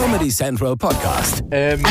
Comedy 0.00 0.28
Central 0.28 0.76
Podcast. 0.76 1.42
Ähm, 1.50 1.82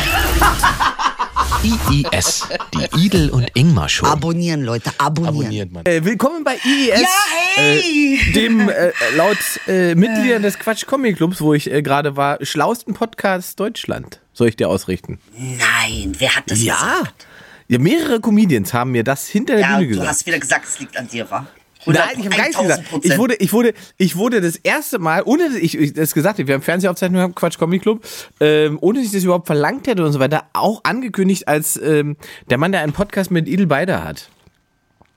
IIS, 1.62 2.48
die 2.74 3.06
Idel 3.06 3.30
und 3.30 3.50
Ingmar 3.54 3.90
Show. 3.90 4.06
Abonnieren, 4.06 4.64
Leute, 4.64 4.92
abonnieren. 4.98 5.36
abonniert 5.38 5.72
man. 5.74 5.86
Äh, 5.86 6.06
willkommen 6.06 6.46
bei 6.46 6.56
IES. 6.64 7.02
Ja, 7.02 7.08
hey! 7.56 8.20
Äh, 8.30 8.32
dem 8.32 8.70
äh, 8.70 8.92
laut 9.18 9.38
äh, 9.68 9.94
Mitgliedern 9.94 10.42
des 10.42 10.58
Quatsch 10.58 10.86
Comic 10.86 11.18
Clubs, 11.18 11.42
wo 11.42 11.54
ich 11.54 11.70
äh, 11.70 11.82
gerade 11.82 12.16
war, 12.16 12.38
schlausten 12.46 12.94
Podcast 12.94 13.60
Deutschland. 13.60 14.22
Soll 14.32 14.48
ich 14.48 14.56
dir 14.56 14.70
ausrichten? 14.70 15.20
Nein, 15.38 16.14
wer 16.18 16.34
hat 16.34 16.50
das 16.50 16.60
gesagt? 16.60 17.28
Ja, 17.68 17.78
mehrere 17.78 18.22
Comedians 18.22 18.74
haben 18.74 18.92
mir 18.92 19.04
das 19.04 19.28
hinter 19.28 19.56
der 19.56 19.62
Ja, 19.64 19.68
Bühne 19.80 19.82
du 19.84 19.90
gesagt. 19.90 20.10
hast 20.10 20.26
wieder 20.26 20.40
gesagt, 20.40 20.66
es 20.66 20.80
liegt 20.80 20.96
an 20.96 21.10
dir, 21.10 21.30
wa? 21.30 21.46
Nein, 21.94 22.10
ich 22.20 22.26
habe 22.26 22.36
gar 22.36 22.46
nichts 22.46 22.58
gesagt. 22.62 22.84
Ich 23.04 23.18
wurde, 23.18 23.36
ich, 23.36 23.54
wurde, 23.54 23.74
ich 23.98 24.16
wurde 24.16 24.42
das 24.42 24.56
erste 24.58 25.00
Mal, 25.00 25.24
ohne 25.26 25.50
dass 25.50 25.56
ich, 25.56 25.78
ich 25.78 25.94
das 25.94 26.14
gesagt 26.14 26.40
habe, 26.40 26.48
wir 26.48 26.56
haben 26.56 26.62
Fernsehaufzeichnung 26.62 27.20
gehabt, 27.20 27.36
Quatsch 27.36 27.58
Comedy 27.58 27.80
Club, 27.80 28.06
ähm, 28.40 28.78
ohne 28.82 29.00
dass 29.00 29.08
ich 29.08 29.14
das 29.14 29.24
überhaupt 29.24 29.48
verlangt 29.48 29.88
hätte 29.88 30.04
und 30.06 30.12
so 30.14 30.20
weiter, 30.20 30.46
auch 30.54 30.82
angekündigt 30.84 31.48
als 31.48 31.78
ähm, 31.78 32.18
der 32.50 32.58
Mann, 32.58 32.72
der 32.72 32.82
einen 32.82 32.94
Podcast 32.94 33.32
mit 33.32 33.48
Idel 33.48 33.68
Beider 33.68 34.04
hat. 34.04 34.30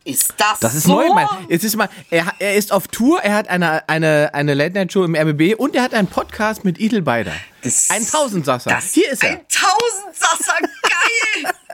Ist 0.02 0.32
das 0.38 0.60
Das 0.60 0.74
ist 0.74 0.84
so? 0.84 0.94
neu, 0.94 1.08
Mann. 1.08 1.28
Jetzt 1.50 1.62
ist 1.62 1.76
mal, 1.76 1.90
er, 2.10 2.32
er 2.38 2.54
ist 2.54 2.72
auf 2.72 2.88
Tour, 2.88 3.20
er 3.22 3.34
hat 3.34 3.48
eine, 3.48 3.86
eine, 3.88 4.30
eine 4.32 4.54
Late-Night-Show 4.54 5.04
im 5.04 5.14
RBB 5.14 5.54
und 5.58 5.76
er 5.76 5.82
hat 5.82 5.92
einen 5.92 6.08
Podcast 6.08 6.64
mit 6.64 6.78
Idel 6.78 7.02
Beider. 7.02 7.32
Das- 7.62 7.90
Ein 7.90 8.06
Tausendsasser. 8.06 8.70
Das 8.70 8.94
Hier 8.94 9.10
ist 9.12 9.22
er. 9.22 9.32
Ein 9.32 9.40
Tausendsasser, 9.48 10.54
geil! 10.82 11.52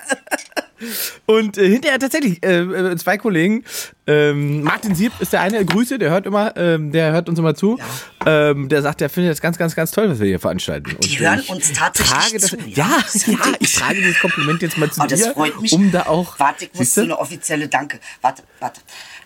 Und 1.25 1.57
äh, 1.57 1.69
hinterher 1.69 1.99
tatsächlich 1.99 2.45
äh, 2.45 2.61
äh, 2.61 2.97
zwei 2.97 3.17
Kollegen. 3.17 3.65
Ähm, 4.07 4.63
Martin 4.63 4.95
Sieb 4.95 5.11
ist 5.21 5.33
der 5.33 5.41
eine, 5.41 5.65
Grüße, 5.65 5.99
der 5.99 6.11
hört 6.11 6.27
immer, 6.27 6.55
ähm, 6.57 6.93
der 6.93 7.13
hört 7.13 7.29
uns 7.31 7.39
immer 7.39 7.55
zu. 7.55 7.79
Ähm, 8.27 8.69
der 8.69 8.83
sagt, 8.83 9.01
der 9.01 9.09
findet 9.09 9.33
das 9.33 9.41
ganz, 9.41 9.57
ganz, 9.57 9.75
ganz 9.75 9.91
toll, 9.91 10.11
was 10.11 10.21
wir 10.21 10.27
hier 10.27 10.39
veranstalten. 10.39 10.93
Und 10.93 11.05
Die 11.05 11.19
hören 11.19 11.41
uns 11.49 11.73
tatsächlich 11.73 12.15
trage 12.15 12.39
das, 12.39 12.51
zu, 12.51 12.57
Ja, 12.69 12.89
ja? 13.25 13.33
ja, 13.33 13.39
ich 13.59 13.75
trage 13.75 13.95
dieses 13.97 14.21
Kompliment 14.21 14.61
jetzt 14.63 14.77
mal 14.77 14.91
zu 14.91 15.01
Oh, 15.01 15.07
das 15.07 15.23
dir, 15.23 15.33
freut 15.33 15.61
mich. 15.61 15.73
um 15.73 15.91
da 15.91 16.07
auch. 16.07 16.39
Warte, 16.39 16.67
ich 16.67 16.75
muss 16.75 16.95
so 16.95 17.01
eine 17.01 17.19
offizielle 17.19 17.69
Danke. 17.69 17.99
Warte, 18.21 18.43
warte. 18.61 18.81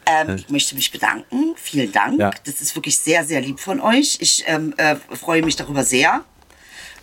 Ähm, 0.06 0.36
ich 0.36 0.48
möchte 0.50 0.74
mich 0.76 0.90
bedanken. 0.92 1.54
Vielen 1.56 1.90
Dank. 1.92 2.18
Ja. 2.20 2.30
Das 2.44 2.60
ist 2.60 2.74
wirklich 2.76 2.96
sehr, 2.98 3.24
sehr 3.24 3.40
lieb 3.40 3.58
von 3.60 3.80
euch. 3.80 4.18
Ich 4.20 4.44
ähm, 4.46 4.72
äh, 4.76 4.96
freue 5.16 5.42
mich 5.42 5.56
darüber 5.56 5.82
sehr. 5.84 6.24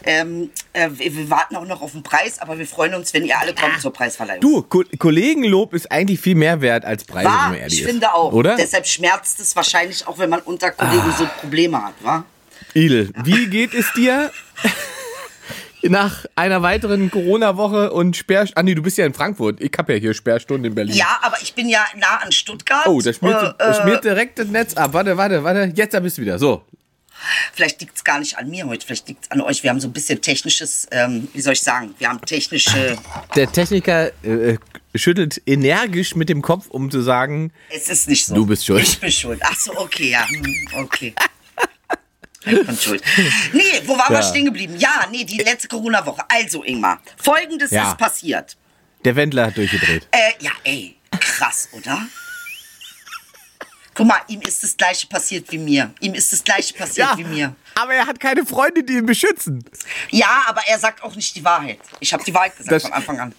Ähm, 0.10 0.52
äh, 0.72 0.90
wir 0.94 1.30
warten 1.30 1.58
auch 1.58 1.66
noch 1.66 1.82
auf 1.82 1.92
den 1.92 2.02
Preis, 2.02 2.40
aber 2.40 2.58
wir 2.58 2.66
freuen 2.66 2.94
uns, 2.96 3.14
wenn 3.14 3.26
ihr 3.26 3.38
alle 3.38 3.54
kommt 3.54 3.82
zur 3.82 3.92
Preisverleihung. 3.92 4.40
Du, 4.40 4.62
Ko 4.62 4.84
Kollegenlob 4.98 5.74
ist 5.74 5.92
eigentlich 5.92 6.22
viel 6.22 6.36
mehr 6.36 6.62
wert 6.62 6.86
als 6.86 7.04
Preise, 7.04 7.26
wenn 7.28 7.34
War, 7.36 7.50
man 7.50 7.58
ehrlich 7.60 7.74
ich 7.74 7.82
ist. 7.82 7.90
finde 7.90 8.14
auch. 8.14 8.32
Oder? 8.32 8.54
Ah. 8.54 8.58
Deshalb 8.58 8.88
schmerzt 8.88 9.42
es 9.42 9.54
wahrscheinlich 9.56 10.08
auch, 10.08 10.18
wenn 10.18 10.30
man 10.30 10.40
unter 10.40 10.72
Kollegen 10.72 11.14
so 11.18 11.28
Probleme 11.42 11.84
hat, 11.84 11.94
wa? 12.02 12.24
Idel, 12.74 13.12
wie 13.26 13.48
geht 13.48 13.74
es 13.74 13.92
dir 13.94 14.32
nach 15.84 16.26
einer 16.36 16.62
weiteren 16.62 17.12
Corona-Woche 17.12 17.92
und 17.92 18.16
Sperr... 18.16 18.48
Ah 18.56 18.64
nee, 18.64 18.76
du 18.76 18.82
bist 18.82 18.98
ja 18.98 19.06
in 19.06 19.14
Frankfurt. 19.14 19.60
Ich 19.62 19.72
habe 19.78 19.94
ja 19.94 20.00
hier 20.00 20.14
Sperrstunden 20.14 20.66
in 20.66 20.76
Berlin. 20.76 20.96
Ja, 20.96 21.20
aber 21.22 21.36
ich 21.42 21.54
bin 21.54 21.68
ja 21.70 21.86
nah 21.98 22.18
an 22.24 22.32
Stuttgart. 22.32 22.88
Oh, 22.88 23.02
da 23.02 23.12
schmiert, 23.14 23.56
Äh, 23.60 23.74
schmiert 23.74 24.04
direkt 24.04 24.40
das 24.40 24.48
Netz 24.48 24.74
ab. 24.76 24.94
Warte, 24.94 25.18
warte, 25.18 25.44
warte. 25.44 25.72
Jetzt 25.76 25.94
da 25.94 26.00
bist 26.00 26.18
du 26.18 26.22
wieder. 26.22 26.40
So. 26.40 26.64
Vielleicht 27.54 27.82
liegt 27.82 27.96
es 27.98 28.04
gar 28.04 28.20
nicht 28.20 28.38
an 28.38 28.50
mir 28.50 28.68
heute, 28.68 28.86
vielleicht 28.86 29.08
liegt 29.08 29.26
es 29.26 29.32
an 29.32 29.42
euch. 29.42 29.64
Wir 29.64 29.70
haben 29.72 29.80
so 29.80 29.88
ein 29.88 29.94
bisschen 29.94 30.22
technisches, 30.22 30.88
ähm, 30.92 31.28
wie 31.34 31.42
soll 31.42 31.54
ich 31.54 31.62
sagen, 31.62 31.94
wir 31.98 32.10
haben 32.10 32.22
technische, 32.22 32.98
Der 33.36 33.52
Techniker 33.52 34.12
äh, 34.24 34.58
schüttelt 34.96 35.42
energisch 35.46 36.16
mit 36.16 36.30
dem 36.30 36.42
Kopf, 36.42 36.68
um 36.68 36.90
zu 36.92 37.02
sagen, 37.02 37.52
es 37.70 37.90
ist 37.90 38.08
nicht 38.08 38.26
so. 38.26 38.36
Du 38.36 38.46
bist 38.46 38.66
schuld. 38.66 38.84
Ich 38.84 39.00
bin 39.00 39.12
schuld. 39.12 39.40
Ach 39.44 39.60
so, 39.60 39.76
okay, 39.78 40.10
ja, 40.12 40.28
hm, 40.28 40.68
okay. 40.76 41.14
Ich 42.46 42.66
bin 42.66 42.78
schuld. 42.78 43.04
Nee, 43.52 43.62
wo 43.86 43.98
waren 43.98 44.14
wir 44.14 44.20
Ja. 44.22 44.24
stehen 44.24 44.46
geblieben? 44.46 44.76
Ja, 44.78 45.06
nee, 45.12 45.26
die 45.26 45.38
letzte 45.40 45.68
Corona-Woche. 45.68 46.24
Also, 46.30 46.64
Ingmar, 46.64 47.02
folgendes 47.18 47.72
Ja. 47.72 47.90
ist 47.92 47.98
passiert. 47.98 48.56
der 49.04 49.16
Wendler 49.16 49.48
hat 49.48 49.58
durchgedreht. 49.58 50.08
Äh, 50.12 50.32
ja, 50.44 50.52
ey, 50.64 50.96
krass, 51.20 51.68
oder? 51.74 52.08
Guck 53.98 54.06
mal, 54.08 54.20
ihm 54.28 54.42
ist 54.42 54.62
das 54.64 54.78
Gleiche 54.78 55.08
passiert 55.08 55.52
wie 55.52 55.58
mir. 55.58 55.92
Ihm 56.00 56.14
ist 56.14 56.32
das 56.32 56.44
Gleiche 56.44 56.74
passiert 56.76 57.18
wie 57.18 57.24
mir. 57.24 57.56
aber 57.76 57.94
er 57.96 58.06
hat 58.06 58.20
keine 58.20 58.46
Freunde, 58.46 58.84
die 58.84 58.94
ihn 58.94 59.06
beschützen. 59.08 59.66
Ja, 60.12 60.44
aber 60.48 60.62
er 60.68 60.78
sagt 60.80 61.02
auch 61.04 61.16
nicht 61.16 61.36
die 61.36 61.44
Wahrheit. 61.44 61.80
Ich 62.00 62.14
habe 62.14 62.24
die 62.24 62.34
Wahrheit 62.34 62.56
gesagt 62.56 62.72
Das- 62.72 62.84
von 62.84 62.94
Anfang 62.94 63.20
an. 63.20 63.36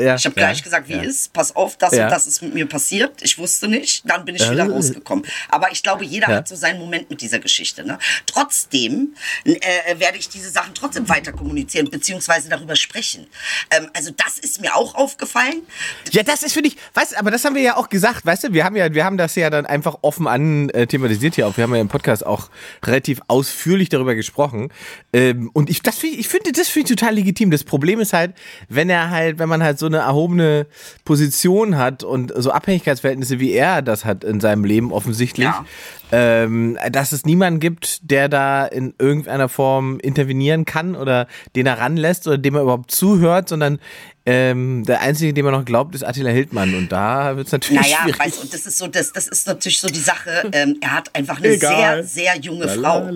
Ja, 0.00 0.14
Ich 0.14 0.24
habe 0.24 0.40
ja, 0.40 0.46
gleich 0.46 0.62
gesagt, 0.62 0.88
wie 0.88 0.94
ja. 0.94 1.02
ist. 1.02 1.32
Pass 1.32 1.54
auf, 1.54 1.76
das 1.76 1.92
Ja. 1.94 2.04
und 2.04 2.10
das 2.10 2.26
ist 2.26 2.42
mit 2.42 2.54
mir 2.54 2.66
passiert. 2.66 3.20
Ich 3.22 3.36
wusste 3.38 3.68
nicht. 3.68 4.08
Dann 4.08 4.24
bin 4.24 4.34
ich 4.34 4.50
wieder 4.50 4.68
rausgekommen. 4.68 5.24
Aber 5.50 5.70
ich 5.70 5.82
glaube, 5.82 6.04
jeder 6.04 6.30
Ja. 6.30 6.36
hat 6.36 6.48
so 6.48 6.56
seinen 6.56 6.78
Moment 6.80 7.10
mit 7.10 7.20
dieser 7.20 7.38
Geschichte. 7.38 7.84
Ne? 7.84 7.98
Trotzdem 8.26 9.14
äh, 9.44 9.58
werde 9.98 10.18
ich 10.18 10.28
diese 10.28 10.48
Sachen 10.50 10.74
trotzdem 10.74 11.08
weiter 11.08 11.32
kommunizieren 11.32 11.90
beziehungsweise 11.90 12.48
darüber 12.48 12.74
sprechen. 12.74 13.26
Ähm, 13.70 13.90
also 13.94 14.10
das 14.16 14.38
ist 14.38 14.60
mir 14.60 14.74
auch 14.74 14.94
aufgefallen. 14.94 15.62
Ja, 16.10 16.22
das 16.22 16.42
ist 16.42 16.54
für 16.54 16.62
dich, 16.62 16.76
weißt 16.94 17.12
du, 17.12 17.18
aber 17.18 17.30
das 17.30 17.44
haben 17.44 17.54
wir 17.54 17.62
ja 17.62 17.76
auch 17.76 17.88
gesagt, 17.90 18.24
weißt 18.24 18.44
du, 18.44 18.52
wir 18.54 18.64
haben 18.64 18.76
ja, 18.76 18.92
wir 18.94 19.04
haben 19.04 19.18
das 19.18 19.34
ja 19.34 19.50
dann 19.50 19.66
einfach 19.66 19.98
offen 20.02 20.26
an 20.26 20.70
äh, 20.70 20.86
thematisiert 20.86 21.34
hier 21.34 21.46
auch. 21.46 21.56
Wir 21.56 21.64
haben 21.64 21.74
ja 21.74 21.80
im 21.80 21.88
Podcast 21.88 22.24
auch 22.24 22.48
relativ 22.84 23.20
ausführlich 23.28 23.90
darüber 23.90 24.14
gesprochen. 24.14 24.72
Ähm, 25.12 25.50
und 25.52 25.68
ich, 25.68 25.82
das 25.82 26.02
ich, 26.02 26.28
finde, 26.28 26.52
das 26.52 26.68
finde 26.68 26.92
ich 26.92 26.98
total 26.98 27.14
legitim. 27.14 27.50
Das 27.50 27.62
Problem 27.64 28.00
ist 28.00 28.12
halt, 28.14 28.34
wenn 28.68 28.88
er 28.88 29.10
halt, 29.10 29.38
wenn 29.38 29.48
man 29.48 29.62
halt 29.62 29.78
so 29.78 29.81
eine 29.86 29.98
erhobene 29.98 30.66
Position 31.04 31.76
hat 31.78 32.04
und 32.04 32.32
so 32.36 32.50
Abhängigkeitsverhältnisse 32.50 33.40
wie 33.40 33.52
er 33.52 33.82
das 33.82 34.04
hat 34.04 34.24
in 34.24 34.40
seinem 34.40 34.64
Leben 34.64 34.92
offensichtlich, 34.92 35.46
Ja. 35.46 35.64
ähm, 36.12 36.78
dass 36.90 37.12
es 37.12 37.24
niemanden 37.24 37.60
gibt, 37.60 38.10
der 38.10 38.28
da 38.28 38.64
in 38.66 38.94
irgendeiner 38.98 39.48
Form 39.48 39.98
intervenieren 40.00 40.64
kann 40.64 40.94
oder 40.94 41.26
den 41.56 41.66
er 41.66 41.78
ranlässt 41.78 42.26
oder 42.26 42.38
dem 42.38 42.54
er 42.54 42.62
überhaupt 42.62 42.90
zuhört, 42.90 43.48
sondern 43.48 43.78
ähm, 44.24 44.84
der 44.86 45.00
Einzige, 45.00 45.32
dem 45.34 45.46
er 45.46 45.52
noch 45.52 45.64
glaubt, 45.64 45.94
ist 45.94 46.04
Attila 46.04 46.30
Hildmann. 46.30 46.74
Und 46.74 46.90
da 46.92 47.36
wird 47.36 47.46
es 47.48 47.52
natürlich 47.52 47.80
Naja, 47.82 47.96
schwierig. 48.02 48.18
weißt 48.20 48.36
du, 48.38 48.42
und 48.42 48.54
das 48.54 48.66
ist 48.66 48.78
so, 48.78 48.86
das, 48.86 49.12
das 49.12 49.26
ist 49.28 49.46
natürlich 49.46 49.80
so 49.80 49.88
die 49.88 49.98
Sache. 50.00 50.48
Ähm, 50.52 50.76
er 50.80 50.92
hat 50.92 51.14
einfach 51.14 51.38
eine 51.38 51.48
Egal. 51.48 52.04
sehr, 52.04 52.34
sehr 52.34 52.40
junge 52.42 52.68
Frau. 52.68 53.08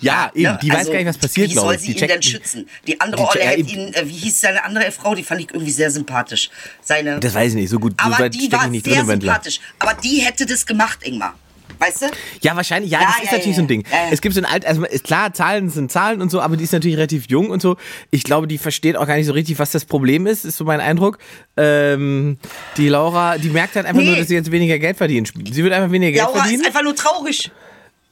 Ja, 0.00 0.30
eben, 0.34 0.58
die 0.62 0.70
weiß 0.72 0.86
gar 0.86 0.94
nicht, 0.94 1.06
was 1.06 1.18
passiert, 1.18 1.50
Wie 1.50 1.54
soll 1.54 1.74
ich. 1.74 1.80
sie 1.82 1.92
ihn 1.92 2.08
denn 2.08 2.22
schützen? 2.22 2.66
Die 2.86 3.00
andere 3.00 3.22
die- 3.22 3.28
Olle 3.28 3.40
ja, 3.44 3.50
hätte 3.50 3.60
ihn, 3.70 3.92
äh, 3.94 4.02
wie 4.06 4.12
hieß 4.12 4.40
seine 4.40 4.64
andere 4.64 4.90
Frau? 4.90 5.14
Die 5.14 5.22
fand 5.22 5.40
ich 5.42 5.50
irgendwie 5.52 5.72
sehr 5.72 5.90
sympathisch. 5.90 6.50
Seine, 6.82 7.20
das 7.20 7.34
weiß 7.34 7.50
ich 7.50 7.56
nicht, 7.56 7.70
so 7.70 7.78
gut, 7.78 7.94
so 8.00 8.06
aber 8.06 8.18
weit 8.24 8.34
die 8.34 8.50
war 8.50 8.70
sehr 8.70 8.80
drin 8.80 9.06
sympathisch. 9.06 9.60
Aber 9.78 9.94
die 9.94 10.20
hätte 10.20 10.46
das 10.46 10.64
gemacht, 10.64 11.00
Ingmar. 11.02 11.34
Weißt 11.78 12.02
du? 12.02 12.06
Ja, 12.42 12.56
wahrscheinlich, 12.56 12.90
ja, 12.90 13.00
Ja, 13.00 13.06
das 13.06 13.16
ja, 13.18 13.22
ist 13.24 13.30
natürlich 13.32 13.46
ja, 13.48 13.54
so 13.56 13.62
ein 13.62 13.68
Ding. 13.68 13.84
Es 14.10 14.20
gibt 14.20 14.34
so 14.34 14.40
ein 14.40 14.44
alt, 14.46 14.64
also 14.66 14.84
ist 14.84 15.04
klar, 15.04 15.32
Zahlen 15.32 15.68
sind 15.70 15.90
Zahlen 15.92 16.22
und 16.22 16.30
so, 16.30 16.40
aber 16.40 16.56
die 16.56 16.64
ist 16.64 16.72
natürlich 16.72 16.96
relativ 16.96 17.26
jung 17.28 17.50
und 17.50 17.60
so. 17.62 17.76
Ich 18.10 18.22
glaube, 18.24 18.46
die 18.46 18.58
versteht 18.58 18.96
auch 18.96 19.06
gar 19.06 19.16
nicht 19.16 19.26
so 19.26 19.32
richtig, 19.32 19.58
was 19.58 19.70
das 19.70 19.84
Problem 19.84 20.26
ist, 20.26 20.44
ist 20.44 20.56
so 20.56 20.64
mein 20.64 20.80
Eindruck. 20.80 21.18
Ähm, 21.56 22.38
die 22.76 22.88
Laura, 22.88 23.38
die 23.38 23.50
merkt 23.50 23.76
halt 23.76 23.86
einfach 23.86 24.00
Nee. 24.02 24.08
nur, 24.08 24.16
dass 24.16 24.28
sie 24.28 24.34
jetzt 24.34 24.50
weniger 24.50 24.78
Geld 24.78 24.96
verdienen. 24.96 25.26
Sie 25.26 25.62
wird 25.62 25.72
einfach 25.72 25.90
weniger 25.90 26.12
Geld 26.12 26.24
Laura 26.24 26.38
verdienen. 26.40 26.60
ist 26.62 26.66
einfach 26.66 26.82
nur 26.82 26.94
traurig. 26.96 27.50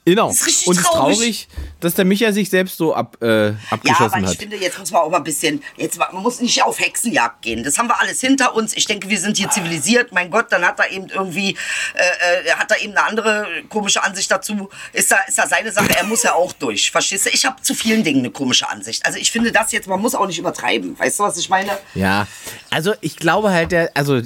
Genau. 0.05 0.31
ist 0.31 0.47
richtig 0.47 0.67
und 0.67 0.75
es 0.77 0.81
ist 0.83 0.87
traurig. 0.89 1.17
traurig, 1.17 1.49
dass 1.81 1.95
der 1.95 2.05
Micha 2.05 2.33
sich 2.33 2.51
selbst 2.51 2.77
so 2.77 2.95
ab, 2.95 3.17
äh, 3.23 3.51
Ja, 3.51 3.57
abgeschossen 3.71 4.15
aber 4.15 4.25
ich 4.25 4.31
hat. 4.31 4.37
finde, 4.37 4.57
jetzt 4.57 4.79
muss 4.79 4.91
man 4.91 5.03
auch 5.03 5.11
mal 5.11 5.19
ein 5.19 5.25
bisschen, 5.25 5.63
jetzt, 5.77 5.97
man 5.99 6.23
muss 6.23 6.41
nicht 6.41 6.63
auf 6.63 6.81
Hexenjagd 6.81 7.43
gehen. 7.43 7.63
Das 7.63 7.79
haben 7.79 7.87
wir 7.89 8.01
alles 8.01 8.21
hinter 8.21 8.55
uns. 8.57 8.77
Ich 8.77 8.87
denke, 8.87 9.09
wir 9.09 9.19
sind 9.21 9.37
hier 9.37 9.49
zivilisiert. 9.51 10.13
Mein 10.13 10.31
Gott, 10.31 10.47
dann 10.51 10.65
hat 10.67 10.81
er 10.81 10.91
eben 10.91 11.07
irgendwie, 11.09 11.57
äh, 11.95 12.49
äh, 12.49 12.51
hat 12.53 12.71
er 12.73 12.81
eben 12.83 12.97
eine 12.97 13.07
andere 13.07 13.47
komische 13.69 14.03
Ansicht 14.03 14.31
dazu. 14.31 14.69
Ist 14.93 15.13
da, 15.13 15.19
ist 15.29 15.39
da 15.39 15.47
seine 15.47 15.71
Sache. 15.71 15.97
Er 15.97 16.05
muss 16.05 16.25
ja 16.25 16.35
auch 16.35 16.53
durch. 16.53 16.91
Verstehst 16.91 17.27
du? 17.27 17.31
Ich 17.31 17.45
habe 17.45 17.63
zu 17.63 17.75
vielen 17.75 18.03
Dingen 18.03 18.21
eine 18.21 18.31
komische 18.31 18.69
Ansicht. 18.69 19.07
Also 19.07 19.19
ich 19.19 19.31
finde 19.31 19.53
das 19.53 19.71
jetzt, 19.73 19.87
man 19.87 20.01
muss 20.01 20.15
auch 20.17 20.27
nicht 20.27 20.39
übertreiben. 20.39 20.99
Weißt 20.99 21.21
du, 21.21 21.23
was 21.23 21.37
ich 21.37 21.49
meine? 21.49 21.71
Ja, 21.95 22.27
also 22.71 22.93
ich 23.01 23.17
glaube 23.17 23.51
halt, 23.53 23.71
der, 23.73 23.91
also 23.95 24.21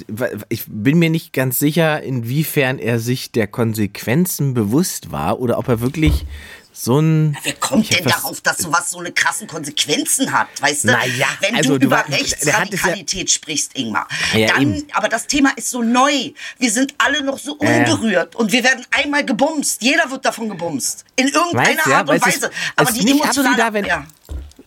ich 0.49 0.63
bin 0.67 0.97
mir 0.97 1.09
nicht 1.11 1.33
ganz 1.33 1.59
sicher, 1.59 2.01
inwiefern 2.01 2.79
er 2.79 2.99
sich 2.99 3.31
der 3.31 3.45
Konsequenzen 3.47 4.53
bewusst 4.55 5.11
war 5.11 5.39
oder 5.39 5.57
ob 5.59 5.66
er 5.69 5.81
wirklich 5.81 6.25
so 6.73 6.99
ein. 6.99 7.35
Wer 7.43 7.53
kommt 7.53 7.89
denn 7.97 8.05
darauf, 8.05 8.39
dass 8.41 8.57
sowas 8.59 8.91
so 8.91 8.99
eine 8.99 9.11
krassen 9.11 9.47
Konsequenzen 9.47 10.31
hat, 10.31 10.47
weißt 10.61 10.83
du? 10.83 10.87
Naja, 10.89 11.25
Wenn 11.39 11.55
also 11.55 11.77
du 11.77 11.85
über 11.85 11.97
war- 11.97 12.05
es 12.09 12.11
ja- 12.11 12.17
Rechtsradikalität 12.17 13.31
sprichst, 13.31 13.75
Ingmar, 13.75 14.07
Ja, 14.33 14.47
dann, 14.49 14.61
eben. 14.75 14.87
aber 14.93 15.09
das 15.09 15.25
Thema 15.27 15.51
ist 15.55 15.69
so 15.71 15.81
neu. 15.81 16.31
Wir 16.59 16.71
sind 16.71 16.93
alle 16.99 17.23
noch 17.23 17.39
so 17.39 17.57
Ja, 17.61 17.69
ja. 17.71 17.77
unberührt 17.79 18.35
und 18.35 18.51
wir 18.51 18.63
werden 18.63 18.85
einmal 18.91 19.25
gebumst. 19.25 19.81
Jeder 19.81 20.09
wird 20.11 20.23
davon 20.25 20.49
gebumst. 20.49 21.03
In 21.15 21.27
irgendeiner 21.29 21.77
Weißt 21.77 21.87
ja, 21.87 21.97
Art 21.97 22.09
und 22.09 22.21
Weise. 22.25 22.37
es 22.45 22.51
Aber 22.75 22.89
ist 22.89 22.99
die 22.99 23.05
nicht 23.05 23.21
emotionale, 23.23 23.57
da, 23.57 23.73
wenn- 23.73 23.85
ja. 23.85 24.05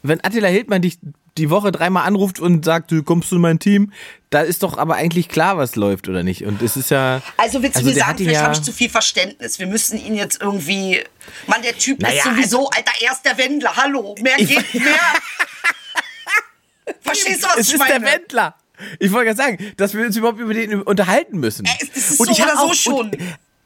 Wenn 0.02 0.24
Attila 0.24 0.48
Hildmann 0.48 0.80
dich 0.82 0.98
die 1.38 1.50
Woche 1.50 1.72
dreimal 1.72 2.06
anruft 2.06 2.40
und 2.40 2.64
sagt, 2.64 2.90
du 2.90 3.02
kommst 3.02 3.30
du 3.30 3.36
in 3.36 3.42
mein 3.42 3.58
Team, 3.58 3.92
da 4.30 4.40
ist 4.42 4.62
doch 4.62 4.78
aber 4.78 4.94
eigentlich 4.96 5.28
klar, 5.28 5.56
was 5.58 5.76
läuft 5.76 6.08
oder 6.08 6.22
nicht. 6.22 6.44
Und 6.44 6.60
es 6.62 6.76
ist 6.76 6.90
ja. 6.90 7.20
Also 7.36 7.62
willst 7.62 7.80
du 7.80 7.84
mir 7.84 7.94
der 7.94 8.04
sagen, 8.04 8.18
vielleicht 8.18 8.34
ja- 8.34 8.42
habe 8.44 8.54
ich 8.54 8.62
zu 8.62 8.72
viel 8.72 8.90
Verständnis. 8.90 9.58
Wir 9.58 9.66
müssen 9.66 9.98
ihn 9.98 10.14
jetzt 10.14 10.40
irgendwie. 10.40 11.02
Mann, 11.46 11.62
der 11.62 11.76
Typ 11.78 12.00
Naja, 12.00 12.18
ist 12.18 12.24
sowieso, 12.24 12.68
Alter, 12.70 12.92
er 13.00 13.12
ist 13.12 13.22
der 13.24 13.38
Wendler. 13.38 13.76
Hallo, 13.76 14.14
mehr 14.20 14.36
geht 14.36 14.74
mehr. 14.74 14.84
Verstehst 17.02 17.44
du, 17.44 17.48
was 17.48 17.56
es 17.58 17.68
ich 17.68 17.74
ist 17.74 17.78
meine? 17.78 18.00
der 18.00 18.12
Wendler. 18.12 18.54
Ich 18.98 19.12
wollte 19.12 19.26
gerade 19.34 19.36
sagen, 19.36 19.72
dass 19.76 19.94
wir 19.94 20.04
uns 20.06 20.16
überhaupt 20.16 20.40
über 20.40 20.54
den 20.54 20.82
unterhalten 20.82 21.38
müssen. 21.38 21.66
Äh, 21.66 21.70
das 21.94 22.10
ist 22.10 22.20
Und 22.20 22.26
so 22.26 22.32
ich 22.32 22.42
oder 22.42 22.56
so 22.56 22.62
auch- 22.62 22.74
schon. 22.74 23.10
Und, 23.10 23.16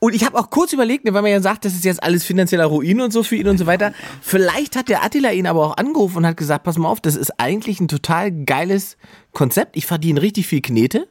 Und 0.05 0.15
ich 0.15 0.23
habe 0.27 0.39
auch 0.39 0.51
kurz 0.51 0.75
überlegt, 0.75 1.07
ne, 1.07 1.15
weil 1.15 1.23
man 1.23 1.31
ja 1.31 1.41
sagt, 1.41 1.65
das 1.65 1.73
ist 1.75 1.83
jetzt 1.87 2.03
alles 2.03 2.25
finanzieller 2.25 2.67
Ruin 2.67 3.01
und 3.01 3.11
so 3.11 3.23
für 3.23 3.37
ihn 3.37 3.49
und 3.49 3.57
so 3.57 3.65
weiter. 3.65 3.95
Vielleicht 4.21 4.77
hat 4.77 4.91
der 4.91 5.03
Attila 5.03 5.33
ihn 5.33 5.47
aber 5.47 5.65
auch 5.67 5.77
angerufen 5.79 6.19
und 6.19 6.27
hat 6.27 6.37
gesagt, 6.37 6.65
pass 6.65 6.77
mal 6.77 6.89
auf, 6.91 7.01
das 7.01 7.17
ist 7.17 7.41
eigentlich 7.41 7.81
ein 7.81 7.89
total 7.89 8.31
geiles 8.31 8.99
Konzept. 9.33 9.79
Ich 9.79 9.87
verdiene 9.87 10.21
richtig 10.21 10.47
viel 10.47 10.61
Knete. 10.61 11.09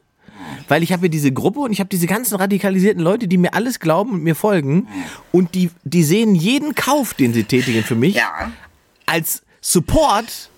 Weil 0.68 0.84
ich 0.84 0.92
habe 0.92 1.00
hier 1.00 1.08
diese 1.10 1.32
Gruppe 1.32 1.58
und 1.58 1.72
ich 1.72 1.80
habe 1.80 1.88
diese 1.88 2.06
ganzen 2.06 2.36
radikalisierten 2.36 3.02
Leute, 3.02 3.26
die 3.26 3.36
mir 3.36 3.54
alles 3.54 3.80
glauben 3.80 4.12
und 4.12 4.22
mir 4.22 4.36
folgen. 4.36 4.86
Und 5.32 5.56
die, 5.56 5.70
die 5.82 6.04
sehen 6.04 6.36
jeden 6.36 6.76
Kauf, 6.76 7.14
den 7.14 7.34
sie 7.34 7.42
tätigen 7.42 7.82
für 7.82 7.96
mich, 7.96 8.14
Ja. 8.14 8.52
als 9.06 9.42
Support 9.60 10.50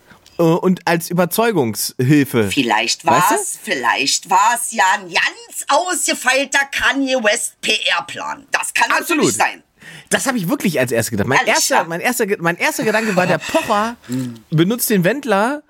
und 0.43 0.87
als 0.87 1.11
Überzeugungshilfe. 1.11 2.50
Vielleicht 2.50 3.05
Weißt 3.05 3.31
war's, 3.31 3.59
vielleicht 3.62 4.31
war's 4.31 4.73
ja 4.73 4.85
ein 4.94 5.09
ganz 5.09 5.67
ausgefeilter 5.69 6.61
Kanye 6.71 7.17
West 7.23 7.61
PR-Plan. 7.61 8.47
Das 8.50 8.75
kann 8.75 8.91
Absolut. 8.91 9.25
natürlich 9.25 9.37
sein. 9.37 9.62
Das 10.11 10.27
habe 10.27 10.38
ich 10.38 10.49
wirklich 10.49 10.79
als 10.79 10.93
erstes 10.93 11.11
gedacht. 11.11 11.29
Mein 11.29 11.38
Ehrlich, 11.38 11.55
erster, 11.55 11.77
ja? 11.77 11.85
mein, 11.85 12.00
erster, 12.00 12.27
mein 12.38 12.56
erster 12.56 12.85
Gedanke 12.85 13.17
war, 13.17 13.27
der 13.27 13.38
Pocher 13.38 13.97
benutzt 14.50 14.91
den 14.91 15.05
Wendler, 15.05 15.62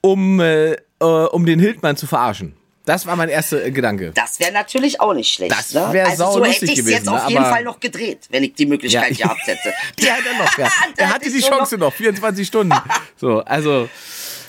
um, 0.00 0.40
äh, 0.40 0.72
äh, 0.72 0.76
um 1.04 1.46
den 1.46 1.60
Hildmann 1.60 1.96
zu 1.96 2.06
verarschen. 2.06 2.56
Das 2.86 3.06
war 3.06 3.16
mein 3.16 3.30
erster 3.30 3.70
Gedanke. 3.70 4.12
Das 4.14 4.38
wäre 4.40 4.52
natürlich 4.52 5.00
auch 5.00 5.14
nicht 5.14 5.32
schlecht. 5.32 5.52
Das 5.52 5.72
ne? 5.72 5.88
wär 5.92 6.06
Also 6.06 6.32
so 6.32 6.44
hätte 6.44 6.66
ich 6.66 6.78
es 6.78 6.88
jetzt 6.90 7.08
auf 7.08 7.22
ne? 7.24 7.28
jeden 7.30 7.42
Aber- 7.44 7.54
Fall 7.54 7.64
noch 7.64 7.80
gedreht, 7.80 8.26
wenn 8.30 8.44
ich 8.44 8.54
die 8.54 8.66
Möglichkeit 8.66 9.16
Ja. 9.16 9.28
gehabt 9.28 9.46
hätte. 9.46 9.72
Die 9.98 10.10
hat 10.10 10.20
er 10.30 10.44
noch, 10.44 10.58
ja. 10.58 10.68
Er 10.96 11.14
hatte 11.14 11.26
ich 11.28 11.34
die 11.34 11.40
Chance 11.40 11.78
noch, 11.78 11.92
24 11.94 12.46
Stunden. 12.46 12.74
So, 13.16 13.40
also. 13.40 13.88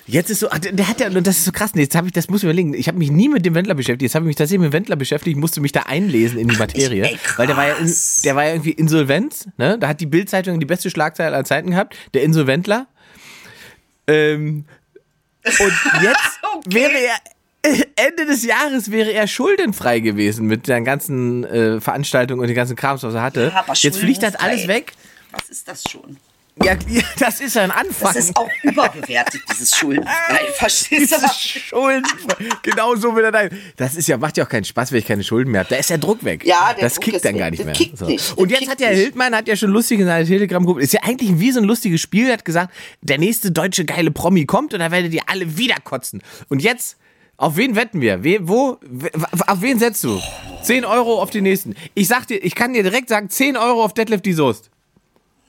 Jetzt 0.08 0.30
ist 0.30 0.42
so, 0.42 0.52
ah, 0.52 0.60
der 0.60 0.88
hat 0.88 1.00
ja, 1.00 1.08
und 1.08 1.26
das 1.26 1.38
ist 1.40 1.46
so 1.46 1.52
krass, 1.52 1.72
jetzt 1.74 1.96
habe 1.96 2.06
ich, 2.06 2.14
das 2.14 2.30
muss 2.30 2.42
ich 2.42 2.44
überlegen, 2.44 2.76
ich 2.76 2.88
habe 2.88 2.96
mich 3.00 3.10
nie 3.10 3.28
mit 3.28 3.44
dem 3.44 3.56
Wendler 3.56 3.74
beschäftigt, 3.74 4.04
jetzt 4.04 4.14
habe 4.14 4.26
ich 4.26 4.28
mich 4.28 4.36
tatsächlich 4.36 4.60
mit 4.60 4.70
dem 4.72 4.74
Wendler 4.74 4.96
beschäftigt, 4.98 5.36
musste 5.36 5.62
mich 5.62 5.72
da 5.72 5.80
einlesen 5.88 6.38
in 6.38 6.48
die 6.48 6.58
Materie, 6.58 7.06
ey, 7.10 7.18
krass. 7.18 7.40
weil 7.40 7.48
der 7.48 7.58
war 7.58 7.68
ja, 7.70 7.74
in, 7.74 7.92
der 8.24 8.36
war 8.36 8.44
ja 8.44 8.52
irgendwie 8.52 8.74
Insolvenz, 8.74 9.48
ne, 9.58 9.80
da 9.80 9.88
hat 9.88 10.02
die 10.02 10.06
Bildzeitung 10.06 10.60
die 10.60 10.68
beste 10.68 10.92
Schlagzeile 10.92 11.34
aller 11.36 11.44
Zeiten 11.44 11.72
gehabt, 11.72 11.96
der 12.14 12.22
Insolventler, 12.22 12.86
ähm, 14.06 14.66
und 15.44 15.74
jetzt 16.04 16.40
Okay. 16.58 16.74
wäre 16.76 16.98
er, 17.00 17.16
Ende 17.96 18.26
des 18.26 18.44
Jahres 18.44 18.92
wäre 18.92 19.12
er 19.12 19.28
schuldenfrei 19.28 20.00
gewesen 20.00 20.48
mit 20.48 20.68
den 20.68 20.86
ganzen 20.86 21.44
äh, 21.44 21.82
Veranstaltungen 21.82 22.42
und 22.42 22.48
den 22.48 22.56
ganzen 22.56 22.76
Krams, 22.76 23.04
was 23.04 23.14
er 23.14 23.22
hatte. 23.22 23.52
Ja, 23.54 23.66
jetzt 23.74 23.98
fliegt 23.98 24.24
das 24.24 24.34
schuldenfrei. 24.34 24.48
alles 24.48 24.68
weg. 24.68 24.94
Was 25.32 25.50
ist 25.50 25.68
das 25.68 25.84
schon? 25.90 26.18
Ja, 26.64 26.78
das 27.20 27.42
ist 27.42 27.58
ein 27.58 27.70
Anfang. 27.70 28.14
Das 28.14 28.16
ist 28.16 28.38
auch 28.38 28.50
überbewertet, 28.64 29.42
dieses 29.52 29.76
Schuldenfrei. 29.76 30.40
Verstehst 30.54 31.12
du? 31.12 31.18
Dieses 31.18 31.38
Schulden. 31.38 32.04
Genau 32.62 32.96
so 32.96 33.14
will 33.16 33.26
er 33.26 33.32
da. 33.32 33.50
Das 33.76 33.96
ist 33.96 34.08
ja, 34.08 34.18
macht 34.18 34.38
ja 34.38 34.46
auch 34.46 34.50
keinen 34.50 34.64
Spaß, 34.64 34.92
wenn 34.92 35.00
ich 35.00 35.06
keine 35.06 35.24
Schulden 35.24 35.52
mehr 35.52 35.62
habe. 35.62 35.70
Da 35.72 35.76
ist 35.76 35.90
der 35.90 35.98
Druck 35.98 36.24
weg. 36.24 36.46
Ja, 36.46 36.74
der 36.74 36.86
das 36.86 36.94
Druck 36.94 37.04
kickt 37.04 37.26
dann 37.26 37.38
gar 37.38 37.52
nicht 37.52 37.66
mehr. 37.66 37.74
kickt 37.74 38.00
nicht. 38.02 38.38
Und 38.38 38.52
jetzt 38.52 38.70
hat 38.70 38.80
ja 38.80 38.90
nicht. 38.90 39.00
Hildmann 39.00 39.36
hat 39.36 39.48
ja 39.50 39.56
schon 39.58 39.72
lustig 39.72 40.00
in 40.00 40.06
seiner 40.06 40.26
Telegram-Gruppe. 40.26 40.82
Ist 40.82 40.94
ja 40.94 41.02
eigentlich 41.04 41.38
wie 41.40 41.52
so 41.52 41.60
ein 41.60 41.66
lustiges 41.66 42.00
Spiel. 42.00 42.28
Er 42.28 42.34
hat 42.34 42.46
gesagt, 42.46 42.74
der 43.02 43.18
nächste 43.18 43.52
deutsche 43.52 43.84
geile 43.84 44.12
Promi 44.12 44.46
kommt 44.46 44.74
und 44.74 44.80
da 44.80 44.92
werdet 44.92 45.14
ihr 45.14 45.24
alle 45.28 45.58
wieder 45.58 45.76
kotzen. 45.84 46.22
Und 46.48 46.62
jetzt. 46.62 46.98
Auf 47.38 47.58
wen 47.58 47.76
wetten 47.76 48.02
wir? 48.02 48.24
We, 48.24 48.40
wo, 48.42 48.78
we, 48.82 49.10
auf 49.48 49.62
wen 49.62 49.78
setzt 49.78 50.04
du? 50.04 50.22
10 50.64 50.86
Euro 50.86 51.22
auf 51.22 51.30
die 51.30 51.42
nächsten. 51.42 51.76
Ich 51.94 52.08
sag 52.08 52.28
dir, 52.28 52.38
ich 52.38 52.56
kann 52.56 52.74
dir 52.74 52.84
direkt 52.84 53.10
sagen, 53.10 53.30
10 53.30 53.58
Euro 53.58 53.84
auf 53.84 53.94
Detlef 53.94 54.22
die 54.22 54.34
Soest. 54.34 54.70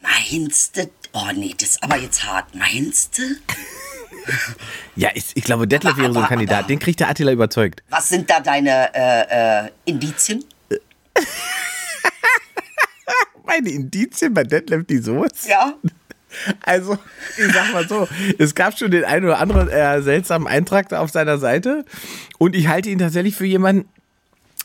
Meinst 0.03 0.77
du? 0.77 0.91
Oh 1.13 1.31
nee, 1.35 1.55
das 1.59 1.71
ist 1.71 1.83
aber 1.83 1.97
jetzt 1.97 2.25
hart. 2.25 2.55
Meinst 2.55 3.19
du? 3.19 3.23
Ja, 4.97 5.11
ich, 5.15 5.27
ich 5.35 5.45
glaube, 5.45 5.69
Detlef 5.69 5.97
wäre 5.99 6.13
so 6.13 6.19
ein 6.19 6.27
Kandidat. 6.27 6.69
Den 6.69 6.81
kriegt 6.81 6.99
der 6.99 7.09
Attila 7.09 7.31
überzeugt. 7.31 7.85
Was 7.91 8.09
sind 8.09 8.29
da 8.29 8.41
deine 8.41 8.93
äh, 8.93 9.67
äh, 9.67 9.71
Indizien? 9.85 10.45
Meine 13.47 13.71
Indizien 13.71 14.35
bei 14.35 14.43
Detlef 14.43 14.85
die 14.85 14.99
Soest? 14.99 15.47
Ja. 15.47 15.75
Also, 16.63 16.99
ich 17.37 17.53
sag 17.53 17.73
mal 17.73 17.89
so, 17.89 18.09
es 18.39 18.55
gab 18.55 18.79
schon 18.79 18.91
den 18.91 19.05
einen 19.05 19.25
oder 19.25 19.39
anderen 19.39 19.69
äh, 19.69 20.03
seltsamen 20.03 20.47
Eintrag 20.49 20.89
da 20.89 21.01
auf 21.01 21.11
seiner 21.11 21.39
Seite 21.39 21.85
und 22.39 22.55
ich 22.55 22.69
halte 22.69 22.91
ihn 22.91 22.99
tatsächlich 22.99 23.35
für 23.35 23.47
jemanden, 23.47 23.89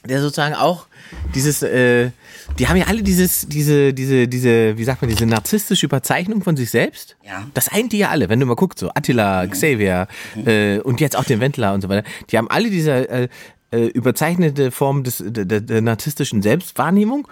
der 0.08 0.22
sozusagen 0.22 0.56
auch 0.56 0.88
dieses, 1.36 1.62
äh, 1.62 2.12
die 2.58 2.68
haben 2.68 2.78
ja 2.78 2.88
alle 2.88 3.04
dieses, 3.04 3.48
diese, 3.48 3.94
diese, 3.94 4.28
diese, 4.28 4.78
wie 4.78 4.84
sagt 4.84 5.02
man, 5.02 5.10
diese 5.10 5.26
narzisstische 5.26 5.86
Überzeichnung 5.86 6.44
von 6.44 6.58
sich 6.58 6.72
selbst. 6.72 7.18
Ja. 7.24 7.46
Das 7.54 7.70
eint 7.70 7.92
die 7.92 8.00
ja 8.00 8.10
alle, 8.10 8.30
wenn 8.30 8.40
du 8.40 8.46
mal 8.46 8.56
guckst, 8.56 8.80
so 8.80 8.90
Attila, 8.90 9.46
Xavier 9.48 10.08
äh, 10.46 10.80
und 10.80 11.00
jetzt 11.00 11.16
auch 11.16 11.24
den 11.24 11.40
Wendler 11.40 11.74
und 11.74 11.82
so 11.82 11.90
weiter. 11.90 12.08
Die 12.30 12.38
haben 12.38 12.50
alle 12.50 12.70
diese 12.70 13.10
äh, 13.10 13.28
äh, 13.72 13.86
überzeichnete 13.88 14.72
Form 14.72 15.04
des, 15.04 15.24
der, 15.26 15.46
der, 15.46 15.62
der 15.62 15.82
narzisstischen 15.82 16.42
Selbstwahrnehmung. 16.42 17.28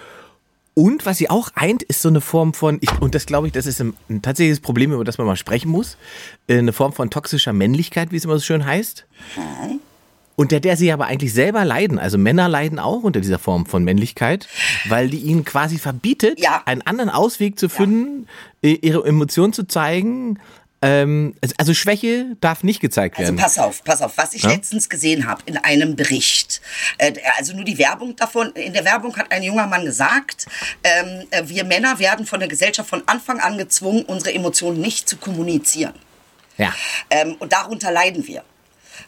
Und 0.79 1.05
was 1.05 1.17
sie 1.17 1.29
auch 1.29 1.49
eint, 1.55 1.83
ist 1.83 2.01
so 2.01 2.07
eine 2.07 2.21
Form 2.21 2.53
von, 2.53 2.77
ich, 2.79 2.89
und 3.01 3.13
das 3.13 3.25
glaube 3.25 3.47
ich, 3.47 3.53
das 3.53 3.65
ist 3.65 3.81
ein, 3.81 3.95
ein 4.09 4.21
tatsächliches 4.21 4.61
Problem, 4.61 4.93
über 4.93 5.03
das 5.03 5.17
man 5.17 5.27
mal 5.27 5.35
sprechen 5.35 5.69
muss, 5.69 5.97
äh, 6.47 6.57
eine 6.57 6.71
Form 6.71 6.93
von 6.93 7.09
toxischer 7.09 7.51
Männlichkeit, 7.51 8.13
wie 8.13 8.15
es 8.15 8.23
immer 8.23 8.37
so 8.37 8.45
schön 8.45 8.65
heißt. 8.65 9.05
Unter 10.37 10.61
der 10.61 10.77
sie 10.77 10.89
aber 10.93 11.07
eigentlich 11.07 11.33
selber 11.33 11.65
leiden. 11.65 11.99
Also 11.99 12.17
Männer 12.17 12.47
leiden 12.47 12.79
auch 12.79 13.03
unter 13.03 13.19
dieser 13.19 13.39
Form 13.39 13.65
von 13.65 13.83
Männlichkeit, 13.83 14.47
weil 14.87 15.09
die 15.09 15.17
ihnen 15.17 15.43
quasi 15.43 15.77
verbietet, 15.77 16.39
Ja. 16.39 16.61
einen 16.65 16.81
anderen 16.83 17.09
Ausweg 17.09 17.59
zu 17.59 17.67
finden, 17.67 18.27
äh, 18.61 18.71
ihre 18.81 19.05
Emotionen 19.05 19.51
zu 19.51 19.67
zeigen. 19.67 20.39
Ähm, 20.81 21.35
also- 21.41 21.55
also 21.57 21.73
Schwäche 21.73 22.37
darf 22.39 22.63
nicht 22.63 22.79
gezeigt 22.79 23.17
Also 23.17 23.33
werden. 23.33 23.41
pass 23.41 23.57
auf, 23.59 23.83
pass 23.83 24.01
auf, 24.01 24.17
was 24.17 24.33
ich 24.33 24.43
Ja? 24.43 24.49
letztens 24.51 24.87
gesehen 24.89 25.27
habe 25.27 25.41
in 25.45 25.57
einem 25.57 25.95
Bericht. 25.97 26.61
Äh, 26.97 27.13
also 27.37 27.53
nur 27.53 27.65
die 27.65 27.77
Werbung 27.77 28.15
davon. 28.15 28.51
In 28.53 28.71
der 28.73 28.85
Werbung 28.85 29.15
hat 29.17 29.31
ein 29.31 29.43
junger 29.43 29.67
Mann 29.67 29.83
gesagt, 29.83 30.45
ähm, 30.83 31.27
äh, 31.31 31.43
wir 31.47 31.65
Männer 31.65 31.99
werden 31.99 32.25
von 32.25 32.39
der 32.39 32.47
Gesellschaft 32.47 32.89
von 32.89 33.03
Anfang 33.07 33.39
an 33.39 33.57
gezwungen, 33.57 34.03
unsere 34.05 34.33
Emotionen 34.33 34.79
nicht 34.79 35.09
zu 35.09 35.17
kommunizieren. 35.17 35.93
ja. 36.57 36.73
Ähm, 37.09 37.35
und 37.39 37.51
darunter 37.53 37.91
leiden 37.91 38.25
wir. 38.27 38.43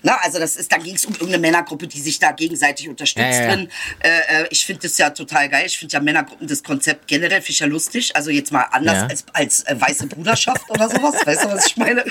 Na, 0.01 0.17
also 0.21 0.39
das 0.39 0.55
ist, 0.55 0.71
dann 0.71 0.83
ging 0.83 0.95
es 0.95 1.05
um 1.05 1.13
irgendeine 1.13 1.39
Männergruppe, 1.39 1.87
die 1.87 1.99
sich 1.99 2.19
da 2.19 2.31
gegenseitig 2.31 2.89
unterstützt 2.89 3.39
Ja, 3.39 3.55
ja. 3.55 3.67
Äh, 3.99 4.43
äh, 4.43 4.47
ich 4.49 4.65
finde 4.65 4.83
das 4.83 4.97
ja 4.97 5.09
total 5.09 5.49
geil. 5.49 5.65
Ich 5.65 5.77
finde 5.77 5.93
ja 5.93 5.99
Männergruppen 5.99 6.47
das 6.47 6.63
Konzept 6.63 7.07
generell 7.07 7.41
finde 7.41 7.59
ja 7.59 7.65
lustig. 7.67 8.15
Also 8.15 8.29
jetzt 8.31 8.51
mal 8.51 8.63
anders 8.71 9.09
als, 9.09 9.25
als 9.33 9.63
äh, 9.63 9.75
weiße 9.79 10.07
Bruderschaft 10.07 10.69
oder 10.69 10.89
sowas. 10.89 11.15
Weißt 11.25 11.43
du, 11.43 11.49
was 11.49 11.67
ich 11.67 11.77
meine? 11.77 12.03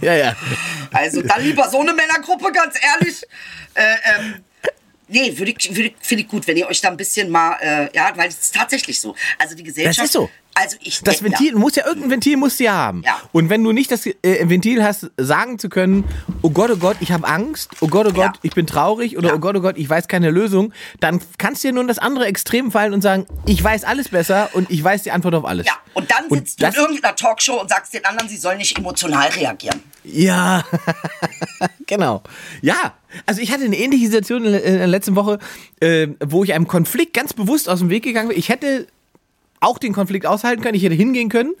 Ja, 0.00 0.14
ja. 0.14 0.36
Also 0.92 1.22
dann 1.22 1.42
lieber 1.42 1.68
so 1.68 1.80
eine 1.80 1.92
Männergruppe, 1.92 2.52
ganz 2.52 2.74
ehrlich. 2.82 3.22
Äh, 3.74 3.94
ähm, 4.16 4.44
nee, 5.08 5.36
würde 5.36 5.54
ich, 5.56 5.76
würde 5.76 5.92
finde 6.00 6.24
ich 6.24 6.28
gut, 6.28 6.46
wenn 6.46 6.56
ihr 6.56 6.68
euch 6.68 6.80
da 6.80 6.88
ein 6.88 6.96
bisschen 6.96 7.30
mal, 7.30 7.56
äh, 7.60 7.88
ja, 7.94 8.12
weil 8.16 8.28
es 8.28 8.38
ist 8.38 8.54
tatsächlich 8.54 9.00
so. 9.00 9.14
Also 9.38 9.54
die 9.54 9.62
Gesellschaft. 9.62 9.98
Das 9.98 10.06
ist 10.06 10.12
so. 10.12 10.30
Also 10.54 10.76
ich 10.80 11.00
Das 11.02 11.22
Ventil, 11.22 11.54
muss 11.54 11.76
ja 11.76 11.86
irgendein 11.86 12.10
Ventil 12.10 12.36
musst 12.36 12.58
du 12.60 12.64
ja 12.64 12.72
haben. 12.72 13.02
Ja. 13.06 13.18
Und 13.32 13.48
wenn 13.48 13.62
du 13.64 13.72
nicht 13.72 13.90
das 13.90 14.04
äh, 14.04 14.14
Ventil 14.22 14.82
hast, 14.84 15.10
sagen 15.16 15.58
zu 15.58 15.68
können, 15.68 16.04
oh 16.42 16.50
Gott, 16.50 16.70
oh 16.70 16.76
Gott, 16.76 16.96
ich 17.00 17.12
habe 17.12 17.26
Angst, 17.26 17.70
oh 17.80 17.86
Gott, 17.88 18.06
oh 18.06 18.12
Gott, 18.12 18.16
Ja. 18.24 18.32
ich 18.42 18.52
bin 18.54 18.66
traurig 18.66 19.16
oder 19.16 19.28
Ja. 19.28 19.34
oh 19.36 19.38
Gott, 19.38 19.56
oh 19.56 19.60
Gott, 19.60 19.78
ich 19.78 19.88
weiß 19.88 20.08
keine 20.08 20.30
Lösung, 20.30 20.72
dann 20.98 21.20
kannst 21.38 21.62
du 21.64 21.68
dir 21.68 21.72
nur 21.74 21.82
in 21.82 21.88
das 21.88 21.98
andere 21.98 22.26
Extrem 22.26 22.70
fallen 22.72 22.92
und 22.92 23.00
sagen, 23.00 23.26
ich 23.46 23.62
weiß 23.62 23.84
alles 23.84 24.08
besser 24.08 24.50
und 24.52 24.70
ich 24.70 24.82
weiß 24.82 25.02
die 25.04 25.12
Antwort 25.12 25.34
auf 25.36 25.44
alles. 25.44 25.66
Ja, 25.66 25.74
und 25.94 26.10
dann 26.10 26.26
Und 26.28 26.38
sitzt 26.38 26.60
du 26.60 26.66
das- 26.66 26.74
in 26.74 26.80
irgendeiner 26.82 27.14
Talkshow 27.16 27.60
und 27.60 27.70
sagst 27.70 27.94
den 27.94 28.04
anderen, 28.04 28.28
sie 28.28 28.36
sollen 28.36 28.58
nicht 28.58 28.76
emotional 28.76 29.28
reagieren. 29.28 29.80
Ja, 30.04 30.64
genau. 31.86 32.22
Ja, 32.62 32.94
also 33.26 33.40
ich 33.40 33.52
hatte 33.52 33.64
eine 33.64 33.76
ähnliche 33.78 34.06
Situation 34.06 34.44
in, 34.44 34.54
in 34.54 34.78
der 34.78 34.86
letzten 34.86 35.14
Woche, 35.16 35.38
äh, 35.80 36.08
wo 36.24 36.44
ich 36.44 36.52
einem 36.54 36.66
Konflikt 36.66 37.14
ganz 37.14 37.32
bewusst 37.32 37.68
aus 37.68 37.78
dem 37.80 37.90
Weg 37.90 38.02
gegangen 38.02 38.28
bin. 38.28 38.38
Ich 38.38 38.48
hätte 38.48 38.86
auch 39.60 39.78
den 39.78 39.92
Konflikt 39.92 40.26
aushalten 40.26 40.62
können, 40.62 40.74
ich 40.74 40.82
hätte 40.82 40.94
hingehen 40.94 41.28
können 41.28 41.54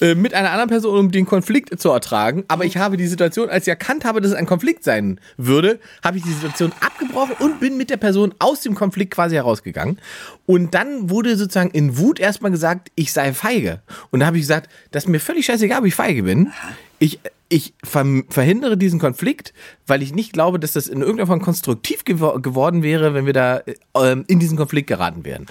äh, 0.00 0.14
mit 0.14 0.34
einer 0.34 0.50
anderen 0.50 0.70
Person, 0.70 0.98
um 0.98 1.10
den 1.10 1.26
Konflikt 1.26 1.78
zu 1.80 1.90
ertragen. 1.90 2.44
Aber 2.48 2.64
ich 2.64 2.76
habe 2.76 2.96
die 2.96 3.06
Situation, 3.06 3.50
als 3.50 3.64
ich 3.64 3.68
erkannt 3.68 4.04
habe, 4.04 4.20
dass 4.20 4.30
es 4.30 4.36
ein 4.36 4.46
Konflikt 4.46 4.82
sein 4.84 5.20
würde, 5.36 5.78
habe 6.02 6.16
ich 6.16 6.22
die 6.22 6.32
Situation 6.32 6.72
abgebrochen 6.80 7.34
und 7.38 7.60
bin 7.60 7.76
mit 7.76 7.90
der 7.90 7.98
Person 7.98 8.34
aus 8.38 8.62
dem 8.62 8.74
Konflikt 8.74 9.12
quasi 9.12 9.34
herausgegangen. 9.34 9.98
Und 10.46 10.74
dann 10.74 11.10
wurde 11.10 11.36
sozusagen 11.36 11.70
in 11.70 11.98
Wut 11.98 12.18
erstmal 12.18 12.50
gesagt, 12.50 12.90
ich 12.94 13.12
sei 13.12 13.32
feige. 13.32 13.82
Und 14.10 14.20
da 14.20 14.26
habe 14.26 14.38
ich 14.38 14.44
gesagt, 14.44 14.70
das 14.90 15.04
ist 15.04 15.08
mir 15.08 15.20
völlig 15.20 15.46
scheißegal, 15.46 15.80
ob 15.80 15.86
ich 15.86 15.94
feige 15.94 16.22
bin. 16.22 16.52
Ich, 16.98 17.18
ich 17.52 17.74
ver 17.82 18.06
verhindere 18.28 18.76
diesen 18.76 19.00
Konflikt, 19.00 19.52
weil 19.86 20.02
ich 20.02 20.14
nicht 20.14 20.32
glaube, 20.32 20.60
dass 20.60 20.72
das 20.74 20.86
in 20.86 21.00
irgendeiner 21.00 21.26
Form 21.26 21.42
konstruktiv 21.42 22.04
gewo 22.04 22.38
geworden 22.40 22.84
wäre, 22.84 23.12
wenn 23.12 23.26
wir 23.26 23.32
da 23.32 23.58
äh, 23.58 23.74
ähm, 23.96 24.24
in 24.28 24.38
diesen 24.38 24.56
Konflikt 24.56 24.86
geraten 24.86 25.24
wären. 25.24 25.46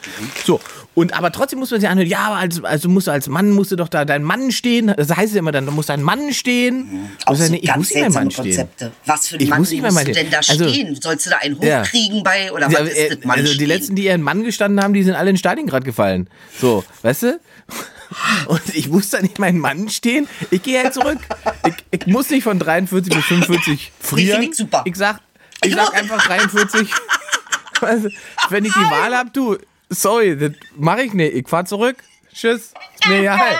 So, 0.46 0.62
und 0.96 1.14
aber 1.14 1.32
trotzdem 1.34 1.60
muss 1.60 1.72
man 1.72 1.82
sich 1.82 1.90
anhören, 1.90 2.08
ja, 2.10 2.20
aber 2.20 2.38
als, 2.38 2.64
also 2.64 2.88
musst 2.88 3.08
du 3.08 3.12
als 3.12 3.28
Mann, 3.28 3.52
musst 3.52 3.72
du 3.72 3.76
doch 3.76 3.90
da 3.90 4.06
dein 4.06 4.24
Mann 4.24 4.52
stehen. 4.54 4.94
Das 4.96 5.14
heißt 5.16 5.34
ja 5.34 5.40
immer 5.40 5.52
dann, 5.52 5.66
du 5.66 5.74
musst 5.74 5.90
dein 5.90 6.02
Mann 6.02 6.32
stehen. 6.34 7.10
Auch 7.26 7.32
Und 7.32 7.36
so 7.38 7.54
ich 7.54 7.76
muss 7.76 7.94
nicht 7.94 8.02
mein 8.02 8.14
Mann 8.14 8.32
stehen. 8.32 8.44
Konzepte. 8.46 8.92
Was 9.06 9.28
für 9.28 9.36
ein 9.36 9.42
Ich 9.42 9.50
Mann 9.50 9.60
muss 9.60 9.74
musst 9.74 10.08
du 10.08 10.12
denn 10.14 10.30
da 10.32 10.38
Also- 10.38 10.70
stehen? 10.70 10.98
Sollst 11.02 11.26
du 11.26 11.30
da 11.32 11.38
einen 11.40 11.62
Ja. 11.62 11.82
hochkriegen 11.84 12.24
bei 12.24 12.52
oder 12.54 12.70
Ja, 12.72 12.80
was 12.80 12.90
äh, 12.94 13.08
ist 13.10 13.18
das 13.18 13.26
Mann 13.26 13.40
also 13.40 13.50
die 13.52 13.56
stehen? 13.56 13.68
letzten, 13.68 13.96
die 13.96 14.06
ihren 14.06 14.22
Mann 14.22 14.46
gestanden 14.46 14.82
haben, 14.82 14.94
die 14.94 15.04
sind 15.04 15.16
alle 15.16 15.30
in 15.32 15.38
Stalingrad 15.38 15.84
gefallen. 15.84 16.30
So, 16.60 16.86
weißt 17.02 17.24
du? 17.24 17.40
Und 18.48 18.76
ich 18.76 18.88
muss 18.90 19.10
da 19.10 19.22
nicht 19.22 19.40
meinen 19.40 19.60
Mann 19.60 19.90
stehen. 19.90 20.28
Ich 20.52 20.64
gehe 20.64 20.84
halt 20.84 20.94
zurück. 20.94 21.20
Ich, 21.68 22.02
ich 22.02 22.08
muss 22.08 22.30
nicht 22.30 22.44
von 22.44 22.58
43 22.60 23.14
bis 23.14 23.26
45 23.26 23.92
frieren. 24.00 24.44
ich 24.44 24.56
super. 24.56 24.82
Ich 24.86 24.96
sag, 24.96 25.22
ich 25.64 25.76
sag 25.76 25.94
einfach 25.94 26.26
43. 26.26 26.92
Also, 27.82 28.10
wenn 28.50 28.66
ich 28.66 28.74
die 28.74 28.80
Wahl 28.80 29.16
habe, 29.16 29.30
du, 29.32 29.58
sorry, 29.90 30.38
das 30.38 30.52
mache 30.76 31.04
ich 31.04 31.14
nicht. 31.14 31.36
Ich 31.36 31.48
fahr 31.48 31.66
zurück. 31.66 31.98
Tschüss. 32.34 32.74
Ist 32.96 33.08
mir 33.08 33.20
egal. 33.20 33.60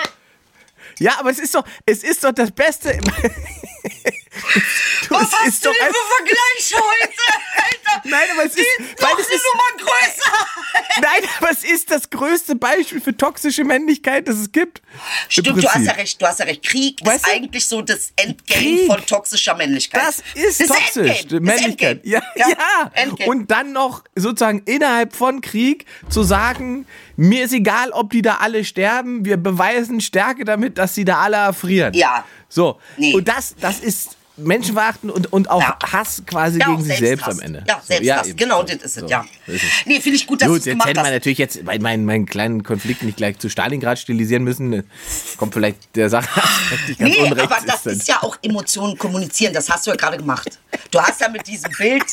Ja, 0.98 1.18
aber 1.18 1.30
es 1.30 1.38
ist 1.38 1.54
doch, 1.54 1.64
es 1.86 2.02
ist 2.02 2.24
doch 2.24 2.32
das 2.32 2.50
Beste. 2.50 2.98
Was 5.08 5.32
hast 5.32 5.64
du 5.64 5.70
denn 5.70 5.88
für 5.88 6.06
Vergleiche 6.16 6.76
heute, 6.76 7.12
Alter? 7.56 7.80
Nein, 8.08 8.28
aber 8.32 8.44
es 8.44 8.56
ist, 8.56 8.66
weil 8.98 9.12
es 9.18 9.28
ist, 9.28 9.42
Nummer 9.52 9.90
größer. 9.90 10.46
nein, 11.00 11.28
aber 11.38 11.50
es 11.50 11.64
ist 11.64 11.90
das 11.90 12.10
größte 12.10 12.54
Beispiel 12.54 13.00
für 13.00 13.16
toxische 13.16 13.64
Männlichkeit, 13.64 14.28
das 14.28 14.36
es 14.36 14.52
gibt. 14.52 14.78
Im 14.78 14.84
Stimmt, 15.28 15.62
du 15.62 15.68
hast 15.68 15.84
ja 15.84 15.92
recht, 15.92 16.22
du 16.22 16.26
hast 16.26 16.38
ja 16.38 16.46
recht. 16.46 16.62
Krieg 16.62 17.00
Weißt 17.02 17.16
ist 17.16 17.26
du? 17.26 17.30
eigentlich 17.32 17.66
so 17.66 17.82
das 17.82 18.12
Endgame 18.16 18.60
Krieg. 18.60 18.86
von 18.86 19.06
toxischer 19.06 19.54
Männlichkeit. 19.54 20.02
Das 20.02 20.22
ist 20.34 20.66
toxisch, 20.66 21.22
Endgame. 21.22 21.24
Das 21.24 21.40
Männlichkeit. 21.40 22.06
Ja, 22.06 22.22
ja. 22.36 22.90
Endgame. 22.94 23.30
Und 23.30 23.50
dann 23.50 23.72
noch 23.72 24.04
sozusagen 24.14 24.62
innerhalb 24.66 25.14
von 25.14 25.40
Krieg 25.40 25.86
zu 26.08 26.22
sagen, 26.22 26.86
mir 27.16 27.44
ist 27.44 27.52
egal, 27.52 27.90
ob 27.90 28.10
die 28.10 28.22
da 28.22 28.36
alle 28.36 28.64
sterben, 28.64 29.24
wir 29.24 29.36
beweisen 29.36 30.00
Stärke 30.00 30.44
damit, 30.44 30.78
dass 30.78 30.94
sie 30.94 31.04
da 31.04 31.18
alle 31.18 31.36
erfrieren. 31.36 31.94
Ja. 31.94 32.24
So. 32.50 32.78
Nee. 32.98 33.14
Und 33.14 33.26
das, 33.26 33.54
das 33.58 33.80
ist 33.80 34.16
Menschenverachten 34.42 35.10
und, 35.10 35.32
und 35.32 35.50
auch 35.50 35.60
Ja. 35.60 35.78
Hass 35.92 36.22
quasi 36.26 36.58
Ja, 36.58 36.66
gegen 36.66 36.82
sich 36.82 36.98
selbst 36.98 37.26
am 37.28 37.40
Ende. 37.40 37.64
Ja, 37.68 37.80
So, 37.80 37.86
Selbsthass. 37.94 38.26
eben. 38.28 38.36
genau, 38.36 38.62
das 38.62 38.76
ist 38.76 38.84
es, 38.84 38.94
so, 38.94 39.06
ja. 39.06 39.24
so 39.46 39.52
ist 39.52 39.62
es. 39.62 39.70
Nee, 39.86 40.00
finde 40.00 40.16
ich 40.16 40.26
gut, 40.26 40.42
dass 40.42 40.48
du 40.48 40.54
es 40.56 40.64
jetzt 40.64 40.72
gemacht 40.74 40.88
hätten 40.88 40.98
wir 40.98 41.04
hast. 41.04 41.10
natürlich 41.12 41.38
jetzt 41.38 41.64
bei 41.64 41.78
meinen, 41.78 42.04
meinen 42.04 42.26
kleinen 42.26 42.62
Konflikt 42.62 43.02
nicht 43.02 43.16
gleich 43.16 43.38
zu 43.38 43.48
Stalingrad 43.48 43.98
stilisieren 43.98 44.44
müssen. 44.44 44.84
Kommt 45.36 45.54
vielleicht 45.54 45.94
der 45.96 46.08
Sache 46.10 46.28
nicht 46.86 47.00
Nee, 47.00 47.26
aber 47.30 47.34
das 47.66 47.82
dann- 47.84 47.92
ist 47.94 48.08
ja 48.08 48.22
auch 48.22 48.36
Emotionen 48.42 48.96
kommunizieren. 48.98 49.52
Das 49.54 49.68
hast 49.70 49.86
du 49.86 49.90
ja 49.90 49.96
gerade 49.96 50.16
gemacht. 50.16 50.58
Du 50.90 51.00
hast 51.00 51.20
ja 51.20 51.28
mit 51.28 51.46
diesem 51.46 51.70
Bild 51.72 52.04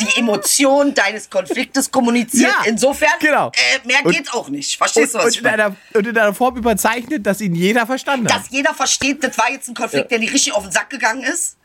die 0.00 0.18
Emotion 0.20 0.94
deines 0.94 1.30
Konfliktes 1.30 1.90
kommuniziert. 1.90 2.50
Ja, 2.50 2.64
Insofern, 2.68 3.10
genau. 3.20 3.48
äh, 3.54 3.86
mehr 3.86 3.98
Und- 4.04 4.12
geht 4.12 4.32
auch 4.32 4.48
nicht. 4.48 4.76
Verstehst 4.76 5.14
du, 5.14 5.18
und, 5.18 5.24
was 5.24 5.26
und, 5.26 5.30
ich 5.32 5.38
in 5.38 5.44
meine? 5.44 5.64
einer, 5.66 5.76
und 5.94 6.06
in 6.06 6.18
einer 6.18 6.34
Form 6.34 6.56
überzeichnet, 6.56 7.26
dass 7.26 7.40
ihn 7.40 7.54
jeder 7.54 7.86
verstanden 7.86 8.28
hat. 8.32 8.40
Dass 8.42 8.50
jeder 8.50 8.74
versteht, 8.74 9.22
das 9.24 9.36
war 9.38 9.50
jetzt 9.50 9.68
ein 9.68 9.74
Konflikt, 9.74 10.10
der 10.10 10.18
dir 10.18 10.30
richtig 10.32 10.52
auf 10.54 10.62
den 10.62 10.72
Sack 10.72 10.90
gegangen 10.90 11.22
ist. 11.22 11.56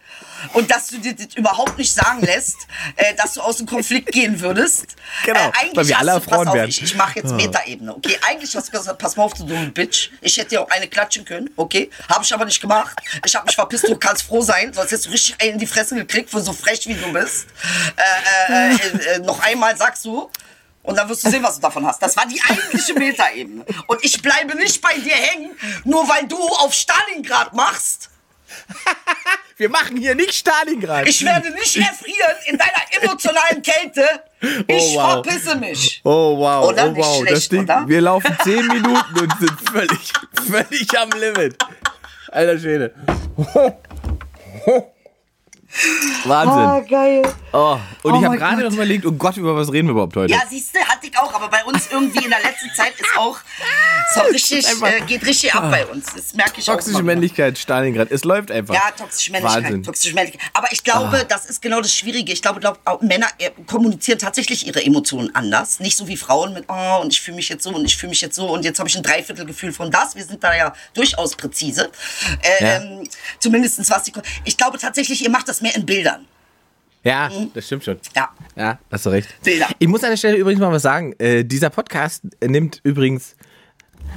Und 0.54 0.72
dass 0.72 0.88
du 0.88 0.98
dir 0.98 1.16
das 1.16 1.36
überhaupt 1.36 1.78
nicht 1.78 1.94
sagen 1.94 2.22
lässt, 2.22 2.68
äh, 2.96 3.14
dass 3.16 3.34
du 3.34 3.42
aus 3.42 3.58
dem 3.58 3.68
Konflikt 3.68 4.12
gehen 4.12 4.40
würdest. 4.40 4.96
Genau, 5.26 5.40
äh, 5.40 5.52
eigentlich 5.60 5.76
weil 5.76 5.88
wir 5.88 6.00
alle 6.00 6.14
du, 6.14 6.22
Frauen 6.22 6.48
auf, 6.48 6.56
wären. 6.56 6.70
ich, 6.70 6.82
ich 6.82 6.96
mache 6.96 7.20
jetzt 7.20 7.32
Metaebene, 7.34 7.96
okay? 7.96 8.18
Eigentlich 8.28 8.56
hast 8.56 8.70
du 8.70 8.72
gesagt, 8.72 8.98
pass 8.98 9.16
mal 9.16 9.24
auf, 9.24 9.34
du 9.34 9.44
dumme 9.44 9.68
Bitch. 9.68 10.10
Ich 10.22 10.38
hätte 10.38 10.50
dir 10.50 10.62
auch 10.62 10.70
eine 10.70 10.88
klatschen 10.88 11.26
können, 11.26 11.50
okay? 11.58 11.90
Habe 12.10 12.24
ich 12.24 12.34
aber 12.34 12.46
nicht 12.46 12.62
gemacht. 12.62 12.98
Ich 13.26 13.36
habe 13.36 13.46
mich 13.46 13.56
verpisst, 13.56 13.88
du 13.88 13.98
kannst 13.98 14.24
froh 14.24 14.42
sein, 14.42 14.74
sonst 14.74 14.92
hättest 14.92 15.08
du 15.08 15.12
richtig 15.12 15.36
einen 15.42 15.54
in 15.54 15.60
die 15.60 15.68
Fresse 15.68 15.96
gekriegt, 15.96 16.30
für 16.30 16.42
so 16.42 16.54
frech 16.54 16.88
wie 16.88 16.94
du 16.94 17.12
bist. 17.14 17.48
Äh, 18.48 18.54
äh, 18.54 18.74
äh, 18.74 19.16
äh, 19.16 19.20
noch 19.20 19.40
einmal 19.42 19.78
sagst 19.78 20.06
du, 20.06 20.30
und 20.84 20.98
dann 20.98 21.08
wirst 21.10 21.24
du 21.24 21.30
sehen, 21.30 21.44
was 21.44 21.56
du 21.56 21.62
davon 21.62 21.86
hast. 21.86 22.02
Das 22.02 22.18
war 22.18 22.26
die 22.26 22.42
eigentliche 22.42 22.94
Metaebene. 22.94 23.66
Und 23.88 24.04
ich 24.04 24.22
bleibe 24.22 24.56
nicht 24.56 24.82
bei 24.82 24.94
dir 24.96 25.16
hängen, 25.16 25.52
nur 25.84 26.08
weil 26.10 26.28
du 26.28 26.38
auf 26.38 26.74
Stalingrad 26.74 27.54
machst. 27.54 28.10
Wir 29.58 29.70
machen 29.70 29.96
hier 29.98 30.16
nicht 30.16 30.34
Stalingrad. 30.34 31.08
Ich 31.08 31.24
werde 31.24 31.52
nicht 31.52 31.78
erfrieren 31.78 32.36
in 32.48 32.58
deiner 32.58 32.82
emotionalen 33.04 33.62
Kälte. 33.62 34.08
Ich 34.66 34.76
Oh, 34.76 34.96
wow. 34.96 35.12
verpisse 35.24 35.56
mich. 35.56 36.02
Oh 36.04 36.38
wow, 36.40 36.68
Oder? 36.70 36.88
oh 36.88 36.92
Nicht 36.92 37.06
wow, 37.06 37.18
schlecht, 37.20 37.36
das 37.36 37.50
Ding. 37.50 37.64
oder? 37.64 37.84
Wir 37.88 38.02
laufen 38.02 38.36
10 38.44 38.68
Minuten 38.68 39.20
und 39.20 39.34
sind 39.40 39.70
völlig, 39.72 40.14
völlig 40.50 40.98
am 41.00 41.10
Limit. 41.12 41.58
Alter 42.32 42.58
Schwede. 42.60 42.96
Wahnsinn. 46.26 46.88
geil. 46.90 47.22
Oh, 47.54 47.78
und 48.04 48.14
Oh 48.14 48.20
ich 48.20 48.26
habe 48.26 48.38
gerade 48.38 48.64
noch 48.64 48.72
überlegt, 48.74 49.06
oh 49.06 49.12
Gott, 49.12 49.36
über 49.38 49.56
was 49.56 49.72
reden 49.72 49.88
wir 49.88 49.92
überhaupt 49.92 50.16
heute? 50.16 50.32
Ja, 50.34 50.42
siehst 50.50 50.76
du, 50.76 50.80
hatte 50.80 51.08
ich 51.08 51.18
auch, 51.18 51.34
aber 51.34 51.50
bei 51.50 51.64
uns 51.66 51.88
irgendwie 51.92 52.24
in 52.24 52.30
der 52.30 52.40
letzten 52.42 52.70
Zeit 52.76 52.94
ist 52.98 53.18
auch 53.18 53.38
so 54.16 54.22
richtig, 54.32 54.66
äh, 54.68 55.02
geht 55.08 55.26
richtig 55.26 55.54
ab 55.54 55.70
bei 55.72 55.86
uns. 55.86 56.06
Das 56.16 56.34
merke 56.34 56.60
ich 56.60 56.70
auch. 56.70 56.74
Toxische 56.74 56.94
mal 56.98 57.04
wieder. 57.04 57.14
Männlichkeit, 57.14 57.58
Stalingrad. 57.58 58.12
Es 58.12 58.24
läuft 58.24 58.52
einfach. 58.52 58.74
Ja, 58.74 58.92
toxische 58.98 59.32
Männlichkeit, 59.32 59.64
Wahnsinn. 59.64 59.82
Ah. 59.82 59.86
toxische 59.86 60.16
Männlichkeit. 60.16 60.50
Aber 60.54 60.72
ich 60.72 60.84
glaube, 60.84 61.26
das 61.28 61.46
ist 61.46 61.62
genau 61.62 61.82
das 61.82 61.94
Schwierige. 61.94 62.32
Ich 62.32 62.42
glaube, 62.42 62.60
glaub, 62.60 62.80
auch 62.86 63.02
Männer 63.02 63.28
äh, 63.40 63.50
kommunizieren 63.68 64.20
tatsächlich 64.20 64.66
ihre 64.68 64.84
Emotionen 64.86 65.34
anders. 65.36 65.80
Nicht 65.80 65.98
so 65.98 66.08
wie 66.08 66.18
Frauen 66.18 66.54
mit, 66.54 66.66
oh, 66.68 67.02
und 67.02 67.12
ich 67.12 67.22
fühle 67.22 67.36
mich 67.36 67.50
jetzt 67.50 67.64
so 67.64 67.72
und 67.72 67.86
ich 67.86 67.98
fühle 67.98 68.12
mich 68.12 68.22
jetzt 68.22 68.36
so 68.36 68.48
und 68.50 68.64
jetzt 68.64 68.80
habe 68.80 68.88
ich 68.90 68.96
ein 68.96 69.04
Dreiviertelgefühl 69.04 69.74
von 69.74 69.92
das. 69.92 70.16
Wir 70.16 70.24
sind 70.26 70.44
da 70.44 70.56
ja 70.56 70.74
durchaus 70.94 71.36
präzise. 71.36 71.92
Äh, 72.42 72.64
Ja. 72.64 72.76
ähm, 72.78 73.08
Zumindestens 73.40 73.90
was 73.90 74.04
die. 74.04 74.14
Ich 74.46 74.58
glaube 74.58 74.78
tatsächlich, 74.78 75.24
ihr 75.24 75.30
macht 75.30 75.48
das 75.48 75.61
mehr 75.62 75.76
in 75.76 75.86
Bildern. 75.86 76.26
Ja, 77.04 77.32
das 77.54 77.66
stimmt 77.66 77.84
schon. 77.84 77.98
Ja. 78.16 78.30
Ja, 78.56 78.80
hast 78.92 79.06
du 79.06 79.10
recht. 79.10 79.30
Bilder. 79.44 79.68
Ich 79.80 79.88
muss 79.88 80.04
an 80.04 80.12
der 80.12 80.18
Stelle 80.18 80.38
übrigens 80.38 80.60
mal 80.60 80.72
was 80.72 80.84
sagen. 80.84 81.14
Äh, 81.18 81.44
dieser 81.44 81.70
Podcast 81.70 82.24
nimmt 82.46 82.80
übrigens 82.84 83.36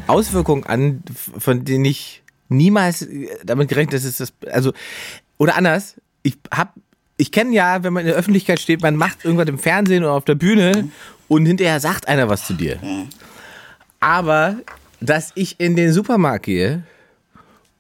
Auswirkungen 0.07 0.65
an, 0.65 1.03
von 1.39 1.65
denen 1.65 1.85
ich 1.85 2.23
niemals 2.49 3.03
äh, 3.03 3.29
damit 3.45 3.69
gerechnet, 3.69 3.95
dass 3.95 4.05
es 4.05 4.19
das, 4.19 4.33
also, 4.51 4.73
oder 5.39 5.57
anders, 5.57 5.95
ich 6.23 6.37
hab, 6.51 6.75
ich 7.17 7.33
kenne 7.33 7.55
ja, 7.55 7.83
wenn 7.85 7.93
man 7.93 8.03
in 8.03 8.09
der 8.09 8.17
Öffentlichkeit 8.17 8.61
steht, 8.61 8.83
man 8.83 8.97
macht 8.97 9.25
irgendwas 9.25 9.49
im 9.49 9.59
Fernsehen 9.59 10.03
oder 10.05 10.13
auf 10.13 10.25
der 10.25 10.35
Bühne 10.35 10.89
und 11.29 11.47
hinterher 11.47 11.81
sagt 11.81 12.09
einer 12.09 12.29
was 12.29 12.47
zu 12.47 12.55
dir. 12.55 12.79
Aber, 14.01 14.57
dass 15.01 15.33
ich 15.35 15.59
in 15.61 15.77
den 15.77 15.93
Supermarkt 15.93 16.47
gehe 16.47 16.83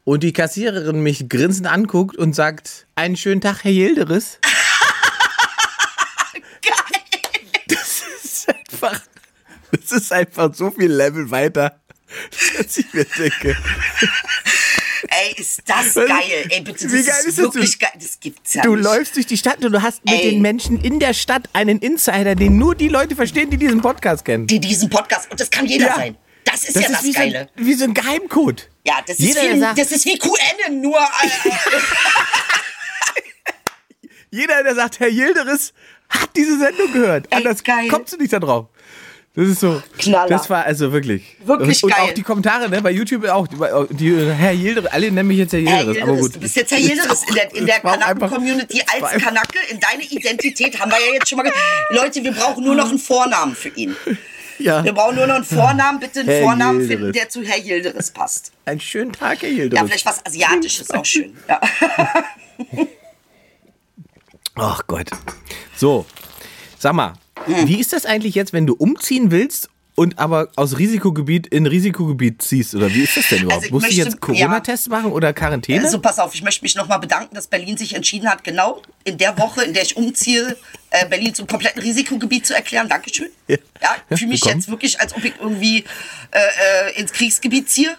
und 0.05 0.23
die 0.23 0.33
Kassiererin 0.33 1.03
mich 1.03 1.29
grinsend 1.29 1.67
anguckt 1.67 2.17
und 2.17 2.35
sagt, 2.35 2.87
einen 2.95 3.17
schönen 3.17 3.41
Tag, 3.41 3.65
Herr 3.65 3.73
Yildiris. 3.73 4.39
Das 7.67 8.03
ist 8.23 8.49
einfach, 8.49 9.01
das 9.71 9.93
ist 9.93 10.13
einfach 10.13 10.55
so 10.55 10.71
viel 10.71 10.93
Level 10.93 11.31
weiter, 11.31 11.81
dass 12.59 12.77
ich 12.79 12.93
mir 12.93 13.05
denke, 13.05 13.57
Ey, 15.09 15.35
ist 15.37 15.63
das 15.67 15.97
Was? 15.97 16.07
geil. 16.09 16.47
Ey, 16.51 16.61
bitte, 16.63 16.85
das 16.85 16.93
Wie 16.93 17.03
geil 17.03 17.15
ist, 17.21 17.27
ist 17.27 17.39
das 17.39 17.45
wirklich 17.45 17.79
geil. 17.79 17.91
Das 17.95 18.19
gibt's 18.21 18.55
ja 18.55 18.63
du 18.63 18.75
nicht. 18.75 18.85
läufst 18.85 19.17
durch 19.17 19.27
die 19.27 19.37
Stadt 19.37 19.65
und 19.65 19.73
du 19.73 19.83
hast 19.83 20.05
mit 20.05 20.15
Ey. 20.15 20.31
den 20.31 20.43
Menschen 20.43 20.81
in 20.81 20.99
der 20.99 21.13
Stadt 21.15 21.49
einen 21.53 21.79
Insider, 21.79 22.35
den 22.35 22.57
nur 22.59 22.75
die 22.75 22.89
Leute 22.89 23.15
verstehen, 23.15 23.51
die 23.51 23.57
diesen 23.59 23.81
Podcast 23.83 24.25
kennen. 24.25 24.47
Die 24.47 24.61
diesen 24.61 24.89
Podcast. 24.91 25.31
Und 25.31 25.39
das 25.41 25.51
kann 25.51 25.67
jeder 25.67 25.87
Ja. 25.89 25.95
sein. 25.97 26.17
Das 26.45 26.65
ist 26.65 26.77
Das 26.77 26.83
ja 26.83 26.89
ist 26.89 26.95
das 26.99 27.05
wie 27.05 27.13
so, 27.13 27.19
Geile. 27.19 27.39
ein, 27.41 27.67
wie 27.67 27.75
so 27.75 27.85
ein 27.85 27.95
Geheimcode. 27.95 28.71
Ja, 28.87 28.97
das 29.07 29.19
ist, 29.19 29.37
wie, 29.41 29.59
sagt- 29.61 29.79
das 29.79 29.93
ist 29.93 30.05
wie 30.05 30.19
QN, 30.19 30.81
nur. 30.83 30.99
Jeder, 34.31 34.63
der 34.63 34.75
sagt, 34.75 35.01
Herr 35.01 35.09
Yildiris 35.09 35.73
hat 36.09 36.31
diese 36.37 36.59
Sendung 36.59 36.93
gehört. 36.93 37.27
Ey, 37.31 37.39
Anders 37.39 37.63
geil. 37.63 37.89
kommst 37.89 38.13
du 38.13 38.17
nicht 38.19 38.33
da 38.33 38.41
drauf. 38.41 38.67
Das 39.37 39.49
ist 39.49 39.61
so. 39.61 39.83
Knaller. 39.99 40.29
Das 40.29 40.49
war 40.49 40.65
also 40.65 40.93
wirklich. 40.93 41.37
Wirklich 41.45 41.83
und, 41.83 41.91
geil. 41.91 42.03
Und 42.05 42.11
auch 42.11 42.15
die 42.15 42.23
Kommentare, 42.23 42.69
ne, 42.69 42.81
bei 42.83 42.91
YouTube 42.93 43.25
auch. 43.29 43.49
Die, 43.49 43.57
die, 43.97 44.17
Herr 44.33 44.53
Yildiris, 44.53 44.91
alle 44.93 45.11
nennen 45.11 45.27
mich 45.29 45.39
jetzt 45.39 45.53
Herr 45.53 45.61
Yildiris. 45.61 46.03
aber 46.03 46.17
gut. 46.17 46.35
du 46.37 46.41
bist 46.41 46.55
jetzt 46.57 46.71
Herr 46.71 46.79
Yildiris. 46.79 47.23
In 47.29 47.35
der, 47.35 47.55
in 47.55 47.67
der 47.67 47.81
Kanaken-Community 47.81 48.83
als 48.87 49.23
Kanake, 49.23 49.59
in 49.71 49.81
deine 49.81 50.03
Identität 50.05 50.79
haben 50.79 50.91
wir 50.93 50.99
ja 51.01 51.15
jetzt 51.15 51.29
schon 51.29 51.39
mal. 51.39 51.43
ge- 51.45 51.53
Leute, 51.91 52.23
wir 52.23 52.33
brauchen 52.33 52.63
nur 52.65 52.75
noch 52.77 52.89
einen 52.91 52.99
Vornamen 52.99 53.57
für 53.57 53.71
ihn. 53.71 53.97
Ja. 54.59 54.85
Wir 54.85 54.93
brauchen 54.93 55.17
nur 55.17 55.27
noch 55.27 55.35
einen 55.37 55.45
Vornamen, 55.45 55.99
bitte 56.01 56.21
einen 56.21 56.29
Herr 56.29 56.43
Vornamen 56.43 56.81
Yildiris. 56.81 56.99
finden, 56.99 57.13
der 57.13 57.29
zu 57.29 57.43
Herr 57.43 57.59
Yildiris 57.59 58.11
passt. 58.13 58.53
Einen 58.65 58.81
schönen 58.81 59.13
Tag, 59.13 59.43
Herr 59.43 59.49
Ja, 59.51 59.57
Yildiris. 59.65 59.85
vielleicht 59.89 60.07
was 60.07 60.25
Asiatisches 60.27 60.91
auch 60.91 61.05
schön. 61.05 61.37
Ja. 61.49 61.61
Ach 64.55 64.83
Gott. 64.87 65.11
So, 65.77 66.07
sag 66.79 66.95
mal, 66.95 67.15
Hm. 67.47 67.69
wie 67.69 67.81
ist 67.81 67.93
das 67.93 68.07
eigentlich 68.07 68.35
jetzt, 68.37 68.53
wenn 68.53 68.67
du 68.67 68.75
umziehen 68.75 69.31
willst 69.31 69.69
und 69.95 70.19
aber 70.19 70.49
aus 70.57 70.79
Risikogebiet 70.79 71.47
in 71.47 71.67
Risikogebiet 71.67 72.43
ziehst? 72.43 72.75
Oder 72.75 72.93
wie 72.93 73.03
ist 73.03 73.17
das 73.17 73.29
denn 73.29 73.43
überhaupt? 73.43 73.65
Also 73.65 73.67
ich 73.67 73.73
Musst 73.73 73.91
du 73.91 73.95
jetzt 73.95 74.21
Corona-Tests 74.21 74.89
machen 74.89 75.13
oder 75.13 75.33
Quarantäne? 75.33 75.85
Also 75.85 76.01
pass 76.01 76.19
auf, 76.19 76.35
ich 76.35 76.43
möchte 76.43 76.65
mich 76.65 76.75
nochmal 76.75 76.99
bedanken, 76.99 77.35
dass 77.35 77.47
Berlin 77.47 77.77
sich 77.77 77.95
entschieden 77.95 78.29
hat, 78.29 78.43
genau 78.45 78.83
in 79.05 79.19
der 79.19 79.39
Woche, 79.39 79.63
in 79.63 79.73
der 79.73 79.83
ich 79.83 79.97
umziehe, 79.97 80.57
äh, 80.91 81.07
Berlin 81.09 81.35
zum 81.35 81.47
kompletten 81.47 81.83
Risikogebiet 81.83 82.47
zu 82.47 82.55
erklären. 82.55 82.89
Dankeschön. 82.89 83.29
Ja. 83.47 83.57
Ja, 83.83 83.97
ich 84.11 84.19
fühle 84.19 84.31
mich 84.31 84.41
Willkommen. 84.41 84.61
jetzt 84.61 84.71
wirklich, 84.71 85.01
als 85.01 85.15
ob 85.15 85.25
ich 85.25 85.35
irgendwie 85.41 85.85
äh, 86.31 86.39
äh, 86.39 87.01
ins 87.01 87.13
Kriegsgebiet 87.13 87.69
ziehe. 87.69 87.97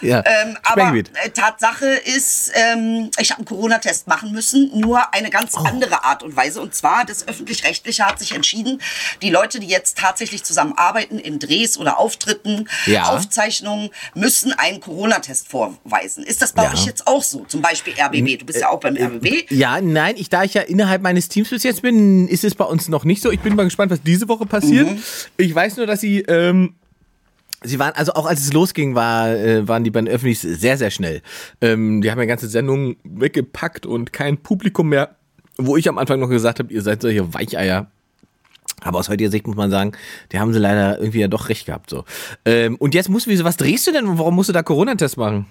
Ja, 0.00 0.22
Ähm, 0.26 0.56
aber 0.62 0.94
äh, 0.96 1.02
Tatsache 1.30 1.86
ist, 1.86 2.52
ähm, 2.54 3.10
ich 3.18 3.30
habe 3.30 3.38
einen 3.38 3.46
Corona-Test 3.46 4.06
machen 4.08 4.32
müssen, 4.32 4.70
nur 4.78 5.12
eine 5.14 5.30
ganz 5.30 5.52
Oh. 5.56 5.60
andere 5.64 6.04
Art 6.04 6.22
und 6.22 6.36
Weise. 6.36 6.60
Und 6.60 6.74
zwar, 6.74 7.04
das 7.04 7.26
Öffentlich-Rechtliche 7.28 8.04
hat 8.04 8.18
sich 8.18 8.32
entschieden, 8.34 8.80
die 9.22 9.30
Leute, 9.30 9.60
die 9.60 9.66
jetzt 9.68 9.98
tatsächlich 9.98 10.44
zusammenarbeiten 10.44 11.18
in 11.18 11.38
Drehs 11.38 11.78
oder 11.78 11.98
Auftritten, 11.98 12.68
Ja. 12.86 13.04
Aufzeichnungen, 13.10 13.90
müssen 14.14 14.52
einen 14.52 14.80
Corona-Test 14.80 15.48
vorweisen. 15.48 16.24
Ist 16.24 16.42
das 16.42 16.52
bei 16.52 16.64
Ja. 16.64 16.72
euch 16.72 16.84
jetzt 16.86 17.06
auch 17.06 17.22
so? 17.22 17.44
Zum 17.46 17.62
Beispiel 17.62 17.94
RBB. 17.98 18.38
Du 18.38 18.46
bist 18.46 18.60
ja 18.60 18.68
auch 18.68 18.80
beim 18.80 18.96
RBB. 18.96 19.46
Ja, 19.50 19.80
nein, 19.80 20.14
ich, 20.18 20.28
da 20.28 20.44
ich 20.44 20.54
ja 20.54 20.62
innerhalb 20.62 21.02
meines 21.02 21.28
Teams 21.28 21.50
bis 21.50 21.62
jetzt 21.62 21.82
bin, 21.82 22.28
ist 22.28 22.44
es 22.44 22.54
bei 22.54 22.64
uns 22.64 22.88
noch 22.88 23.04
nicht 23.04 23.22
so. 23.22 23.30
Ich 23.30 23.40
bin 23.40 23.54
mal 23.54 23.64
gespannt, 23.64 23.90
was 23.92 24.02
diese 24.02 24.28
Woche 24.28 24.46
passiert. 24.46 24.88
Mhm. 24.88 25.02
Ich 25.36 25.54
weiß 25.54 25.76
nur, 25.76 25.86
dass 25.86 26.00
sie, 26.00 26.20
ähm, 26.22 26.74
sie 27.62 27.78
waren, 27.78 27.92
also 27.94 28.12
auch 28.14 28.26
als 28.26 28.40
es 28.40 28.52
losging, 28.52 28.94
war, 28.94 29.30
äh, 29.30 29.66
waren 29.66 29.84
die 29.84 29.90
beiden 29.90 30.08
Öffentlichs 30.08 30.42
sehr, 30.42 30.76
sehr 30.76 30.90
schnell. 30.90 31.22
Ähm, 31.60 32.02
die 32.02 32.10
haben 32.10 32.18
ja 32.18 32.26
ganze 32.26 32.48
Sendungen 32.48 32.96
weggepackt 33.04 33.86
und 33.86 34.12
kein 34.12 34.38
Publikum 34.38 34.88
mehr, 34.88 35.16
wo 35.58 35.76
ich 35.76 35.88
am 35.88 35.98
Anfang 35.98 36.20
noch 36.20 36.28
gesagt 36.28 36.58
habe, 36.58 36.72
ihr 36.72 36.82
seid 36.82 37.02
solche 37.02 37.32
Weicheier. 37.34 37.90
Aber 38.82 38.98
aus 38.98 39.08
heutiger 39.08 39.30
Sicht 39.30 39.46
muss 39.46 39.56
man 39.56 39.70
sagen, 39.70 39.92
die 40.32 40.38
haben 40.38 40.52
sie 40.52 40.58
leider 40.58 40.98
irgendwie 40.98 41.20
ja 41.20 41.28
doch 41.28 41.48
recht 41.48 41.66
gehabt. 41.66 41.90
So. 41.90 42.04
Ähm, 42.44 42.76
und 42.76 42.94
jetzt 42.94 43.08
musst 43.08 43.26
du, 43.26 43.30
wieso, 43.30 43.44
was 43.44 43.56
drehst 43.56 43.86
du 43.86 43.92
denn 43.92 44.06
und 44.06 44.18
warum 44.18 44.34
musst 44.34 44.48
du 44.48 44.52
da 44.52 44.62
Corona-Test 44.62 45.16
machen? 45.16 45.46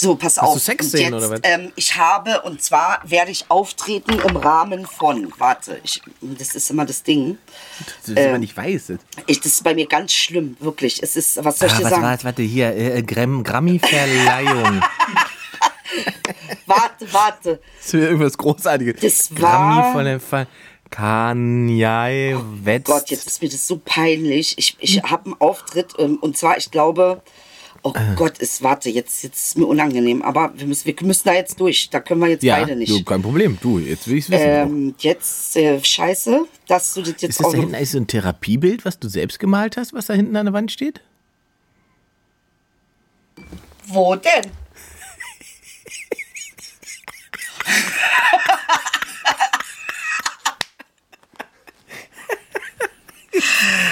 So, 0.00 0.14
pass 0.14 0.36
Hast 0.36 0.46
du 0.46 0.52
auf. 0.52 0.58
Sexszenen 0.62 1.14
Und 1.14 1.18
oder 1.24 1.30
was? 1.30 1.40
Ähm, 1.42 1.72
ich 1.74 1.96
habe, 1.96 2.42
und 2.42 2.62
zwar 2.62 3.00
werde 3.04 3.32
ich 3.32 3.46
auftreten 3.48 4.12
im 4.28 4.36
Rahmen 4.36 4.86
von, 4.86 5.32
warte, 5.38 5.80
ich, 5.82 6.00
das 6.20 6.54
ist 6.54 6.70
immer 6.70 6.84
das 6.86 7.02
Ding. 7.02 7.36
Das 8.02 8.10
ist 8.10 8.16
immer 8.16 8.38
nicht 8.38 8.56
weiß. 8.56 8.92
Ich, 9.26 9.40
das 9.40 9.52
ist 9.54 9.64
bei 9.64 9.74
mir 9.74 9.88
ganz 9.88 10.12
schlimm, 10.12 10.56
wirklich. 10.60 11.02
Es 11.02 11.16
ist, 11.16 11.42
was 11.44 11.58
soll 11.58 11.66
ich 11.66 11.74
Ah, 11.74 11.78
dir 11.78 11.84
was 11.84 11.90
sagen? 11.90 12.02
war 12.04 12.14
das? 12.14 12.24
Warte, 12.24 12.42
hier, 12.42 12.76
äh, 12.76 13.02
Gram- 13.02 13.42
Grammy-Verleihung. 13.42 14.80
Warte, 16.66 17.12
warte. 17.12 17.60
das 17.78 17.86
ist 17.86 17.94
irgendwas 17.94 18.36
Großartiges. 18.38 19.00
Das 19.00 19.40
war- 19.42 19.80
Grammy 19.80 19.92
von 19.92 20.04
der 20.04 20.20
Ver 20.20 20.46
Kanye 20.90 22.36
West. 22.62 22.84
Gott, 22.84 23.10
jetzt 23.10 23.26
ist 23.26 23.42
mir 23.42 23.48
das 23.48 23.66
so 23.66 23.80
peinlich. 23.84 24.56
Ich, 24.58 24.76
ich 24.78 25.02
habe 25.02 25.26
einen 25.26 25.40
Auftritt 25.40 25.94
ähm, 25.98 26.18
und 26.20 26.36
zwar, 26.36 26.56
ich 26.56 26.70
glaube, 26.70 27.22
oh 27.82 27.92
Äh. 27.94 28.14
Gott, 28.16 28.34
es 28.40 28.62
warte, 28.62 28.90
jetzt, 28.90 29.22
jetzt 29.22 29.48
ist 29.48 29.58
mir 29.58 29.66
unangenehm, 29.66 30.22
aber 30.22 30.52
wir 30.56 30.66
müssen, 30.66 30.86
wir 30.86 30.94
müssen 31.02 31.22
da 31.26 31.34
jetzt 31.34 31.58
durch. 31.60 31.88
Da 31.90 32.00
können 32.00 32.20
wir 32.20 32.28
jetzt 32.28 32.42
ja, 32.42 32.56
beide 32.56 32.76
nicht. 32.76 32.90
Du, 32.90 33.02
kein 33.04 33.22
Problem. 33.22 33.58
Du, 33.60 33.78
jetzt 33.78 34.06
will 34.08 34.18
ich 34.18 34.24
es 34.24 34.30
wissen. 34.30 34.44
ähm, 34.46 34.94
jetzt, 34.98 35.56
äh, 35.56 35.82
scheiße, 35.82 36.46
dass 36.66 36.94
du 36.94 37.00
das 37.02 37.10
jetzt 37.20 37.22
ist 37.24 37.40
das 37.40 37.46
auch 37.46 37.52
da 37.52 37.58
hinten 37.58 37.74
eigentlich 37.74 37.90
so 37.90 37.98
ein 37.98 38.06
Therapiebild, 38.06 38.84
was 38.84 38.98
du 38.98 39.08
selbst 39.08 39.38
gemalt 39.38 39.76
hast, 39.76 39.92
was 39.92 40.06
da 40.06 40.14
hinten 40.14 40.36
an 40.36 40.46
der 40.46 40.52
Wand 40.52 40.70
steht? 40.72 41.00
Wo 43.86 44.14
denn? 44.16 44.50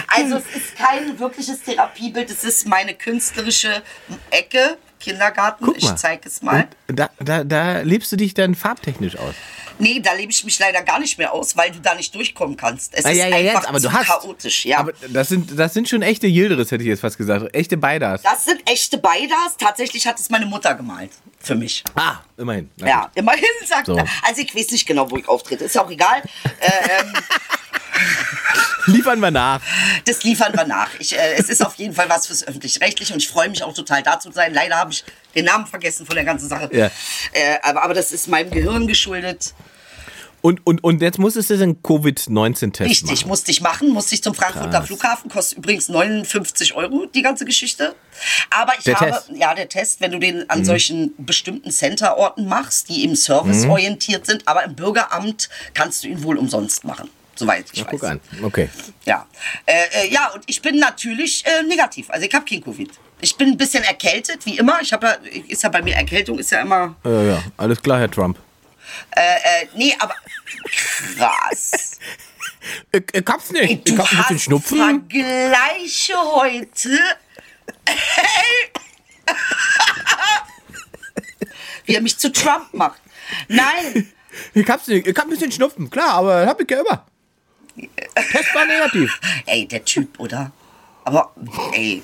Also 0.09 0.37
es 0.37 0.56
ist 0.56 0.76
kein 0.76 1.18
wirkliches 1.18 1.62
Therapiebild, 1.62 2.30
es 2.30 2.45
ist 2.45 2.66
meine 2.66 2.95
künstlerische 2.95 3.83
Ecke, 4.30 4.78
Kindergarten, 5.00 5.73
ich 5.76 5.95
zeige 5.97 6.28
es 6.28 6.42
mal. 6.42 6.68
Da, 6.88 7.11
da, 7.18 7.45
da 7.45 7.80
lebst 7.80 8.11
du 8.12 8.16
dich 8.16 8.35
dann 8.35 8.54
farbtechnisch 8.54 9.16
aus. 9.16 9.35
Nee, 9.78 10.00
da 10.00 10.14
lebe 10.14 10.33
ich 10.33 10.42
mich 10.42 10.59
leider 10.59 10.83
gar 10.83 10.99
nicht 10.99 11.18
mehr 11.18 11.35
aus, 11.35 11.54
weil 11.54 11.71
du 11.71 11.78
da 11.80 11.95
nicht 11.95 12.14
durchkommen 12.14 12.56
kannst. 12.56 12.95
Es 12.95 13.04
Ah, 13.04 13.11
ist 13.11 13.18
ja, 13.18 13.26
ja, 13.28 13.37
einfach 13.37 13.61
jetzt, 13.61 13.68
aber 13.68 13.78
zu 13.78 13.88
du 13.88 13.92
hast. 13.92 14.06
chaotisch, 14.06 14.64
ja. 14.64 14.78
Aber 14.78 14.92
das 15.11 15.28
sind, 15.28 15.59
das 15.59 15.75
sind 15.75 15.87
schon 15.87 16.00
echte 16.00 16.26
Yildiris, 16.26 16.71
hätte 16.71 16.83
ich 16.83 16.88
jetzt 16.88 17.00
fast 17.00 17.18
gesagt. 17.18 17.54
Echte 17.54 17.76
Beidas. 17.76 18.23
das 18.23 18.47
sind 18.47 18.62
echte 18.71 18.97
Beidas. 18.97 19.59
Tatsächlich 19.59 20.06
hat 20.06 20.18
es 20.18 20.30
meine 20.30 20.47
Mutter 20.47 20.75
gemalt. 20.75 21.11
Für 21.40 21.54
mich. 21.56 21.85
Ah, 21.95 22.21
immerhin. 22.38 22.71
Na 22.78 22.88
Ja, 22.88 23.11
immerhin 23.14 23.45
sagt 23.66 23.87
So. 23.87 23.97
er. 23.97 24.06
Also 24.26 24.40
ich 24.40 24.54
weiß 24.56 24.71
nicht 24.71 24.87
genau, 24.87 25.11
wo 25.11 25.18
ich 25.18 25.28
auftrete. 25.28 25.64
Ist 25.64 25.75
ja 25.75 25.85
auch 25.85 25.90
egal. 25.90 26.23
äh, 26.61 26.71
ähm, 27.02 27.12
Liefern 28.86 29.20
wir 29.20 29.30
nach. 29.30 29.60
das 30.04 30.22
liefern 30.22 30.52
wir 30.54 30.64
nach. 30.66 30.90
Ich, 30.98 31.16
äh, 31.16 31.34
es 31.38 31.48
ist 31.48 31.64
auf 31.64 31.74
jeden 31.76 31.94
Fall 31.94 32.08
was 32.08 32.26
fürs 32.26 32.46
Öffentlich-Rechtliche 32.46 33.12
und 33.12 33.18
ich 33.22 33.28
freue 33.28 33.48
mich 33.48 33.62
auch 33.62 33.74
total 33.74 34.02
da 34.02 34.18
zu 34.20 34.30
sein. 34.32 34.52
Leider 34.54 34.76
habe 34.76 34.92
ich 34.92 35.04
den 35.34 35.44
Namen 35.44 35.66
vergessen 35.66 36.06
von 36.06 36.14
der 36.14 36.24
ganzen 36.24 36.48
Sache. 36.48 36.68
Ja. 36.72 36.86
Äh, 37.32 37.58
aber, 37.62 37.82
aber 37.82 37.94
das 37.94 38.12
ist 38.12 38.28
meinem 38.28 38.50
Gehirn 38.50 38.86
geschuldet. 38.86 39.54
Und, 40.42 40.64
und, 40.64 40.84
und 40.84 41.02
jetzt 41.02 41.18
musstest 41.18 41.50
du 41.50 41.58
den 41.58 41.82
Covid-19-Test 41.82 42.88
Richtig, 42.88 43.10
machen. 43.22 43.28
musste 43.28 43.50
ich 43.50 43.60
machen, 43.62 43.88
musste 43.90 44.14
ich 44.14 44.22
zum 44.22 44.32
Frankfurter 44.32 44.70
Krass. 44.70 44.86
Flughafen, 44.86 45.28
kostet 45.28 45.58
übrigens 45.58 45.88
59 45.88 46.74
Euro 46.74 47.06
die 47.06 47.22
ganze 47.22 47.44
Geschichte. 47.44 47.96
Aber 48.50 48.74
ich 48.78 48.84
Der 48.84 49.00
habe, 49.00 49.10
Test. 49.10 49.30
ja, 49.34 49.54
der 49.54 49.68
Test, 49.68 50.00
wenn 50.00 50.12
du 50.12 50.20
den 50.20 50.48
an 50.48 50.64
solchen 50.64 51.14
bestimmten 51.18 51.72
Centerorten 51.72 52.46
machst, 52.46 52.88
die 52.90 53.02
eben 53.02 53.16
serviceorientiert 53.16 54.24
sind, 54.26 54.46
aber 54.46 54.62
im 54.62 54.76
Bürgeramt 54.76 55.48
kannst 55.74 56.04
du 56.04 56.08
ihn 56.08 56.22
wohl 56.22 56.36
umsonst 56.36 56.84
machen. 56.84 57.10
Soweit 57.36 57.66
ich 57.72 57.78
Ja, 57.80 57.84
weiß. 57.84 57.90
guck 57.92 58.04
an. 58.04 58.20
Okay. 58.42 58.68
Ja. 59.04 59.26
Äh, 59.66 60.06
äh, 60.06 60.08
ja, 60.12 60.28
und 60.32 60.42
ich 60.46 60.60
bin 60.62 60.78
natürlich 60.78 61.44
äh, 61.46 61.62
negativ. 61.62 62.10
Also 62.10 62.26
ich 62.26 62.34
habe 62.34 62.44
kein 62.44 62.62
Covid. 62.62 62.90
Ich 63.20 63.36
bin 63.36 63.48
ein 63.50 63.56
bisschen 63.56 63.84
erkältet, 63.84 64.44
wie 64.46 64.58
immer. 64.58 64.80
Ich 64.80 64.92
habe 64.92 65.06
ja, 65.06 65.16
ist 65.48 65.62
ja 65.62 65.68
bei 65.68 65.82
mir 65.82 65.94
Erkältung, 65.94 66.38
ist 66.38 66.50
ja 66.50 66.60
immer. 66.62 66.96
Ja, 67.04 67.22
ja, 67.22 67.42
alles 67.56 67.80
klar, 67.82 67.98
Herr 68.00 68.10
Trump. 68.10 68.38
Äh, 69.10 69.20
äh, 69.20 69.66
nee, 69.74 69.94
aber 69.98 70.14
krass. 71.16 71.98
Ich, 72.92 73.02
ich 73.12 73.25
hab's 73.26 73.50
nicht. 73.52 73.88
Du 73.88 73.92
ich 73.94 73.99
hab 73.99 74.10
ein 74.12 74.18
bisschen 74.18 74.38
Schnupfen. 74.38 74.78
Vergleiche 74.78 76.14
heute. 76.34 76.99
Wie 81.84 81.94
er 81.94 82.00
mich 82.00 82.18
zu 82.18 82.32
Trump 82.32 82.72
macht. 82.72 83.00
Nein, 83.49 84.12
Ich 84.54 84.68
hab's 84.68 84.86
nicht. 84.86 85.06
Ich 85.06 85.16
hab 85.16 85.25
ein 85.25 85.30
bisschen 85.30 85.50
Schnupfen, 85.50 85.88
klar, 85.88 86.14
aber 86.14 86.46
hab 86.46 86.60
ich 86.60 86.70
ja 86.70 86.80
immer. 86.80 87.06
Test 87.76 88.54
war 88.54 88.67
negativ. 88.67 89.21
ey, 89.47 89.67
der 89.67 89.84
Typ, 89.84 90.19
oder? 90.19 90.52
Aber, 91.04 91.32
ey, 91.75 92.02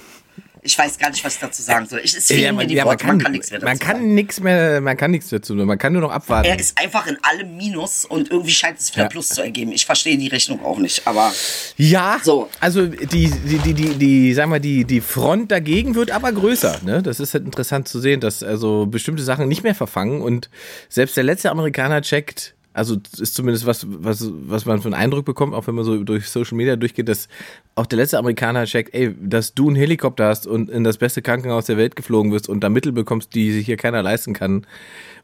ich 0.64 0.78
weiß 0.78 0.96
gar 0.96 1.10
nicht, 1.10 1.24
was 1.24 1.34
ich 1.34 1.40
dazu 1.40 1.60
sagen 1.60 1.86
soll. 1.86 2.00
Ich, 2.04 2.14
es 2.16 2.28
fehlen 2.28 2.40
Ja, 2.42 2.52
man, 2.52 2.68
die 2.68 2.74
ja, 2.74 2.84
man 2.84 2.92
Worte, 2.92 3.04
kann, 3.04 3.16
man 3.16 3.24
kann 3.24 3.32
nichts 3.32 3.50
mehr 3.50 3.58
dazu 3.58 3.68
man 3.68 3.78
kann 3.80 4.14
nichts 4.14 4.40
mehr, 4.40 4.80
man 4.80 4.96
kann 4.96 5.10
nichts 5.10 5.28
dazu, 5.28 5.54
man 5.56 5.76
kann 5.76 5.92
nur 5.92 6.02
noch 6.02 6.12
abwarten. 6.12 6.48
Er 6.48 6.56
ist 6.56 6.78
einfach 6.78 7.08
in 7.08 7.18
allem 7.22 7.56
Minus 7.56 8.04
und 8.04 8.30
irgendwie 8.30 8.52
scheint 8.52 8.78
es 8.78 8.92
wieder 8.92 9.04
Ja. 9.04 9.08
Plus 9.08 9.30
zu 9.30 9.42
ergeben. 9.42 9.72
Ich 9.72 9.84
verstehe 9.84 10.16
die 10.16 10.28
Rechnung 10.28 10.64
auch 10.64 10.78
nicht, 10.78 11.04
aber 11.04 11.32
Ja, 11.76 12.20
So. 12.22 12.48
also 12.60 12.86
die, 12.86 13.06
die, 13.06 13.58
die, 13.58 13.74
die, 13.74 13.94
die, 13.96 14.34
sagen 14.34 14.52
wir, 14.52 14.60
die, 14.60 14.84
die 14.84 15.00
Front 15.00 15.50
dagegen 15.50 15.96
wird 15.96 16.12
aber 16.12 16.30
größer. 16.30 16.78
Ne? 16.84 17.02
Das 17.02 17.18
ist 17.18 17.34
halt 17.34 17.44
interessant 17.44 17.88
zu 17.88 17.98
sehen, 17.98 18.20
dass 18.20 18.44
also 18.44 18.86
bestimmte 18.86 19.24
Sachen 19.24 19.48
nicht 19.48 19.64
mehr 19.64 19.74
verfangen 19.74 20.22
und 20.22 20.48
selbst 20.88 21.16
der 21.16 21.24
letzte 21.24 21.50
Amerikaner 21.50 22.02
checkt, 22.02 22.54
also 22.74 22.96
ist 23.18 23.34
zumindest 23.34 23.66
was, 23.66 23.86
was, 23.88 24.24
was 24.30 24.64
man 24.64 24.80
für 24.80 24.86
einen 24.88 24.94
Eindruck 24.94 25.24
bekommt, 25.24 25.54
auch 25.54 25.66
wenn 25.66 25.74
man 25.74 25.84
so 25.84 26.02
durch 26.04 26.28
Social 26.28 26.56
Media 26.56 26.76
durchgeht, 26.76 27.08
dass 27.08 27.28
auch 27.74 27.86
der 27.86 27.98
letzte 27.98 28.18
Amerikaner 28.18 28.64
checkt, 28.64 28.94
ey, 28.94 29.14
dass 29.20 29.54
du 29.54 29.66
einen 29.68 29.76
Helikopter 29.76 30.26
hast 30.28 30.46
und 30.46 30.70
in 30.70 30.82
das 30.84 30.96
beste 30.96 31.22
Krankenhaus 31.22 31.66
der 31.66 31.76
Welt 31.76 31.96
geflogen 31.96 32.32
wirst 32.32 32.48
und 32.48 32.60
da 32.60 32.68
Mittel 32.68 32.92
bekommst, 32.92 33.34
die 33.34 33.52
sich 33.52 33.66
hier 33.66 33.76
keiner 33.76 34.02
leisten 34.02 34.32
kann 34.32 34.66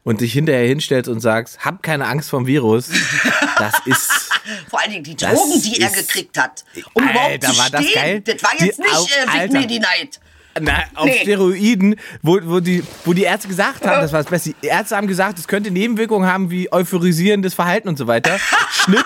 und 0.03 0.21
dich 0.21 0.33
hinterher 0.33 0.67
hinstellst 0.67 1.09
und 1.09 1.19
sagst, 1.19 1.65
hab 1.65 1.81
keine 1.83 2.05
Angst 2.07 2.29
vom 2.29 2.45
Virus, 2.47 2.89
das 3.57 3.73
ist 3.85 4.09
vor 4.69 4.81
allen 4.81 4.91
Dingen 4.91 5.03
die 5.03 5.15
Das 5.15 5.33
Drogen, 5.33 5.61
die 5.61 5.81
er 5.81 5.89
gekriegt 5.89 6.37
hat, 6.37 6.63
um 6.93 7.03
überhaupt 7.03 7.31
Alter, 7.31 7.51
zu 7.51 7.57
war 7.57 7.69
das 7.69 7.83
stehen. 7.85 7.95
geil? 8.01 8.21
Das 8.21 8.43
war 8.43 8.51
Die 8.59 8.65
jetzt 8.65 8.79
nicht 8.79 8.93
Au- 8.95 9.05
äh, 9.05 9.39
Alter. 9.39 9.59
Medi 9.59 9.79
Night. 9.79 10.19
Na, 10.59 10.83
auf 10.95 11.05
Nee. 11.05 11.19
Steroiden, 11.21 11.95
wo, 12.21 12.39
wo, 12.43 12.59
die, 12.59 12.83
wo 13.05 13.13
die 13.13 13.23
Ärzte 13.23 13.47
gesagt 13.47 13.85
haben, 13.85 14.01
das 14.01 14.11
war 14.11 14.21
das 14.23 14.29
Beste. 14.29 14.53
Die 14.61 14.67
Ärzte 14.67 14.95
haben 14.97 15.07
gesagt, 15.07 15.39
es 15.39 15.47
könnte 15.47 15.71
Nebenwirkungen 15.71 16.29
haben 16.29 16.49
wie 16.49 16.71
euphorisierendes 16.71 17.53
Verhalten 17.53 17.87
und 17.87 17.97
so 17.97 18.07
weiter. 18.07 18.39
Schnitt, 18.71 19.05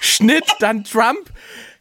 Schnitt, 0.00 0.44
dann 0.60 0.84
Trump. 0.84 1.30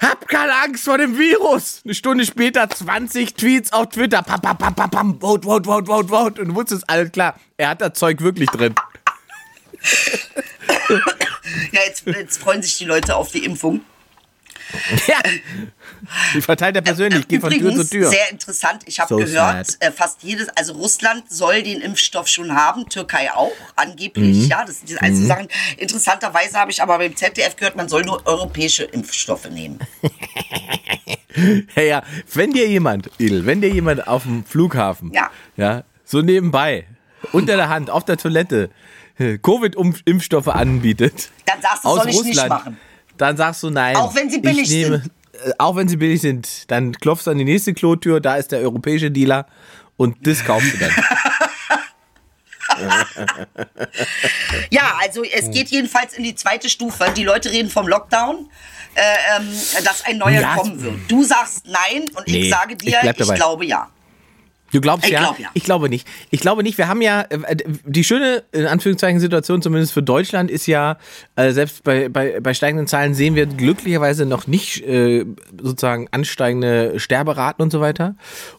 Hab 0.02 0.28
keine 0.28 0.54
Angst 0.63 0.84
vor 0.84 0.98
dem 0.98 1.18
Virus. 1.18 1.82
Eine 1.86 1.94
Stunde 1.94 2.26
später 2.26 2.70
20 2.70 3.36
Tweets 3.36 3.72
auf 3.72 3.89
Twitter. 3.89 4.22
Pam, 4.22 4.42
pam, 4.42 4.58
pam, 4.58 4.76
pam, 4.76 4.89
pam. 4.89 5.20
Vote, 5.20 5.48
vote, 5.48 5.66
vote, 5.66 5.86
vote, 5.86 6.08
vote. 6.10 6.42
Und 6.42 6.50
du 6.50 6.56
wusstest 6.56 6.89
alles 6.89 7.12
klar. 7.12 7.39
Er 7.58 7.70
hat 7.70 7.82
das 7.82 7.94
Zeug 7.94 8.22
wirklich 8.22 8.50
drin. 8.50 8.76
Ja, 11.72 11.80
jetzt, 11.86 12.06
jetzt 12.06 12.38
freuen 12.42 12.62
sich 12.62 12.78
die 12.78 12.86
Leute 12.86 13.16
auf 13.16 13.32
die 13.32 13.46
Impfung. 13.46 13.82
Ja. 15.08 15.17
Die 16.34 16.41
verteilt 16.41 16.76
er 16.76 16.82
persönlich, 16.82 17.28
geht 17.28 17.41
von 17.41 17.52
Tür 17.52 17.73
zu 17.76 17.89
Tür. 17.89 18.10
sehr 18.10 18.30
interessant, 18.32 18.82
ich 18.86 18.99
habe 18.99 19.08
So 19.10 19.17
gehört, 19.17 19.67
sad. 19.67 19.78
äh, 19.80 19.91
fast 19.91 20.21
jedes, 20.23 20.49
also 20.49 20.73
Russland 20.73 21.23
soll 21.32 21.63
den 21.63 21.80
Impfstoff 21.82 22.28
schon 22.28 22.54
haben, 22.56 22.89
Türkei 22.89 23.32
auch, 23.34 23.49
Mhm. 23.52 23.65
angeblich, 23.76 24.47
ja, 24.49 24.65
das 24.65 24.80
sind 24.80 24.89
diese 24.89 25.02
einzelnen 25.02 25.28
Sachen. 25.28 25.47
Interessanterweise 25.78 26.58
habe 26.60 26.71
ich 26.71 26.82
aber 26.82 26.97
beim 26.97 27.15
ZDF 27.15 27.56
gehört, 27.56 27.76
man 27.76 27.88
soll 27.88 28.04
nur 28.04 28.26
europäische 28.26 28.84
Impfstoffe 28.84 29.49
nehmen. 29.49 29.80
Ja, 31.76 31.82
ja, 31.82 32.04
wenn 32.34 32.54
dir 32.54 32.67
jemand, 32.67 33.10
Edel, 33.17 33.47
wenn 33.47 33.60
dir 33.60 33.69
jemand 33.69 34.08
auf 34.08 34.21
dem 34.23 34.45
Flughafen, 34.45 35.12
Ja. 35.13 35.32
ja, 35.58 35.84
so 36.06 36.21
nebenbei, 36.21 36.86
unter 37.32 37.56
der 37.56 37.69
Hand, 37.69 37.89
auf 37.89 38.06
der 38.06 38.17
Toilette, 38.17 38.69
äh, 39.17 39.39
Covid-Impfstoffe 39.39 40.47
anbietet, 40.49 41.30
Dann 41.47 41.60
sagst 41.60 41.84
du, 41.86 41.88
aus 41.89 41.97
soll 42.04 42.10
ich 42.10 42.15
nicht 42.17 42.28
Russland, 42.39 42.49
machen. 42.49 42.78
Dann 43.17 43.38
sagst 43.38 43.63
du 43.63 43.69
nein. 43.69 43.95
Auch 43.95 44.13
wenn 44.15 44.30
sie 44.30 44.39
billig 44.39 44.63
ich 44.63 44.69
nehme, 44.69 44.99
sind. 44.99 45.12
Äh, 45.45 45.52
auch 45.58 45.76
wenn 45.76 45.88
sie 45.88 45.97
billig 45.97 46.21
sind, 46.21 46.69
dann 46.71 46.93
klopfst 46.93 47.26
du 47.28 47.32
an 47.32 47.38
die 47.38 47.45
nächste 47.45 47.73
Klotür, 47.73 48.19
da 48.19 48.36
ist 48.36 48.52
der 48.52 48.60
europäische 48.60 49.12
Dealer 49.12 49.45
und 49.97 50.26
das 50.28 50.43
kaufst 50.43 50.73
du 50.73 50.78
dann. 50.78 50.91
Ja, 54.71 54.97
also 55.02 55.23
es 55.23 55.52
geht 55.52 55.69
jedenfalls 55.69 56.13
in 56.13 56.23
die 56.23 56.36
zweite 56.36 56.69
Stufe. 56.69 57.06
Die 57.15 57.23
Leute 57.23 57.52
reden 57.52 57.69
vom 57.69 57.88
Lockdown, 57.88 58.49
äh, 58.95 59.02
ähm, 59.38 59.47
dass 59.84 60.04
ein 60.06 60.17
neuer 60.17 60.41
Ja, 60.41 60.56
kommen 60.56 60.82
wird. 60.82 60.95
Du 61.08 61.23
sagst 61.23 61.65
nein 61.67 62.10
und 62.15 62.28
Nee, 62.28 62.45
ich 62.45 62.49
sage 62.49 62.73
ich 62.73 62.78
dir, 62.80 62.99
ich, 63.04 63.12
dabei. 63.17 63.36
glaube 63.36 63.65
ja. 63.65 63.89
Du 64.74 64.82
glaubst 64.82 65.06
Ich 65.06 65.12
ja? 65.12 65.20
glaub 65.20 65.40
ja. 65.40 65.50
Ich 65.54 65.64
glaube 65.64 65.88
nicht. 65.88 66.08
Ich 66.32 66.42
glaube 66.42 66.64
nicht. 66.64 66.78
Wir 66.78 66.88
haben 66.88 67.02
ja 67.02 67.22
äh, 67.22 67.56
die 67.86 68.04
schöne 68.04 68.44
in 68.52 68.66
Anführungszeichen 68.66 69.20
Situation 69.20 69.62
zumindest 69.62 69.94
für 69.94 70.04
Deutschland 70.04 70.52
ist 70.52 70.68
ja 70.68 70.98
äh, 71.36 71.52
selbst 71.52 71.84
bei, 71.84 72.10
bei 72.10 72.40
bei 72.42 72.54
steigenden 72.54 72.88
Zahlen 72.88 73.14
sehen 73.14 73.36
wir 73.36 73.46
glücklicherweise 73.46 74.26
noch 74.26 74.48
nicht 74.48 74.82
äh, 74.82 75.26
sozusagen 75.62 76.08
ansteigende 76.12 77.00
Sterberaten 77.00 77.62
und 77.62 77.72
so 77.72 77.80
weiter. 77.80 78.16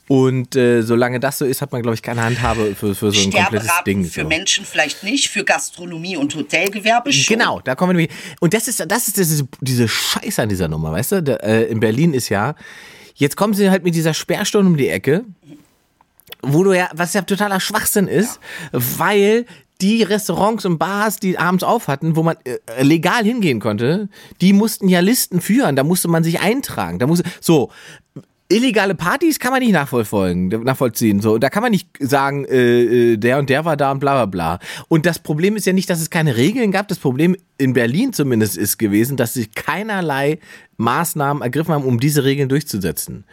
Und 0.08 0.54
äh, 0.54 0.82
solange 0.82 1.18
das 1.20 1.38
so 1.38 1.44
ist, 1.44 1.62
hat 1.62 1.72
man 1.72 1.82
glaube 1.82 1.94
ich 1.94 2.02
keine 2.02 2.22
Handhabe 2.22 2.74
für 2.74 2.94
für 2.94 3.10
so 3.10 3.20
ein 3.20 3.32
komplettes 3.32 3.70
Ding. 3.86 4.04
für 4.04 4.22
so. 4.22 4.28
Menschen 4.28 4.64
vielleicht 4.64 5.02
nicht, 5.02 5.28
für 5.28 5.44
Gastronomie 5.44 6.16
und 6.16 6.34
Hotelgewerbe 6.34 7.12
schon. 7.12 7.36
Genau, 7.36 7.60
da 7.60 7.74
kommen 7.74 7.90
wir 7.90 8.06
nämlich. 8.06 8.16
Und 8.40 8.54
das 8.54 8.68
ist, 8.68 8.84
das 8.88 9.08
ist 9.08 9.16
diese, 9.16 9.48
diese 9.60 9.88
Scheiße 9.88 10.42
an 10.42 10.48
dieser 10.48 10.68
Nummer, 10.68 10.92
weißt 10.92 11.12
du? 11.12 11.22
Da, 11.22 11.34
äh, 11.36 11.64
in 11.64 11.80
Berlin 11.80 12.14
ist 12.14 12.28
ja, 12.28 12.54
jetzt 13.14 13.36
kommen 13.36 13.54
sie 13.54 13.70
halt 13.70 13.84
mit 13.84 13.94
dieser 13.94 14.14
Sperrstunde 14.14 14.70
um 14.70 14.76
die 14.76 14.88
Ecke, 14.88 15.24
wo 16.46 16.64
du 16.64 16.72
ja, 16.72 16.88
was 16.94 17.12
ja 17.14 17.22
totaler 17.22 17.60
Schwachsinn 17.60 18.08
ist, 18.08 18.40
weil 18.72 19.46
die 19.80 20.02
Restaurants 20.02 20.64
und 20.64 20.78
Bars, 20.78 21.18
die 21.18 21.38
abends 21.38 21.64
auf 21.64 21.88
hatten, 21.88 22.16
wo 22.16 22.22
man 22.22 22.36
äh, 22.44 22.82
legal 22.82 23.24
hingehen 23.24 23.60
konnte, 23.60 24.08
die 24.40 24.52
mussten 24.52 24.88
ja 24.88 25.00
Listen 25.00 25.40
führen, 25.40 25.76
da 25.76 25.82
musste 25.82 26.08
man 26.08 26.24
sich 26.24 26.40
eintragen. 26.40 26.98
Da 26.98 27.06
musste, 27.06 27.24
so, 27.40 27.70
illegale 28.48 28.94
Partys 28.94 29.38
kann 29.38 29.52
man 29.52 29.60
nicht 29.60 29.72
nachvollfolgen, 29.72 30.48
nachvollziehen. 30.64 31.20
So, 31.20 31.38
da 31.38 31.50
kann 31.50 31.62
man 31.62 31.72
nicht 31.72 31.88
sagen, 31.98 32.44
äh, 32.44 33.12
äh, 33.12 33.16
der 33.16 33.38
und 33.38 33.50
der 33.50 33.64
war 33.64 33.76
da 33.76 33.90
und 33.90 34.00
bla 34.00 34.14
bla 34.14 34.26
bla. 34.26 34.58
Und 34.88 35.06
das 35.06 35.18
Problem 35.18 35.56
ist 35.56 35.66
ja 35.66 35.72
nicht, 35.72 35.88
dass 35.90 36.00
es 36.00 36.10
keine 36.10 36.36
Regeln 36.36 36.70
gab. 36.70 36.88
Das 36.88 36.98
Problem 36.98 37.36
in 37.58 37.72
Berlin 37.72 38.12
zumindest 38.12 38.56
ist 38.56 38.78
gewesen, 38.78 39.16
dass 39.16 39.34
sie 39.34 39.46
keinerlei 39.46 40.38
Maßnahmen 40.76 41.42
ergriffen 41.42 41.74
haben, 41.74 41.84
um 41.84 41.98
diese 41.98 42.24
Regeln 42.24 42.48
durchzusetzen. 42.48 43.24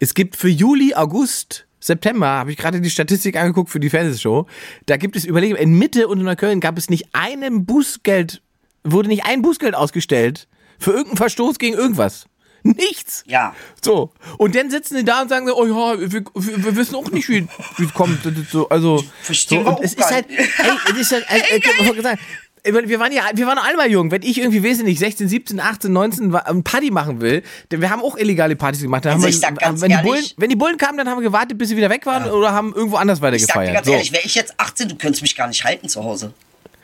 Es 0.00 0.14
gibt 0.14 0.36
für 0.36 0.48
Juli, 0.48 0.94
August, 0.94 1.66
September, 1.80 2.26
habe 2.26 2.50
ich 2.50 2.56
gerade 2.56 2.80
die 2.80 2.90
Statistik 2.90 3.36
angeguckt 3.36 3.70
für 3.70 3.80
die 3.80 3.90
Fernsehshow, 3.90 4.46
da 4.86 4.96
gibt 4.96 5.16
es 5.16 5.24
Überlegungen, 5.24 5.62
in 5.62 5.78
Mitte 5.78 6.08
und 6.08 6.18
in 6.18 6.24
Neukölln 6.24 6.60
gab 6.60 6.78
es 6.78 6.90
nicht 6.90 7.08
einen 7.12 7.66
Bußgeld, 7.66 8.42
wurde 8.84 9.08
nicht 9.08 9.24
ein 9.24 9.42
Bußgeld 9.42 9.74
ausgestellt 9.74 10.48
für 10.78 10.90
irgendeinen 10.90 11.16
Verstoß 11.18 11.58
gegen 11.58 11.76
irgendwas. 11.76 12.26
Nichts. 12.62 13.24
Ja. 13.26 13.54
So. 13.82 14.12
Und 14.36 14.54
dann 14.54 14.70
sitzen 14.70 14.96
die 14.96 15.04
da 15.04 15.22
und 15.22 15.28
sagen, 15.28 15.46
so, 15.46 15.56
oh 15.56 15.66
ja, 15.66 16.00
wir, 16.00 16.24
wir, 16.34 16.64
wir 16.64 16.76
wissen 16.76 16.96
auch 16.96 17.10
nicht, 17.10 17.28
wie, 17.28 17.46
wie 17.76 17.84
es 17.84 17.94
kommt. 17.94 18.24
Ist 18.26 18.50
So, 18.50 18.68
also, 18.68 19.02
Verstehen 19.22 19.60
so, 19.60 19.64
wir 19.64 19.70
und 19.70 19.78
auch 19.78 19.82
es 19.82 19.94
ist 19.94 20.10
halt, 20.10 20.26
ey, 20.28 20.48
es 20.92 20.98
ist 20.98 21.12
halt, 21.12 21.24
ey, 21.28 21.62
sagen, 21.62 21.96
ich 21.96 22.02
meine, 22.02 22.18
wir 22.64 23.00
waren 23.00 23.12
ja, 23.12 23.22
wir 23.34 23.46
waren 23.46 23.58
alle 23.58 23.76
mal 23.76 23.90
jung. 23.90 24.10
Wenn 24.10 24.22
ich 24.22 24.38
irgendwie, 24.38 24.62
weiß 24.64 24.78
ich 24.78 24.84
nicht, 24.84 24.98
16, 24.98 25.28
17, 25.28 25.60
18, 25.60 25.92
19 25.92 26.32
wa- 26.32 26.38
ein 26.40 26.62
Party 26.64 26.90
machen 26.90 27.20
will, 27.20 27.42
denn 27.70 27.80
wir 27.80 27.90
haben 27.90 28.02
auch 28.02 28.16
illegale 28.16 28.56
Partys 28.56 28.82
gemacht. 28.82 29.06
Also 29.06 29.26
wir, 29.26 29.80
wenn, 29.80 29.90
die 29.90 29.96
Bullen, 30.02 30.24
wenn 30.36 30.50
die 30.50 30.56
Bullen 30.56 30.76
kamen, 30.76 30.98
dann 30.98 31.08
haben 31.08 31.18
wir 31.18 31.24
gewartet, 31.28 31.58
bis 31.58 31.68
sie 31.68 31.76
wieder 31.76 31.90
weg 31.90 32.04
waren 32.06 32.30
oder 32.30 32.52
haben 32.52 32.72
irgendwo 32.74 32.96
anders 32.96 33.20
Ich 33.34 33.46
sag 33.46 33.64
dir 33.64 33.72
ganz 33.72 33.86
So. 33.86 33.92
ehrlich, 33.92 34.12
wäre 34.12 34.22
ich 34.24 34.34
jetzt 34.34 34.54
18, 34.58 34.88
du 34.88 34.96
könntest 34.96 35.22
mich 35.22 35.36
gar 35.36 35.46
nicht 35.48 35.62
halten 35.64 35.88
zu 35.88 36.02
Hause. 36.04 36.32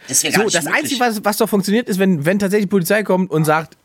Das 0.08 0.22
wäre 0.22 0.32
gar 0.32 0.40
So, 0.40 0.44
nicht 0.46 0.56
das 0.56 0.64
möglich. 0.64 0.82
Einzige, 0.82 1.00
was, 1.00 1.24
was 1.24 1.36
doch 1.38 1.48
funktioniert, 1.48 1.88
ist, 1.88 1.98
wenn, 1.98 2.24
wenn 2.26 2.38
tatsächlich 2.38 2.66
die 2.66 2.70
Polizei 2.70 3.02
kommt 3.02 3.30
und 3.30 3.44
sagt, 3.44 3.76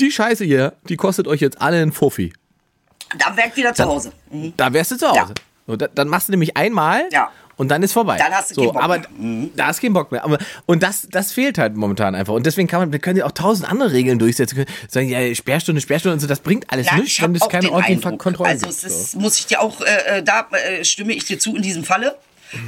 die 0.00 0.10
Scheiße 0.10 0.44
hier, 0.44 0.74
die 0.88 0.96
kostet 0.96 1.26
euch 1.28 1.40
jetzt 1.40 1.60
alle 1.60 1.80
einen 1.80 1.92
Fuffi. 1.92 2.32
Dann 3.18 3.36
wäre 3.36 3.48
ich 3.48 3.56
wieder 3.56 3.74
zu 3.74 3.84
Hause. 3.84 4.12
Mhm. 4.30 4.52
Da 4.56 4.72
wärst 4.72 4.92
du 4.92 4.96
zu 4.96 5.08
Hause. 5.08 5.16
Ja. 5.18 5.26
So, 5.66 5.76
da, 5.76 5.88
dann 5.88 6.08
machst 6.08 6.28
du 6.28 6.32
nämlich 6.32 6.56
einmal 6.56 7.04
Ja. 7.12 7.30
Und 7.60 7.68
dann 7.68 7.82
ist 7.82 7.92
vorbei. 7.92 8.16
Dann 8.16 8.32
hast 8.32 8.52
du 8.52 8.54
so, 8.54 8.60
keinen 8.62 8.72
Bock 8.72 8.82
aber 8.82 8.98
mehr. 9.00 9.08
Mhm. 9.18 9.50
Da 9.54 9.66
hast 9.66 9.82
keinen 9.82 9.92
Bock 9.92 10.10
mehr. 10.10 10.24
Aber, 10.24 10.38
und 10.64 10.82
das, 10.82 11.06
das 11.10 11.30
fehlt 11.30 11.58
halt 11.58 11.76
momentan 11.76 12.14
einfach. 12.14 12.32
Und 12.32 12.46
deswegen 12.46 12.66
kann 12.68 12.80
man, 12.80 12.90
wir 12.90 13.00
können 13.00 13.18
ja 13.18 13.26
auch 13.26 13.32
tausend 13.32 13.70
andere 13.70 13.92
Regeln 13.92 14.18
durchsetzen. 14.18 14.56
Können, 14.56 14.68
sagen, 14.88 15.10
ja, 15.10 15.34
Sperrstunde, 15.34 15.82
Sperrstunde 15.82 16.14
und 16.14 16.20
so, 16.20 16.26
das 16.26 16.40
bringt 16.40 16.72
alles 16.72 16.86
Ja, 16.86 16.94
nichts, 16.94 17.10
ich 17.10 17.18
wenn 17.18 17.34
habe 17.34 17.36
es 17.36 17.48
keine 17.50 17.66
den 17.66 17.72
ordentlichen 17.74 18.02
Eindruck, 18.02 18.18
Kontrollen 18.18 18.50
also 18.50 18.66
gibt. 18.66 18.80
so. 18.80 18.86
ist, 18.86 19.14
muss 19.16 19.38
ich 19.38 19.44
dir 19.44 19.60
auch, 19.60 19.78
äh, 19.82 20.20
äh, 20.20 20.22
da 20.22 20.48
äh, 20.52 20.82
stimme 20.84 21.12
ich 21.12 21.26
dir 21.26 21.38
zu 21.38 21.54
in 21.54 21.60
diesem 21.60 21.84
Falle. 21.84 22.16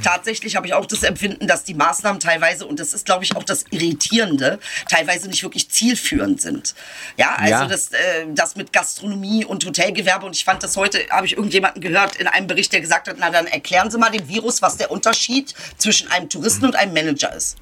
Tatsächlich 0.03 0.55
habe 0.55 0.67
ich 0.67 0.73
auch 0.73 0.85
das 0.85 1.03
Empfinden, 1.03 1.47
dass 1.47 1.63
die 1.63 1.73
Maßnahmen 1.73 2.19
teilweise, 2.19 2.65
und 2.65 2.79
das 2.79 2.93
ist, 2.93 3.05
glaube 3.05 3.23
ich, 3.23 3.35
auch 3.35 3.43
das 3.43 3.65
Irritierende, 3.71 4.59
teilweise 4.89 5.27
nicht 5.27 5.43
wirklich 5.43 5.69
zielführend 5.69 6.41
sind. 6.41 6.75
Ja, 7.17 7.35
also 7.35 7.49
Ja. 7.49 7.67
Das, 7.67 7.87
äh, 7.91 8.25
das 8.29 8.55
mit 8.55 8.71
Gastronomie 8.73 9.45
und 9.45 9.65
Hotelgewerbe, 9.65 10.25
und 10.25 10.35
ich 10.35 10.45
fand 10.45 10.63
das 10.63 10.77
heute, 10.77 10.99
habe 11.09 11.25
ich 11.25 11.33
irgendjemanden 11.37 11.81
gehört 11.81 12.15
in 12.17 12.27
einem 12.27 12.47
Bericht, 12.47 12.71
der 12.73 12.81
gesagt 12.81 13.07
hat, 13.07 13.17
na 13.19 13.29
dann 13.29 13.47
erklären 13.47 13.91
Sie 13.91 13.97
mal 13.97 14.11
dem 14.11 14.27
Virus, 14.27 14.61
was 14.61 14.77
der 14.77 14.91
Unterschied 14.91 15.53
zwischen 15.77 16.11
einem 16.11 16.29
Touristen 16.29 16.65
und 16.65 16.75
einem 16.75 16.93
Manager 16.93 17.33
ist. 17.35 17.57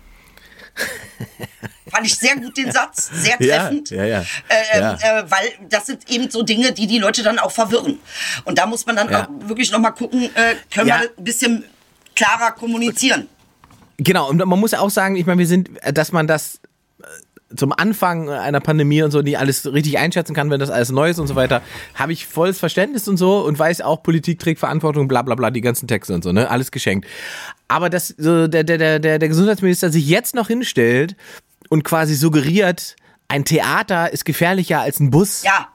Fand 1.89 2.07
ich 2.07 2.15
sehr 2.15 2.35
gut 2.37 2.55
den 2.55 2.71
Satz, 2.71 3.09
sehr 3.13 3.37
treffend. 3.37 3.89
ja, 3.89 4.05
ja. 4.05 4.25
Äh, 4.47 4.79
Ja. 4.79 4.93
Äh, 5.01 5.29
weil 5.29 5.51
das 5.69 5.87
sind 5.87 6.09
eben 6.09 6.29
so 6.31 6.43
Dinge, 6.43 6.71
die 6.71 6.87
die 6.87 6.99
Leute 6.99 7.23
dann 7.23 7.37
auch 7.39 7.51
verwirren. 7.51 7.99
Und 8.45 8.57
da 8.57 8.65
muss 8.65 8.85
man 8.85 8.95
dann 8.95 9.13
auch 9.13 9.27
wirklich 9.41 9.71
nochmal 9.71 9.93
gucken, 9.93 10.33
äh, 10.35 10.55
können 10.73 10.87
wir 10.87 10.95
ein 11.17 11.23
bisschen 11.23 11.65
klarer 12.15 12.51
kommunizieren. 12.51 13.27
Genau, 13.97 14.29
und 14.29 14.37
man 14.37 14.59
muss 14.59 14.71
ja 14.71 14.79
auch 14.79 14.89
sagen, 14.89 15.15
ich 15.15 15.25
meine, 15.25 15.39
wir 15.39 15.47
sind, 15.47 15.69
dass 15.93 16.11
man 16.11 16.25
das 16.25 16.59
äh, 17.01 17.55
zum 17.55 17.71
Anfang 17.71 18.29
einer 18.29 18.59
Pandemie 18.59 19.03
und 19.03 19.11
so 19.11 19.21
nie 19.21 19.37
alles 19.37 19.71
richtig 19.71 19.99
einschätzen 19.99 20.33
kann, 20.33 20.49
wenn 20.49 20.59
das 20.59 20.71
alles 20.71 20.91
neu 20.91 21.09
ist 21.09 21.19
und 21.19 21.27
so 21.27 21.35
weiter, 21.35 21.61
habe 21.93 22.11
ich 22.11 22.25
volles 22.25 22.57
Verständnis 22.57 23.07
und 23.07 23.17
so 23.17 23.45
und 23.45 23.59
weiß 23.59 23.81
auch, 23.81 24.01
Politik 24.01 24.39
trägt 24.39 24.59
Verantwortung, 24.59 25.07
bla 25.07 25.21
bla 25.21 25.35
bla, 25.35 25.51
die 25.51 25.61
ganzen 25.61 25.87
Texte 25.87 26.15
und 26.15 26.23
so, 26.23 26.31
ne? 26.31 26.49
Alles 26.49 26.71
geschenkt. 26.71 27.07
Aber 27.67 27.89
dass 27.89 28.07
so 28.07 28.47
der, 28.47 28.63
der, 28.63 28.77
der, 28.77 28.99
der 28.99 29.19
der 29.19 29.29
Gesundheitsminister 29.29 29.91
sich 29.91 30.07
jetzt 30.07 30.33
noch 30.33 30.47
hinstellt 30.47 31.15
und 31.69 31.83
quasi 31.83 32.15
suggeriert, 32.15 32.95
ein 33.27 33.45
Theater 33.45 34.11
ist 34.11 34.25
gefährlicher 34.25 34.81
als 34.81 34.99
ein 34.99 35.11
Bus. 35.11 35.43
Ja, 35.43 35.67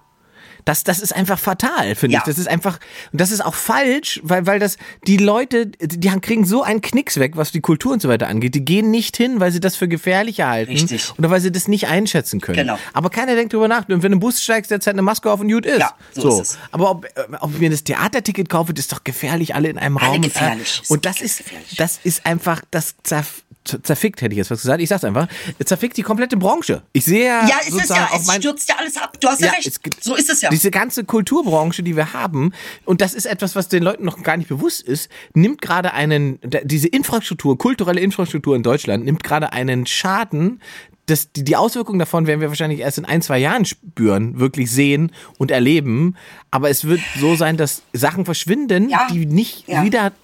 Das, 0.66 0.84
das 0.84 0.98
ist 0.98 1.14
einfach 1.14 1.38
fatal, 1.38 1.94
finde 1.94 2.14
Ja. 2.14 2.18
ich. 2.20 2.24
Das 2.26 2.36
ist 2.38 2.48
einfach, 2.48 2.78
und 3.12 3.20
das 3.20 3.30
ist 3.30 3.42
auch 3.42 3.54
falsch, 3.54 4.20
weil, 4.22 4.46
weil 4.46 4.58
das, 4.58 4.76
die 5.06 5.16
Leute, 5.16 5.66
die 5.66 6.08
kriegen 6.20 6.44
so 6.44 6.62
einen 6.62 6.80
Knicks 6.82 7.18
weg, 7.18 7.36
was 7.36 7.52
die 7.52 7.60
Kultur 7.60 7.92
und 7.92 8.02
so 8.02 8.08
weiter 8.08 8.26
angeht. 8.28 8.54
Die 8.54 8.64
gehen 8.64 8.90
nicht 8.90 9.16
hin, 9.16 9.40
weil 9.40 9.52
sie 9.52 9.60
das 9.60 9.76
für 9.76 9.86
gefährlicher 9.88 10.48
halten. 10.48 10.72
Richtig. 10.72 11.12
Oder 11.18 11.30
weil 11.30 11.40
sie 11.40 11.50
das 11.52 11.68
nicht 11.68 11.86
einschätzen 11.86 12.40
können. 12.40 12.58
Genau. 12.58 12.78
Aber 12.92 13.10
keiner 13.10 13.34
denkt 13.36 13.52
drüber 13.52 13.68
nach. 13.68 13.88
Und 13.88 14.02
wenn 14.02 14.10
du 14.10 14.16
im 14.16 14.20
Bus 14.20 14.42
steigst, 14.42 14.68
setzt 14.68 14.86
halt 14.86 14.94
eine 14.96 15.02
Maske 15.02 15.30
auf 15.30 15.40
und 15.40 15.48
gut 15.50 15.64
ist. 15.64 15.78
Ja, 15.78 15.94
so 16.12 16.40
ist 16.40 16.50
es. 16.50 16.58
Aber 16.72 16.90
ob, 16.90 17.04
äh, 17.04 17.10
ob 17.40 17.52
ich 17.54 17.60
mir 17.60 17.70
das 17.70 17.84
Theaterticket 17.84 18.48
kaufe, 18.48 18.74
das 18.74 18.86
ist 18.86 18.92
doch 18.92 19.04
gefährlich, 19.04 19.54
alle 19.54 19.68
in 19.68 19.78
einem 19.78 19.96
Alle 19.98 20.08
Raum. 20.08 20.22
gefährlich. 20.22 20.80
Ist 20.82 20.90
Und 20.90 21.06
das 21.06 21.20
ist, 21.20 21.38
gefährlich. 21.38 21.76
das 21.76 22.00
ist 22.02 22.26
einfach, 22.26 22.60
das 22.72 22.96
zerf 23.04 23.44
zerfickt, 23.82 24.22
hätte 24.22 24.32
ich 24.32 24.38
jetzt 24.38 24.50
was 24.50 24.62
gesagt. 24.62 24.80
Ich 24.80 24.88
sag's 24.88 25.04
einfach. 25.04 25.28
Zerfickt 25.64 25.96
die 25.96 26.02
komplette 26.02 26.36
Branche. 26.36 26.82
Ich 26.92 27.04
sehe 27.04 27.26
ja, 27.26 27.46
ja 27.46 27.58
ist 27.66 27.80
es 27.80 27.88
ja. 27.88 28.08
Es 28.14 28.32
stürzt 28.34 28.68
ja 28.68 28.76
alles 28.78 28.96
ab. 28.96 29.18
Du 29.20 29.28
hast 29.28 29.40
ja, 29.40 29.50
recht. 29.50 29.66
es 29.66 29.80
So 30.04 30.14
ist 30.14 30.30
es 30.30 30.40
ja. 30.42 30.50
Diese 30.50 30.70
ganze 30.70 31.04
Kulturbranche, 31.04 31.82
die 31.82 31.96
wir 31.96 32.12
haben, 32.12 32.52
und 32.84 33.00
das 33.00 33.14
ist 33.14 33.26
etwas, 33.26 33.56
was 33.56 33.68
den 33.68 33.82
Leuten 33.82 34.04
noch 34.04 34.22
gar 34.22 34.36
nicht 34.36 34.48
bewusst 34.48 34.82
ist, 34.82 35.08
nimmt 35.34 35.60
gerade 35.62 35.92
einen, 35.92 36.38
diese 36.64 36.88
Infrastruktur, 36.88 37.58
kulturelle 37.58 38.00
Infrastruktur 38.00 38.54
in 38.56 38.62
Deutschland, 38.62 39.04
nimmt 39.04 39.22
gerade 39.24 39.52
einen 39.52 39.86
Schaden, 39.86 40.60
das, 41.06 41.30
die, 41.30 41.44
die 41.44 41.54
Auswirkungen 41.54 42.00
davon 42.00 42.26
werden 42.26 42.40
wir 42.40 42.48
wahrscheinlich 42.48 42.80
erst 42.80 42.98
in 42.98 43.04
ein, 43.04 43.22
zwei 43.22 43.38
Jahren 43.38 43.64
spüren, 43.64 44.40
wirklich 44.40 44.70
sehen 44.72 45.12
und 45.38 45.52
erleben. 45.52 46.16
Aber 46.50 46.68
es 46.68 46.84
wird 46.84 47.00
so 47.20 47.36
sein, 47.36 47.56
dass 47.56 47.82
Sachen 47.92 48.24
verschwinden, 48.24 48.88
Ja. 48.88 49.06
die 49.12 49.24
nicht 49.24 49.68
Ja. 49.68 49.84
wieder, 49.84 50.10
wie- 50.10 50.14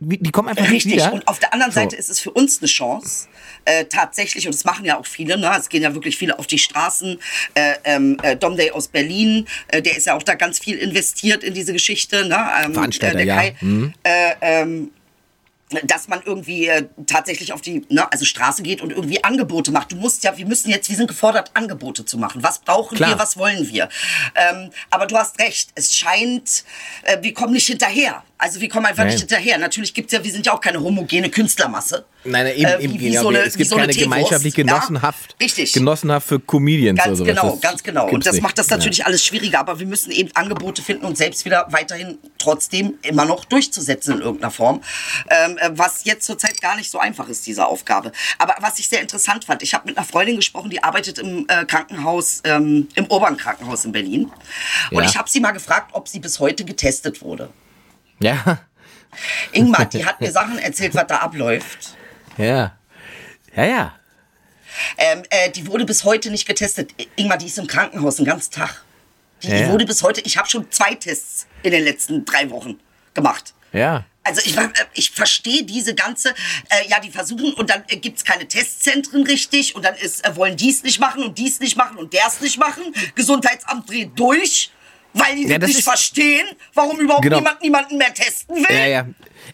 die 0.00 0.30
kommen 0.30 0.48
einfach 0.48 0.62
nicht 0.64 0.84
Richtig. 0.86 0.94
wieder. 0.94 1.12
Und 1.12 1.26
auf 1.28 1.38
der 1.38 1.52
anderen 1.52 1.72
So. 1.72 1.80
Seite 1.80 1.96
ist 1.96 2.10
es 2.10 2.18
für 2.18 2.30
uns 2.30 2.60
eine 2.60 2.68
Chance, 2.68 3.28
äh, 3.64 3.84
tatsächlich, 3.84 4.46
und 4.46 4.54
das 4.54 4.64
machen 4.64 4.84
ja 4.84 4.98
auch 4.98 5.06
viele, 5.06 5.38
ne? 5.38 5.54
es 5.58 5.68
gehen 5.68 5.82
ja 5.82 5.94
wirklich 5.94 6.16
viele 6.16 6.38
auf 6.38 6.46
die 6.46 6.58
Straßen. 6.58 7.18
Äh, 7.54 7.74
ähm, 7.84 8.16
äh, 8.22 8.36
Domday 8.36 8.70
aus 8.72 8.88
Berlin, 8.88 9.46
äh, 9.68 9.80
der 9.82 9.96
ist 9.96 10.06
ja 10.06 10.14
auch 10.16 10.22
da 10.22 10.34
ganz 10.34 10.58
viel 10.58 10.76
investiert 10.76 11.44
in 11.44 11.54
diese 11.54 11.72
Geschichte. 11.72 12.26
Ne? 12.26 12.38
Ähm, 12.64 12.74
Veranstalter, 12.74 13.16
der 13.18 13.26
ja. 13.26 13.36
Kai, 13.36 13.56
Mhm. 13.60 13.94
äh, 14.02 14.32
ähm, 14.40 14.90
dass 15.84 16.06
man 16.08 16.20
irgendwie 16.24 16.66
äh, 16.66 16.84
tatsächlich 17.06 17.52
auf 17.54 17.62
die 17.62 17.86
ne, 17.88 18.10
also 18.12 18.26
Straße 18.26 18.62
geht 18.62 18.82
und 18.82 18.90
irgendwie 18.90 19.24
Angebote 19.24 19.70
macht. 19.72 19.92
Du 19.92 19.96
musst 19.96 20.22
ja, 20.22 20.36
wir 20.36 20.44
müssen 20.46 20.68
jetzt, 20.70 20.90
wir 20.90 20.96
sind 20.96 21.06
gefordert, 21.06 21.50
Angebote 21.54 22.04
zu 22.04 22.18
machen. 22.18 22.42
Was 22.42 22.58
brauchen 22.58 22.96
Klar. 22.96 23.10
wir, 23.10 23.18
was 23.18 23.38
wollen 23.38 23.66
wir? 23.70 23.88
Ähm, 24.34 24.70
aber 24.90 25.06
du 25.06 25.16
hast 25.16 25.38
recht, 25.38 25.70
es 25.74 25.94
scheint, 25.96 26.64
äh, 27.04 27.18
wir 27.22 27.32
kommen 27.32 27.54
nicht 27.54 27.66
hinterher. 27.66 28.22
Also 28.44 28.60
wir 28.60 28.68
kommen 28.68 28.86
einfach 28.86 29.04
Nein. 29.04 29.12
nicht 29.12 29.20
hinterher. 29.20 29.56
Natürlich 29.56 29.94
gibt's 29.94 30.12
ja, 30.12 30.24
wir 30.24 30.32
sind 30.32 30.44
ja 30.46 30.52
auch 30.52 30.60
keine 30.60 30.80
homogene 30.82 31.30
Künstlermasse. 31.30 32.04
Nein, 32.24 32.44
nein, 32.46 32.56
eben, 32.56 32.64
Äh, 32.66 32.78
wie- 32.80 32.84
eben, 32.84 33.00
wie 33.00 33.08
ja, 33.10 33.20
so 33.22 33.28
eine- 33.28 33.38
es 33.38 33.56
gibt 33.56 33.70
so 33.70 33.76
eine 33.76 33.82
keine 33.84 33.92
Teewurst, 33.92 34.04
gemeinschaftlich 34.10 34.56
ja? 34.56 34.64
genossenhaft, 34.64 35.36
Richtig. 35.40 35.72
genossenhaft 35.72 36.26
für 36.26 36.40
Comedians 36.40 36.98
Ganz 36.98 37.06
oder 37.08 37.16
sowas. 37.18 37.28
genau, 37.42 37.50
Das 37.52 37.60
ganz 37.60 37.82
genau. 37.84 38.00
gibt's 38.06 38.14
Und 38.16 38.26
das 38.26 38.32
nicht. 38.34 38.42
macht 38.42 38.58
das 38.58 38.68
Ja. 38.68 38.76
natürlich 38.78 39.06
alles 39.06 39.24
schwieriger, 39.24 39.60
aber 39.60 39.78
wir 39.78 39.86
müssen 39.86 40.10
eben 40.10 40.30
Angebote 40.34 40.82
finden 40.82 41.04
und 41.04 41.16
selbst 41.16 41.44
wieder 41.44 41.66
weiterhin 41.70 42.18
trotzdem 42.38 42.94
immer 43.02 43.24
noch 43.26 43.44
durchzusetzen 43.44 44.14
in 44.16 44.20
irgendeiner 44.22 44.50
Form. 44.50 44.82
Ähm, 45.30 45.58
äh, 45.58 45.70
was 45.74 46.02
jetzt 46.04 46.26
zurzeit 46.26 46.60
gar 46.60 46.74
nicht 46.76 46.90
so 46.90 46.98
einfach 46.98 47.28
ist, 47.28 47.46
diese 47.46 47.64
Aufgabe. 47.66 48.10
Aber 48.38 48.56
was 48.60 48.80
ich 48.80 48.88
sehr 48.88 49.00
interessant 49.02 49.44
fand, 49.44 49.62
ich 49.62 49.72
habe 49.72 49.86
mit 49.86 49.96
einer 49.96 50.04
Freundin 50.06 50.34
gesprochen, 50.34 50.68
die 50.70 50.82
arbeitet 50.82 51.20
im 51.20 51.46
äh, 51.48 51.64
Krankenhaus, 51.64 52.40
ähm, 52.42 52.88
im 52.96 53.06
Urban-Krankenhaus 53.06 53.84
in 53.84 53.92
Berlin. 53.92 54.32
Und 54.90 55.04
Ja. 55.04 55.08
ich 55.08 55.16
habe 55.16 55.30
sie 55.30 55.38
mal 55.38 55.52
gefragt, 55.52 55.90
ob 55.92 56.08
sie 56.08 56.18
bis 56.18 56.40
heute 56.40 56.64
getestet 56.64 57.22
wurde. 57.22 57.50
Ja, 58.22 58.58
Ingmar, 59.52 59.86
die 59.86 60.04
hat 60.06 60.20
mir 60.20 60.30
Sachen 60.30 60.58
erzählt, 60.58 60.94
was 60.94 61.06
da 61.06 61.16
abläuft. 61.18 61.96
ja. 62.36 62.76
Ja, 63.54 63.64
ja. 63.64 63.94
Ähm, 64.96 65.22
äh, 65.28 65.50
die 65.50 65.66
wurde 65.66 65.84
bis 65.84 66.04
heute 66.04 66.30
nicht 66.30 66.46
getestet. 66.46 66.94
Ingmar, 67.16 67.36
die 67.36 67.46
ist 67.46 67.58
im 67.58 67.66
Krankenhaus 67.66 68.16
den 68.16 68.24
ganzen 68.24 68.50
Tag. 68.50 68.82
Die, 69.42 69.48
Ja, 69.48 69.56
ja. 69.56 69.68
wurde 69.70 69.84
bis 69.84 70.02
heute, 70.02 70.22
ich 70.22 70.38
habe 70.38 70.48
schon 70.48 70.70
zwei 70.70 70.94
Tests 70.94 71.46
in 71.62 71.72
den 71.72 71.84
letzten 71.84 72.24
drei 72.24 72.48
Wochen 72.48 72.80
gemacht. 73.12 73.52
Ja. 73.72 74.06
Also 74.24 74.40
ich, 74.44 74.56
äh, 74.56 74.68
ich 74.94 75.10
verstehe 75.10 75.64
diese 75.64 75.94
ganze, 75.94 76.30
äh, 76.30 76.88
ja, 76.88 77.00
die 77.00 77.10
versuchen 77.10 77.52
und 77.54 77.68
dann 77.70 77.84
äh, 77.88 77.96
gibt's 77.96 78.24
keine 78.24 78.46
Testzentren 78.46 79.24
richtig 79.24 79.74
und 79.74 79.84
dann 79.84 79.96
ist, 79.96 80.24
äh, 80.24 80.36
wollen 80.36 80.56
dies 80.56 80.82
nicht 80.82 81.00
machen 81.00 81.24
und 81.24 81.38
dies 81.38 81.60
nicht 81.60 81.76
machen 81.76 81.98
und 81.98 82.12
der's 82.12 82.40
nicht 82.40 82.58
machen. 82.58 82.82
Gesundheitsamt 83.14 83.90
dreht 83.90 84.18
durch, 84.18 84.70
weil 85.14 85.36
die 85.36 85.46
Ja, 85.48 85.58
nicht 85.58 85.82
verstehen, 85.82 86.46
warum 86.74 86.98
überhaupt 87.00 87.22
Genau. 87.22 87.38
niemand 87.38 87.62
niemanden 87.62 87.98
mehr 87.98 88.12
testen 88.14 88.56
will. 88.56 88.76
Ja, 88.76 88.86
ja. 88.86 89.06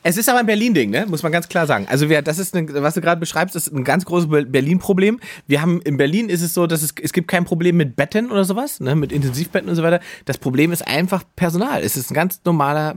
Es 0.03 0.19
ist 0.19 0.29
aber 0.29 0.39
ein 0.41 0.47
Berlin-Ding, 0.47 0.91
ne? 0.91 1.07
muss 1.09 1.23
man 1.23 1.33
ganz 1.33 1.49
klar 1.49 1.67
sagen. 1.67 1.87
Also 1.89 2.11
wir, 2.11 2.21
das 2.21 2.39
ist, 2.39 2.55
eine, 2.55 2.83
was 2.83 2.93
du 2.95 3.01
gerade 3.01 3.19
beschreibst, 3.19 3.57
ist 3.57 3.73
ein 3.73 3.85
ganz 3.85 4.05
großes 4.05 4.29
Be- 4.29 4.45
Berlin-Problem. 4.45 5.19
Wir 5.47 5.63
haben 5.63 5.81
in 5.81 5.97
Berlin 5.97 6.29
ist 6.29 6.43
es 6.43 6.53
so, 6.53 6.67
dass 6.67 6.83
es, 6.83 6.93
es 7.03 7.13
gibt 7.15 7.27
kein 7.29 7.47
Problem 7.47 7.77
mit 7.79 7.97
Betten 7.97 8.31
oder 8.31 8.45
sowas, 8.45 8.81
ne? 8.81 8.95
mit 8.95 9.13
Intensivbetten 9.13 9.69
und 9.69 9.77
so 9.77 9.83
weiter. 9.83 10.01
Das 10.27 10.37
Problem 10.37 10.73
ist 10.73 10.87
einfach 10.87 11.25
Personal. 11.37 11.83
Es 11.83 11.97
ist 11.97 12.11
ein 12.11 12.15
ganz 12.15 12.41
normaler 12.45 12.97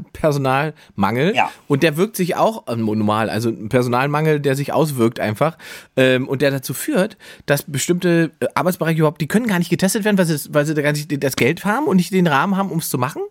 Personalmangel 0.52 1.36
Ja. 1.36 1.50
und 1.68 1.84
der 1.84 1.98
wirkt 1.98 2.16
sich 2.16 2.36
auch 2.36 2.68
äh, 2.68 2.76
normal, 2.76 3.30
also 3.30 3.50
ein 3.50 3.70
Personalmangel, 3.70 4.40
der 4.40 4.56
sich 4.56 4.74
auswirkt 4.74 5.20
einfach 5.20 5.58
ähm, 5.96 6.28
und 6.28 6.42
der 6.42 6.52
dazu 6.52 6.74
führt, 6.74 7.18
dass 7.46 7.64
bestimmte 7.64 8.32
äh, 8.40 8.48
Arbeitsbereiche 8.56 9.00
überhaupt, 9.00 9.22
die 9.22 9.28
können 9.28 9.48
gar 9.48 9.60
nicht 9.60 9.70
getestet 9.70 10.04
werden, 10.04 10.18
weil 10.18 10.26
sie, 10.26 10.54
weil 10.54 10.66
sie 10.66 10.74
da 10.74 10.82
gar 10.82 10.92
nicht 10.92 11.24
das 11.24 11.36
Geld 11.36 11.64
haben 11.66 11.86
und 11.88 11.96
nicht 11.98 12.12
den 12.14 12.28
Rahmen 12.28 12.51
haben, 12.58 12.72
um 12.72 12.80
es 12.80 12.90
zu 12.90 12.98
machen. 12.98 13.22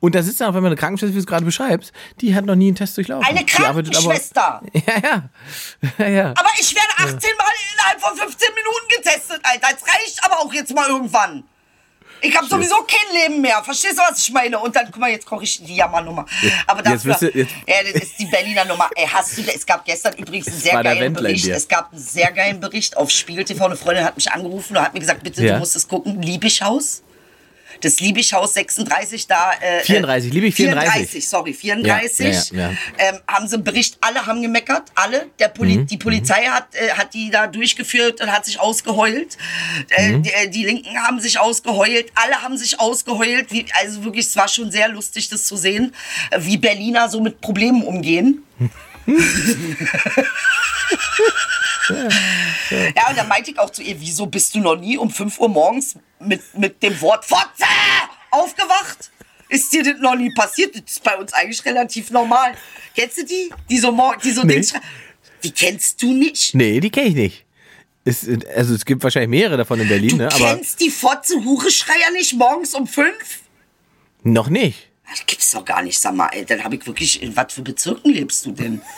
Und 0.00 0.14
da 0.14 0.22
sitzt 0.22 0.40
dann 0.40 0.48
auf 0.48 0.56
einmal 0.56 0.70
eine 0.70 0.76
Krankenschwester, 0.80 1.10
wie 1.12 1.18
du 1.18 1.20
es 1.20 1.26
gerade 1.26 1.44
beschreibst, 1.44 1.92
die 2.20 2.34
hat 2.34 2.44
noch 2.44 2.54
nie 2.56 2.68
einen 2.68 2.76
Test 2.76 2.96
durchlaufen. 2.96 3.26
Eine 3.26 3.40
arbeitet 3.66 3.96
aber- 3.96 4.04
Krankenschwester. 4.04 4.62
Ja, 4.72 4.94
ja. 5.02 5.28
ja, 5.98 6.08
ja. 6.08 6.28
Aber 6.30 6.50
ich 6.58 6.74
werde 6.74 6.88
18 7.14 7.30
Mal 7.36 7.52
innerhalb 7.74 8.00
von 8.00 8.16
15 8.16 8.48
Minuten 8.54 8.88
getestet, 8.96 9.40
Alter. 9.42 9.68
Das 9.72 9.82
reicht 9.94 10.18
aber 10.24 10.38
auch 10.40 10.52
jetzt 10.52 10.74
mal 10.74 10.88
irgendwann. 10.88 11.44
Ich 12.20 12.36
habe 12.36 12.48
sowieso 12.48 12.74
kein 12.82 13.14
Leben 13.30 13.40
mehr. 13.40 13.62
Verstehst 13.62 13.96
du, 13.96 14.02
was 14.02 14.18
ich 14.18 14.32
meine? 14.32 14.58
Und 14.58 14.74
dann, 14.74 14.86
guck 14.86 14.96
mal, 14.98 15.08
jetzt 15.08 15.24
koche 15.24 15.44
ich 15.44 15.62
die 15.64 15.76
Jammernummer. 15.76 16.26
Aber 16.66 16.78
Jetzt 16.80 17.06
dafür, 17.06 17.10
wirst 17.12 17.22
du- 17.22 17.38
jetzt- 17.38 17.52
ja, 17.64 17.76
das 17.84 18.02
ist 18.02 18.18
die 18.18 18.24
Berliner 18.26 18.64
Nummer. 18.64 18.90
Ey, 18.96 19.06
hast 19.06 19.38
du, 19.38 19.42
es 19.42 19.64
gab 19.64 19.84
gestern 19.84 20.14
übrigens 20.14 20.48
einen 20.48 20.58
sehr 20.58 20.82
geilen 20.82 21.12
Bericht. 21.12 21.46
Es 21.46 21.68
gab 21.68 21.92
einen 21.92 22.02
sehr 22.02 22.32
geilen 22.32 22.58
Bericht 22.58 22.96
auf 22.96 23.08
Spiegel 23.10 23.44
TV. 23.44 23.64
Eine 23.66 23.76
Freundin 23.76 24.04
hat 24.04 24.16
mich 24.16 24.32
angerufen 24.32 24.76
und 24.76 24.82
hat 24.82 24.94
mir 24.94 25.00
gesagt, 25.00 25.22
bitte, 25.22 25.44
Ja. 25.44 25.52
du 25.54 25.58
musst 25.60 25.76
es 25.76 25.86
gucken. 25.86 26.20
Liebischhaus. 26.20 27.04
Das 27.80 28.00
Liebighaus 28.00 28.54
36 28.54 29.26
da. 29.26 29.52
Äh, 29.60 29.82
34, 29.84 30.32
Liebig 30.32 30.54
34. 30.54 30.92
34, 30.92 31.28
sorry, 31.28 31.52
34. 31.54 32.50
Ja, 32.50 32.58
ja, 32.58 32.70
ja. 32.70 32.76
Ähm, 32.98 33.20
haben 33.28 33.46
sie 33.48 33.54
einen 33.54 33.64
Bericht, 33.64 33.98
alle 34.00 34.26
haben 34.26 34.42
gemeckert, 34.42 34.84
alle. 34.94 35.26
Der 35.38 35.48
Poli 35.48 35.78
Mhm, 35.78 35.86
Die 35.86 35.96
Polizei 35.96 36.44
hat, 36.46 36.74
äh, 36.74 36.90
hat 36.92 37.14
die 37.14 37.30
da 37.30 37.46
durchgeführt 37.46 38.20
und 38.20 38.32
hat 38.32 38.44
sich 38.46 38.58
ausgeheult. 38.60 39.36
Äh, 39.90 40.08
Mhm. 40.08 40.22
die, 40.22 40.30
äh, 40.32 40.48
die 40.48 40.64
Linken 40.64 40.96
haben 40.98 41.20
sich 41.20 41.38
ausgeheult, 41.38 42.06
alle 42.14 42.42
haben 42.42 42.56
sich 42.56 42.78
ausgeheult. 42.80 43.52
Wie, 43.52 43.66
also 43.80 44.04
wirklich, 44.04 44.26
es 44.26 44.36
war 44.36 44.48
schon 44.48 44.70
sehr 44.70 44.88
lustig, 44.88 45.28
das 45.28 45.44
zu 45.44 45.56
sehen, 45.56 45.94
äh, 46.30 46.38
wie 46.42 46.56
Berliner 46.56 47.08
so 47.08 47.20
mit 47.20 47.40
Problemen 47.40 47.82
umgehen. 47.82 48.42
Ja, 52.94 53.08
und 53.08 53.16
dann 53.18 53.28
meinte 53.28 53.50
ich 53.50 53.58
auch 53.58 53.70
zu 53.70 53.82
ihr, 53.82 53.98
wieso 54.00 54.26
bist 54.26 54.54
du 54.54 54.60
noch 54.60 54.76
nie 54.76 54.98
um 54.98 55.10
5 55.10 55.38
Uhr 55.40 55.48
morgens 55.48 55.96
mit, 56.20 56.42
mit 56.56 56.82
dem 56.82 57.00
Wort 57.00 57.24
Fotze 57.24 57.64
aufgewacht? 58.30 59.10
Ist 59.48 59.72
dir 59.72 59.82
das 59.82 59.98
noch 60.00 60.14
nie 60.14 60.30
passiert? 60.34 60.74
Das 60.74 60.82
ist 60.86 61.02
bei 61.02 61.16
uns 61.16 61.32
eigentlich 61.32 61.64
relativ 61.64 62.10
normal. 62.10 62.52
Kennst 62.94 63.16
du 63.18 63.24
die? 63.24 63.50
Die 63.70 63.78
so, 63.78 63.90
mor- 63.92 64.16
die 64.22 64.32
so 64.32 64.42
Nee. 64.42 64.54
Dings 64.54 64.74
Die 65.42 65.50
kennst 65.50 66.02
du 66.02 66.12
nicht? 66.12 66.54
Nee, 66.54 66.80
die 66.80 66.90
kenne 66.90 67.08
ich 67.08 67.14
nicht. 67.14 67.44
Es, 68.04 68.26
also 68.54 68.74
es 68.74 68.84
gibt 68.84 69.02
wahrscheinlich 69.02 69.30
mehrere 69.30 69.56
davon 69.58 69.80
in 69.80 69.88
Berlin, 69.88 70.10
Du 70.10 70.16
ne? 70.16 70.26
aber 70.32 70.54
kennst 70.56 70.80
die 70.80 70.90
Fotze-Hure-Schreier 70.90 72.10
nicht 72.12 72.34
morgens 72.34 72.74
um 72.74 72.86
5? 72.86 73.12
noch 74.24 74.48
nicht. 74.50 74.87
Das 75.10 75.24
gibt's 75.26 75.50
doch 75.52 75.64
gar 75.64 75.82
nicht, 75.82 75.98
sag 75.98 76.14
mal, 76.14 76.28
ey. 76.28 76.44
Dann 76.44 76.62
habe 76.64 76.76
ich 76.76 76.86
wirklich, 76.86 77.22
in 77.22 77.36
was 77.36 77.52
für 77.52 77.62
Bezirken 77.62 78.12
lebst 78.12 78.46
du 78.46 78.52
denn? 78.52 78.82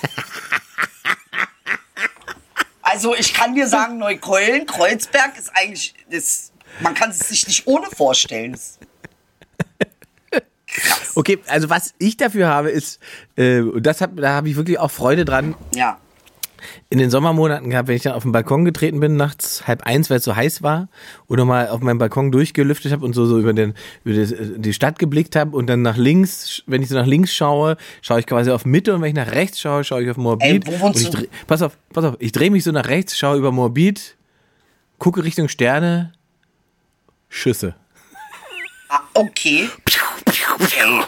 Also 2.83 3.15
ich 3.15 3.33
kann 3.35 3.55
dir 3.55 3.69
sagen, 3.69 3.99
Neukölln, 3.99 4.67
Kreuzberg 4.67 5.39
ist 5.39 5.53
eigentlich, 5.55 5.95
das, 6.11 6.51
man 6.81 6.93
kann 6.93 7.11
es 7.11 7.21
sich 7.21 7.47
nicht 7.47 7.69
ohne 7.69 7.87
vorstellen. 7.87 8.59
Krass. 10.67 11.13
Okay, 11.15 11.39
also 11.47 11.71
was 11.71 11.95
ich 11.99 12.17
dafür 12.17 12.49
habe, 12.49 12.71
ist, 12.71 12.99
äh, 13.37 13.61
und 13.61 13.85
das 13.85 14.01
hab, 14.01 14.17
da 14.17 14.31
habe 14.31 14.49
ich 14.49 14.57
wirklich 14.57 14.81
auch 14.81 14.91
Freude 14.91 15.25
dran, 15.25 15.55
Ja. 15.73 16.01
In 16.89 16.99
den 16.99 17.11
Sommermonaten 17.11 17.71
gehabt, 17.71 17.89
wenn 17.89 17.97
ich 17.97 18.03
dann 18.03 18.15
auf 18.15 18.23
den 18.23 18.33
Balkon 18.33 18.65
getreten 18.65 19.01
bin, 19.01 19.17
nachts 19.17 19.67
halb 19.67 19.83
eins, 19.83 20.11
weil 20.11 20.19
es 20.19 20.25
so 20.25 20.37
heiß 20.37 20.63
war, 20.63 20.89
und 21.27 21.39
nochmal 21.39 21.69
auf 21.69 21.81
meinem 21.81 21.99
Balkon 21.99 22.33
durchgelüftet 22.33 22.93
habe 22.93 23.05
und 23.05 23.13
so, 23.13 23.27
so 23.27 23.39
über, 23.39 23.53
den, 23.53 23.75
über 24.05 24.15
die, 24.15 24.59
die 24.61 24.73
Stadt 24.73 24.99
geblickt 24.99 25.37
habe 25.37 25.57
und 25.57 25.67
dann 25.67 25.83
nach 25.83 25.97
links, 25.97 26.63
wenn 26.67 26.83
ich 26.83 26.89
so 26.89 26.95
nach 26.95 27.07
links 27.07 27.35
schaue, 27.35 27.77
schaue 28.03 28.21
ich 28.21 28.27
quasi 28.27 28.51
auf 28.51 28.65
Mitte 28.65 28.95
und 28.95 29.03
wenn 29.03 29.09
ich 29.09 29.15
nach 29.15 29.33
rechts 29.33 29.61
schaue, 29.61 29.85
schaue 29.85 30.03
ich 30.03 30.11
auf 30.11 30.17
Morbid. 30.17 30.69
Ey, 30.69 30.83
und 30.83 31.01
ich 31.01 31.11
dreh, 31.11 31.27
pass 31.47 31.63
auf, 31.63 31.77
pass 31.93 32.05
auf, 32.05 32.17
ich 32.19 32.33
drehe 32.33 32.51
mich 32.51 32.65
so 32.65 32.73
nach 32.73 32.89
rechts, 32.89 33.19
schaue 33.19 33.39
über 33.39 33.53
Morbid, 33.53 34.17
gucke 34.99 35.25
Richtung 35.25 35.49
Sterne, 35.49 36.13
Schüsse. 37.29 37.75
Ah, 38.89 39.01
okay. 39.15 39.69
Ey. 40.77 41.01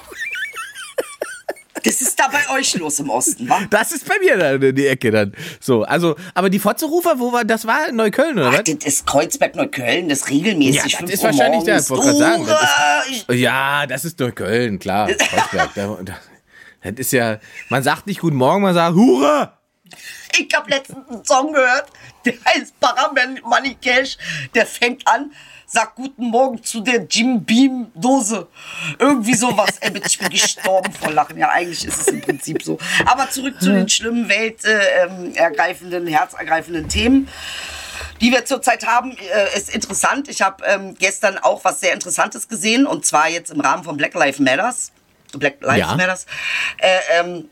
Das 1.85 2.01
ist 2.01 2.19
da 2.19 2.29
bei 2.29 2.59
euch 2.59 2.75
los 2.75 3.01
im 3.01 3.11
Osten, 3.11 3.49
wa? 3.49 3.61
Das 3.71 3.93
ist 3.93 4.07
bei 4.07 4.19
mir 4.21 4.37
dann 4.37 4.63
in 4.63 4.75
die 4.75 4.87
Ecke 4.87 5.11
dann. 5.11 5.35
So, 5.61 5.83
also, 5.83 6.17
aber 6.35 6.49
die 6.49 6.59
Fotzerufer, 6.59 7.19
wo 7.19 7.33
war, 7.33 7.45
das 7.45 7.67
war 7.67 7.89
in 7.89 7.97
Neukölln, 7.97 8.39
oder 8.39 8.49
Ach, 8.49 8.59
was? 8.59 8.65
das 8.65 8.85
ist 8.85 9.07
Kreuzberg-Neukölln, 9.07 10.09
das 10.09 10.21
ist 10.21 10.31
regelmäßig. 10.31 10.77
Ja, 10.77 10.83
das 10.85 10.95
5 10.95 11.13
ist 11.13 11.23
wahrscheinlich 11.25 11.65
der, 11.65 11.79
ich 11.79 11.91
wollte 11.91 12.05
gerade 12.05 12.19
sagen, 12.19 12.47
das 12.47 13.11
ist-! 13.11 13.31
Ja, 13.31 13.87
das 13.87 14.05
ist 14.05 14.19
Neukölln, 14.21 14.79
klar. 14.79 15.09
Kreuzberg. 15.19 15.71
da, 15.75 15.99
da, 16.03 16.15
das 16.83 16.99
ist 16.99 17.13
ja, 17.13 17.39
man 17.69 17.83
sagt 17.83 18.07
nicht 18.07 18.21
Guten 18.21 18.37
Morgen, 18.37 18.63
man 18.63 18.75
sagt 18.75 18.95
Hure! 18.95 19.53
Ich 20.39 20.49
habe 20.55 20.71
letztens 20.71 21.09
einen 21.09 21.25
Song 21.25 21.53
gehört, 21.53 21.87
der 22.25 22.35
heißt 22.47 22.79
Paramel 22.81 23.41
Money 23.43 23.77
Cash. 23.81 24.17
Der 24.55 24.67
fängt 24.67 25.07
an, 25.07 25.33
sagt 25.73 25.97
Guten 25.97 26.27
Morgen 26.27 26.63
zu 26.63 26.81
der 26.81 27.07
Jim 27.09 27.43
Beam 27.45 27.91
Dose. 27.95 28.47
Irgendwie 28.99 29.35
sowas. 29.35 29.71
Ey, 29.81 29.91
ich 30.05 30.19
bin 30.19 30.29
gestorben 30.29 30.93
vor 30.93 31.11
Lachen. 31.11 31.39
Ja, 31.39 31.49
eigentlich 31.49 31.87
ist 31.87 31.99
es 32.01 32.09
im 32.09 32.21
Prinzip 32.21 32.63
so. 32.63 32.79
Aber 33.07 33.31
zurück 33.31 33.59
zu 33.59 33.73
den 33.73 33.89
schlimmen, 33.89 34.29
weltergreifenden, 34.29 36.07
herzergreifenden 36.07 36.89
Themen 36.89 37.29
die 38.21 38.31
wir 38.31 38.45
zurzeit 38.45 38.87
haben, 38.87 39.17
äh, 39.19 39.59
ist 39.59 39.75
interessant. 39.75 40.29
Ich 40.29 40.43
habe 40.43 40.65
ähm, 40.65 40.95
gestern 40.97 41.39
auch 41.39 41.65
was 41.65 41.81
sehr 41.81 41.93
Interessantes 41.93 42.47
gesehen 42.47 42.87
und 42.87 43.05
zwar 43.05 43.29
jetzt 43.29 43.51
im 43.51 43.61
Rahmen 43.61 43.83
von 43.83 43.97
Black 43.97 44.15
Lives 44.15 44.39
Matters. 44.39 44.93
Black 45.37 45.57
Lives 45.61 45.79
Ja. 45.81 45.97
Matters. 45.97 46.27
Äh, 46.79 46.99
ähm, 47.19 47.49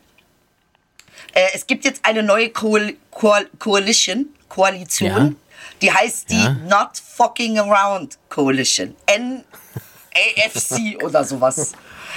äh, 1.32 1.40
es 1.54 1.66
gibt 1.66 1.84
jetzt 1.84 2.04
eine 2.04 2.22
neue 2.22 2.50
Coal 2.50 2.94
Coal 3.10 3.48
Coalition, 3.58 4.26
Koalition, 4.48 5.08
Ja. 5.08 5.32
Die 5.82 5.92
heißt 5.92 6.30
die 6.30 6.36
Ja. 6.36 6.52
Not 6.68 6.90
Fucking 7.16 7.58
Around 7.58 8.18
Coalition. 8.28 8.94
NAFC 9.08 11.02
oder 11.02 11.24
sowas. 11.24 11.72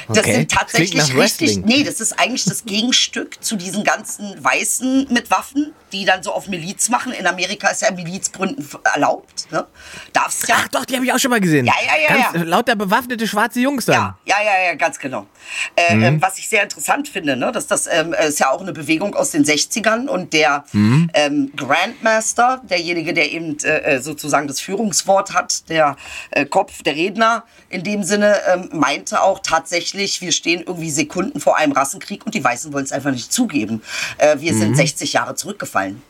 Das 0.07 0.19
Okay. 0.19 0.33
sind 0.33 0.51
tatsächlich 0.51 1.15
richtig. 1.15 1.65
Nee, 1.65 1.83
das 1.83 1.99
ist 1.99 2.19
eigentlich 2.19 2.45
das 2.45 2.65
Gegenstück 2.65 3.43
zu 3.43 3.55
diesen 3.55 3.83
ganzen 3.83 4.41
Weißen 4.43 5.07
mit 5.11 5.29
Waffen, 5.31 5.73
die 5.91 6.05
dann 6.05 6.23
so 6.23 6.31
auf 6.33 6.47
Miliz 6.47 6.89
machen. 6.89 7.13
In 7.13 7.27
Amerika 7.27 7.69
ist 7.69 7.81
ja 7.81 7.91
Milizgründen 7.91 8.67
erlaubt. 8.83 9.51
Ne? 9.51 9.65
Darfst 10.13 10.47
ja. 10.47 10.55
Ach 10.59 10.67
doch, 10.69 10.85
die 10.85 10.95
habe 10.95 11.05
ich 11.05 11.13
auch 11.13 11.19
schon 11.19 11.31
mal 11.31 11.39
gesehen. 11.41 11.65
Ja, 11.65 11.73
ja, 11.85 12.01
ja, 12.01 12.23
Ganz, 12.23 12.35
ja. 12.35 12.43
Lauter 12.43 12.75
bewaffnete 12.75 13.27
schwarze 13.27 13.59
Jungs 13.59 13.85
dann. 13.85 13.95
Ja, 13.95 14.17
ja, 14.25 14.35
ja, 14.43 14.65
ja, 14.67 14.73
ganz 14.75 14.97
genau. 14.99 15.27
Äh, 15.75 15.95
Mhm. 15.95 16.21
was 16.21 16.37
ich 16.39 16.47
sehr 16.49 16.63
interessant 16.63 17.07
finde, 17.07 17.35
ne, 17.35 17.51
dass 17.51 17.67
das 17.67 17.87
ähm, 17.87 18.13
ist 18.13 18.39
ja 18.39 18.49
auch 18.49 18.61
eine 18.61 18.71
Bewegung 18.73 19.15
aus 19.15 19.31
den 19.31 19.43
60ern 19.45 20.07
und 20.07 20.33
der 20.33 20.63
Mhm. 20.71 21.09
ähm, 21.13 21.51
Grandmaster, 21.55 22.61
derjenige, 22.69 23.13
der 23.13 23.31
eben 23.31 23.57
äh, 23.63 23.95
äh, 23.95 24.01
sozusagen 24.01 24.47
das 24.47 24.59
Führungswort 24.59 25.33
hat, 25.33 25.69
der 25.69 25.95
äh, 26.31 26.45
Kopf, 26.45 26.81
der 26.83 26.95
Redner 26.95 27.43
in 27.69 27.83
dem 27.83 28.03
Sinne, 28.03 28.39
ähm, 28.51 28.69
meinte 28.73 29.21
auch 29.21 29.39
tatsächlich, 29.39 29.82
wir 30.21 30.31
stehen 30.31 30.63
irgendwie 30.65 30.89
Sekunden 30.91 31.39
vor 31.39 31.57
einem 31.57 31.73
Rassenkrieg 31.73 32.25
und 32.25 32.33
die 32.35 32.43
Weißen 32.43 32.71
wollen 32.73 32.85
es 32.85 32.91
einfach 32.91 33.11
nicht 33.11 33.31
zugeben. 33.31 33.81
Äh, 34.17 34.39
wir 34.39 34.53
Mhm. 34.53 34.59
sind 34.59 34.77
60 34.77 35.13
Jahre 35.13 35.35
zurückgefallen. 35.35 36.01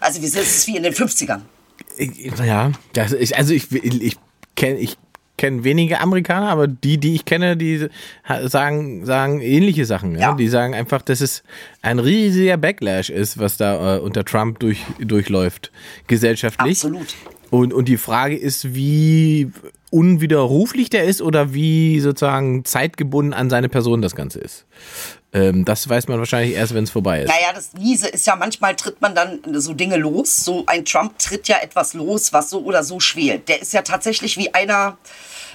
Also 0.00 0.20
wir 0.22 0.28
sind, 0.28 0.42
es 0.42 0.56
ist 0.58 0.66
wie 0.66 0.76
in 0.76 0.82
den 0.82 0.92
50ern. 0.94 1.40
Ich, 1.96 2.30
ja, 2.44 2.72
das, 2.92 3.12
ich, 3.12 3.36
also 3.36 3.54
ich, 3.54 3.72
ich 3.72 4.16
kenne 4.54 4.78
ich 4.78 4.96
kenn 5.38 5.64
wenige 5.64 6.00
Amerikaner, 6.00 6.48
aber 6.48 6.66
die, 6.66 6.98
die 6.98 7.14
ich 7.14 7.24
kenne, 7.26 7.56
die 7.58 7.88
sagen, 8.44 9.04
sagen 9.04 9.40
ähnliche 9.42 9.84
Sachen. 9.84 10.14
Ja? 10.14 10.20
Ja. 10.20 10.34
Die 10.34 10.48
sagen 10.48 10.74
einfach, 10.74 11.02
dass 11.02 11.20
es 11.20 11.42
ein 11.82 11.98
riesiger 11.98 12.56
Backlash 12.56 13.10
ist, 13.10 13.38
was 13.38 13.56
da 13.58 13.96
äh, 13.96 14.00
unter 14.00 14.24
Trump 14.24 14.60
durch, 14.60 14.78
durchläuft, 14.98 15.72
gesellschaftlich. 16.06 16.78
Absolut. 16.78 17.14
Und, 17.50 17.74
und 17.74 17.86
die 17.86 17.98
Frage 17.98 18.36
ist, 18.36 18.74
wie 18.74 19.50
unwiderruflich 19.96 20.90
der 20.90 21.04
ist 21.04 21.22
oder 21.22 21.54
wie 21.54 22.00
sozusagen 22.00 22.66
zeitgebunden 22.66 23.32
an 23.32 23.48
seine 23.48 23.70
Person 23.70 24.02
das 24.02 24.14
Ganze 24.14 24.40
ist. 24.40 24.66
Ähm, 25.32 25.64
das 25.64 25.88
weiß 25.88 26.06
man 26.08 26.18
wahrscheinlich 26.18 26.54
erst, 26.54 26.74
wenn 26.74 26.84
es 26.84 26.90
vorbei 26.90 27.22
ist. 27.22 27.28
Naja, 27.28 27.54
das 27.54 27.72
Miese 27.72 28.06
ist 28.06 28.26
ja, 28.26 28.36
manchmal 28.36 28.76
tritt 28.76 29.00
man 29.00 29.14
dann 29.14 29.40
so 29.54 29.72
Dinge 29.72 29.96
los. 29.96 30.44
So 30.44 30.64
ein 30.66 30.84
Trump 30.84 31.18
tritt 31.18 31.48
ja 31.48 31.56
etwas 31.62 31.94
los, 31.94 32.34
was 32.34 32.50
so 32.50 32.62
oder 32.62 32.84
so 32.84 33.00
schwelt. 33.00 33.48
Der 33.48 33.62
ist 33.62 33.72
ja 33.72 33.80
tatsächlich 33.80 34.36
wie 34.36 34.52
einer, 34.52 34.98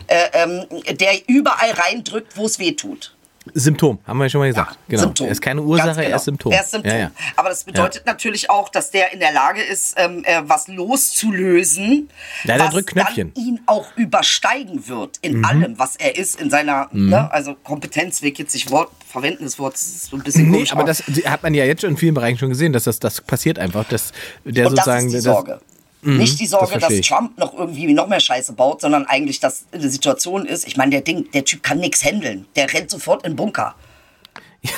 äh, 0.07 0.29
ähm, 0.33 0.65
der 0.89 1.13
überall 1.27 1.71
reindrückt, 1.73 2.35
wo 2.35 2.47
es 2.47 2.57
weh 2.57 2.71
tut. 2.71 3.15
Symptom, 3.55 3.97
haben 4.05 4.19
wir 4.19 4.25
ja 4.25 4.29
schon 4.29 4.39
mal 4.41 4.47
gesagt. 4.47 4.73
Ja, 4.73 4.77
genau. 4.87 5.01
Symptom. 5.03 5.25
Er 5.27 5.31
ist 5.31 5.41
keine 5.41 5.61
Ursache, 5.63 5.95
genau. 5.95 6.09
er 6.09 6.15
ist 6.15 6.23
Symptom. 6.25 6.51
Er 6.51 6.61
ist 6.61 6.71
Symptom. 6.71 6.91
Ja, 6.91 6.97
ja. 6.99 7.11
Aber 7.35 7.49
das 7.49 7.63
bedeutet 7.63 8.05
natürlich 8.05 8.49
auch, 8.51 8.69
dass 8.69 8.91
der 8.91 9.13
in 9.13 9.19
der 9.19 9.31
Lage 9.33 9.61
ist, 9.63 9.95
ähm, 9.97 10.23
äh, 10.25 10.41
was 10.45 10.67
loszulösen, 10.67 12.09
Ja, 12.43 12.59
was 12.59 12.69
drückt 12.71 12.91
Knöpfchen. 12.91 13.33
dann 13.33 13.43
ihn 13.43 13.59
auch 13.65 13.87
übersteigen 13.95 14.87
wird 14.87 15.17
in 15.21 15.37
Mhm. 15.39 15.45
allem, 15.45 15.79
was 15.79 15.95
er 15.95 16.17
ist, 16.17 16.39
in 16.39 16.49
seiner, 16.49 16.87
ne, 16.91 17.31
also 17.31 17.55
Kompetenz, 17.55 18.21
will 18.21 18.31
ich 18.31 18.37
jetzt 18.37 18.53
nicht 18.53 18.69
Wort 18.71 18.91
verwenden, 19.07 19.43
das 19.43 19.57
Wort 19.59 19.75
ist 19.75 20.05
so 20.05 20.17
ein 20.17 20.23
bisschen 20.23 20.45
Nee, 20.49 20.57
komisch. 20.57 20.71
aber 20.73 20.83
das 20.83 21.03
hat 21.25 21.43
man 21.43 21.53
ja 21.53 21.65
jetzt 21.65 21.81
schon 21.81 21.91
in 21.91 21.97
vielen 21.97 22.13
Bereichen 22.13 22.37
schon 22.37 22.49
gesehen, 22.49 22.73
dass 22.73 22.83
das, 22.85 22.99
das 22.99 23.21
passiert 23.21 23.59
einfach, 23.59 23.85
dass 23.87 24.11
der 24.45 24.67
und 24.67 24.77
das 24.77 24.85
sozusagen. 24.85 25.07
ist 25.07 25.23
die 25.23 25.27
das- 25.27 25.59
Sorge. 26.01 26.17
Nicht 26.17 26.39
die 26.39 26.47
Sorge, 26.47 26.79
verstehe 26.79 26.99
dass. 26.99 27.07
Trump 27.07 27.37
noch 27.37 27.53
irgendwie 27.53 27.93
noch 27.93 28.07
mehr 28.07 28.19
Scheiße 28.19 28.53
baut, 28.53 28.81
sondern 28.81 29.05
eigentlich, 29.05 29.39
dass 29.39 29.65
eine 29.71 29.89
Situation 29.89 30.45
ist. 30.45 30.67
Ich 30.67 30.77
meine, 30.77 30.91
der 30.91 31.01
Ding, 31.01 31.29
der 31.31 31.45
Typ 31.45 31.61
kann 31.61 31.79
nichts 31.79 32.03
handeln. 32.03 32.47
Der 32.55 32.71
rennt 32.73 32.89
sofort 32.89 33.23
in 33.23 33.31
den 33.31 33.35
Bunker. 33.35 33.75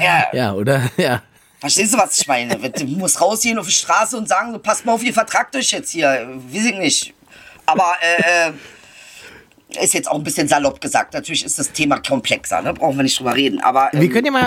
ja. 0.00 0.26
Ja, 0.32 0.52
oder? 0.52 0.90
Ja. 0.96 1.22
Verstehst 1.60 1.94
du, 1.94 1.98
was 1.98 2.18
ich 2.18 2.26
meine? 2.26 2.56
Du 2.72 2.84
musst 2.86 3.20
rausgehen 3.20 3.58
auf 3.58 3.66
die 3.66 3.72
Straße 3.72 4.16
und 4.16 4.28
sagen, 4.28 4.52
so, 4.52 4.58
passt 4.58 4.84
mal 4.84 4.92
auf, 4.92 5.02
ihr 5.02 5.14
vertragt 5.14 5.54
euch 5.56 5.70
jetzt 5.70 5.90
hier. 5.90 6.28
Weiß 6.50 6.64
ich 6.64 6.76
nicht. 6.76 7.14
Aber 7.66 7.94
äh, 8.00 8.48
äh, 8.48 8.52
ist 9.76 9.94
jetzt 9.94 10.10
auch 10.10 10.16
ein 10.16 10.24
bisschen 10.24 10.48
salopp 10.48 10.80
gesagt. 10.80 11.14
Natürlich 11.14 11.44
ist 11.44 11.58
das 11.58 11.72
Thema 11.72 11.98
komplexer, 11.98 12.62
ne? 12.62 12.74
brauchen 12.74 12.96
wir 12.96 13.02
nicht 13.02 13.18
drüber 13.18 13.34
reden. 13.34 13.60
Aber 13.60 13.92
ähm, 13.92 14.00
Wir 14.00 14.10
können 14.10 14.26
ja 14.26 14.32
mal, 14.32 14.46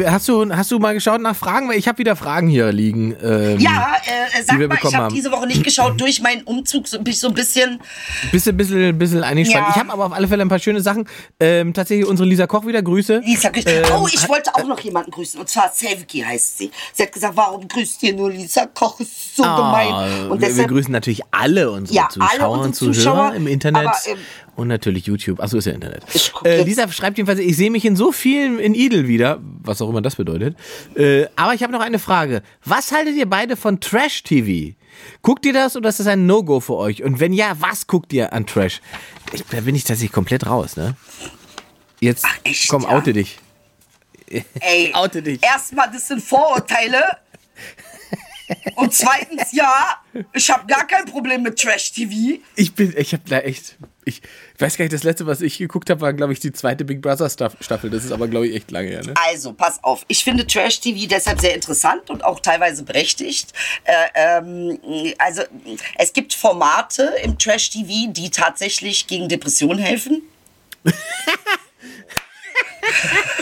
äh, 0.00 0.06
hast 0.08 0.28
du, 0.28 0.50
hast 0.54 0.70
du 0.70 0.78
mal 0.78 0.94
geschaut 0.94 1.20
nach 1.20 1.36
Fragen? 1.36 1.68
Weil 1.68 1.78
ich 1.78 1.88
habe 1.88 1.98
wieder 1.98 2.16
Fragen 2.16 2.48
hier 2.48 2.72
liegen. 2.72 3.14
Ähm, 3.22 3.58
ja, 3.58 3.94
äh, 4.04 4.40
die 4.40 4.44
sag 4.44 4.58
wir 4.58 4.68
mal, 4.68 4.78
ich 4.82 4.94
habe 4.94 5.14
diese 5.14 5.30
Woche 5.32 5.46
nicht 5.46 5.64
geschaut. 5.64 6.00
Durch 6.00 6.20
meinen 6.22 6.42
Umzug 6.42 6.88
so, 6.88 6.98
bin 6.98 7.12
ich 7.12 7.20
so 7.20 7.28
ein 7.28 7.34
bisschen 7.34 7.80
Bisschen, 8.30 8.56
bisschen, 8.56 8.98
bisschen 8.98 9.22
eingespannt. 9.22 9.66
Ja. 9.68 9.72
Ich 9.74 9.80
habe 9.80 9.92
aber 9.92 10.06
auf 10.06 10.12
alle 10.12 10.28
Fälle 10.28 10.42
ein 10.42 10.48
paar 10.48 10.58
schöne 10.58 10.80
Sachen. 10.80 11.06
Ähm, 11.40 11.72
tatsächlich 11.74 12.06
unsere 12.06 12.28
Lisa 12.28 12.46
Koch 12.46 12.66
wieder 12.66 12.82
Grüße. 12.82 13.22
Lisa. 13.24 13.50
Ähm, 13.54 13.84
oh, 13.94 14.06
ich 14.12 14.28
wollte 14.28 14.54
auch 14.54 14.64
noch 14.66 14.80
jemanden 14.80 15.10
grüßen. 15.10 15.40
Und 15.40 15.48
zwar 15.48 15.70
Sevki 15.72 16.20
heißt 16.20 16.58
sie. 16.58 16.70
Sie 16.92 17.02
hat 17.02 17.12
gesagt, 17.12 17.36
warum 17.36 17.66
grüßt 17.68 18.02
ihr 18.04 18.14
nur 18.14 18.30
Lisa 18.30 18.66
Koch? 18.66 19.00
Ist 19.00 19.36
so 19.36 19.44
Ah, 19.44 19.56
gemein. 19.56 20.30
Und 20.30 20.40
wir, 20.40 20.48
wir 20.48 20.48
deshalb, 20.48 20.68
grüßen 20.68 20.92
natürlich 20.92 21.22
alle 21.30 21.70
unsere 21.70 21.96
Ja, 21.96 22.04
alle 22.04 22.12
Zuschauer 22.12 22.50
unsere 22.50 22.66
und 22.68 22.74
Zuhörer 22.74 22.94
Zuschauer, 22.94 23.34
im 23.34 23.46
Internet 23.46 23.86
aber, 23.86 23.96
ähm, 24.06 24.18
und 24.56 24.68
natürlich 24.68 25.06
YouTube. 25.06 25.40
Achso, 25.40 25.58
ist 25.58 25.66
ja 25.66 25.72
Internet. 25.72 26.02
Äh, 26.44 26.62
Lisa 26.62 26.86
schreibt 26.90 27.16
jedenfalls, 27.18 27.40
ich 27.40 27.56
sehe 27.56 27.70
mich 27.70 27.84
in 27.84 27.96
so 27.96 28.12
vielen 28.12 28.58
in 28.58 28.74
Idel 28.74 29.08
wieder, 29.08 29.40
was 29.62 29.80
auch 29.80 29.88
immer 29.88 30.02
das 30.02 30.16
bedeutet. 30.16 30.56
Äh, 30.94 31.26
aber 31.36 31.54
ich 31.54 31.62
habe 31.62 31.72
noch 31.72 31.80
eine 31.80 31.98
Frage. 31.98 32.42
Was 32.64 32.92
haltet 32.92 33.14
ihr 33.16 33.26
beide 33.26 33.56
von 33.56 33.80
Trash-TV? 33.80 34.74
Guckt 35.22 35.46
ihr 35.46 35.52
das 35.54 35.74
oder 35.76 35.88
ist 35.88 36.00
das 36.00 36.06
ein 36.06 36.26
No-Go 36.26 36.60
für 36.60 36.76
euch? 36.76 37.02
Und 37.02 37.18
wenn 37.18 37.32
ja, 37.32 37.56
was 37.60 37.86
guckt 37.86 38.12
ihr 38.12 38.32
an 38.32 38.46
Trash? 38.46 38.80
Ich, 39.32 39.42
da 39.44 39.60
bin 39.62 39.74
ich 39.74 39.84
tatsächlich 39.84 40.12
komplett 40.12 40.46
raus, 40.46 40.76
ne? 40.76 40.96
Jetzt, 42.00 42.24
Ach, 42.26 42.36
echt, 42.44 42.68
komm, 42.68 42.82
ja? 42.82 42.90
oute 42.90 43.12
dich. 43.12 43.38
ey, 44.60 44.90
Oute 44.94 45.22
dich. 45.22 45.42
erstmal, 45.42 45.90
das 45.90 46.08
sind 46.08 46.22
Vorurteile. 46.22 47.02
Und 48.76 48.92
zweitens, 48.92 49.52
ja, 49.52 49.96
ich 50.34 50.50
habe 50.50 50.66
gar 50.66 50.86
kein 50.86 51.06
Problem 51.06 51.42
mit 51.42 51.58
Trash-TV. 51.58 52.42
Ich 52.56 52.74
bin, 52.74 52.92
ich 52.96 53.12
habe 53.14 53.22
da 53.26 53.38
echt, 53.38 53.78
ich 54.04 54.20
weiß 54.58 54.76
gar 54.76 54.84
nicht, 54.84 54.92
das 54.92 55.02
letzte, 55.04 55.26
was 55.26 55.40
ich 55.40 55.58
geguckt 55.58 55.88
habe, 55.90 56.00
war, 56.00 56.12
glaube 56.12 56.32
ich, 56.32 56.40
die 56.40 56.52
zweite 56.52 56.84
Big 56.84 57.00
Brother 57.02 57.28
Staff- 57.30 57.56
Staffel. 57.60 57.90
Das 57.90 58.04
ist 58.04 58.12
aber, 58.12 58.28
glaube 58.28 58.48
ich, 58.48 58.56
echt 58.56 58.70
lange 58.70 58.88
her, 58.88 59.04
ne? 59.04 59.14
Also, 59.28 59.52
pass 59.52 59.82
auf. 59.84 60.04
Ich 60.08 60.24
finde 60.24 60.46
Trash-TV 60.46 61.06
deshalb 61.08 61.40
sehr 61.40 61.54
interessant 61.54 62.10
und 62.10 62.24
auch 62.24 62.40
teilweise 62.40 62.82
berechtigt. 62.84 63.52
Äh, 63.84 63.94
ähm, 64.14 64.78
also, 65.18 65.42
es 65.98 66.12
gibt 66.12 66.34
Formate 66.34 67.12
im 67.22 67.38
Trash-TV, 67.38 68.12
die 68.12 68.30
tatsächlich 68.30 69.06
gegen 69.06 69.28
Depressionen 69.28 69.78
helfen. 69.78 70.22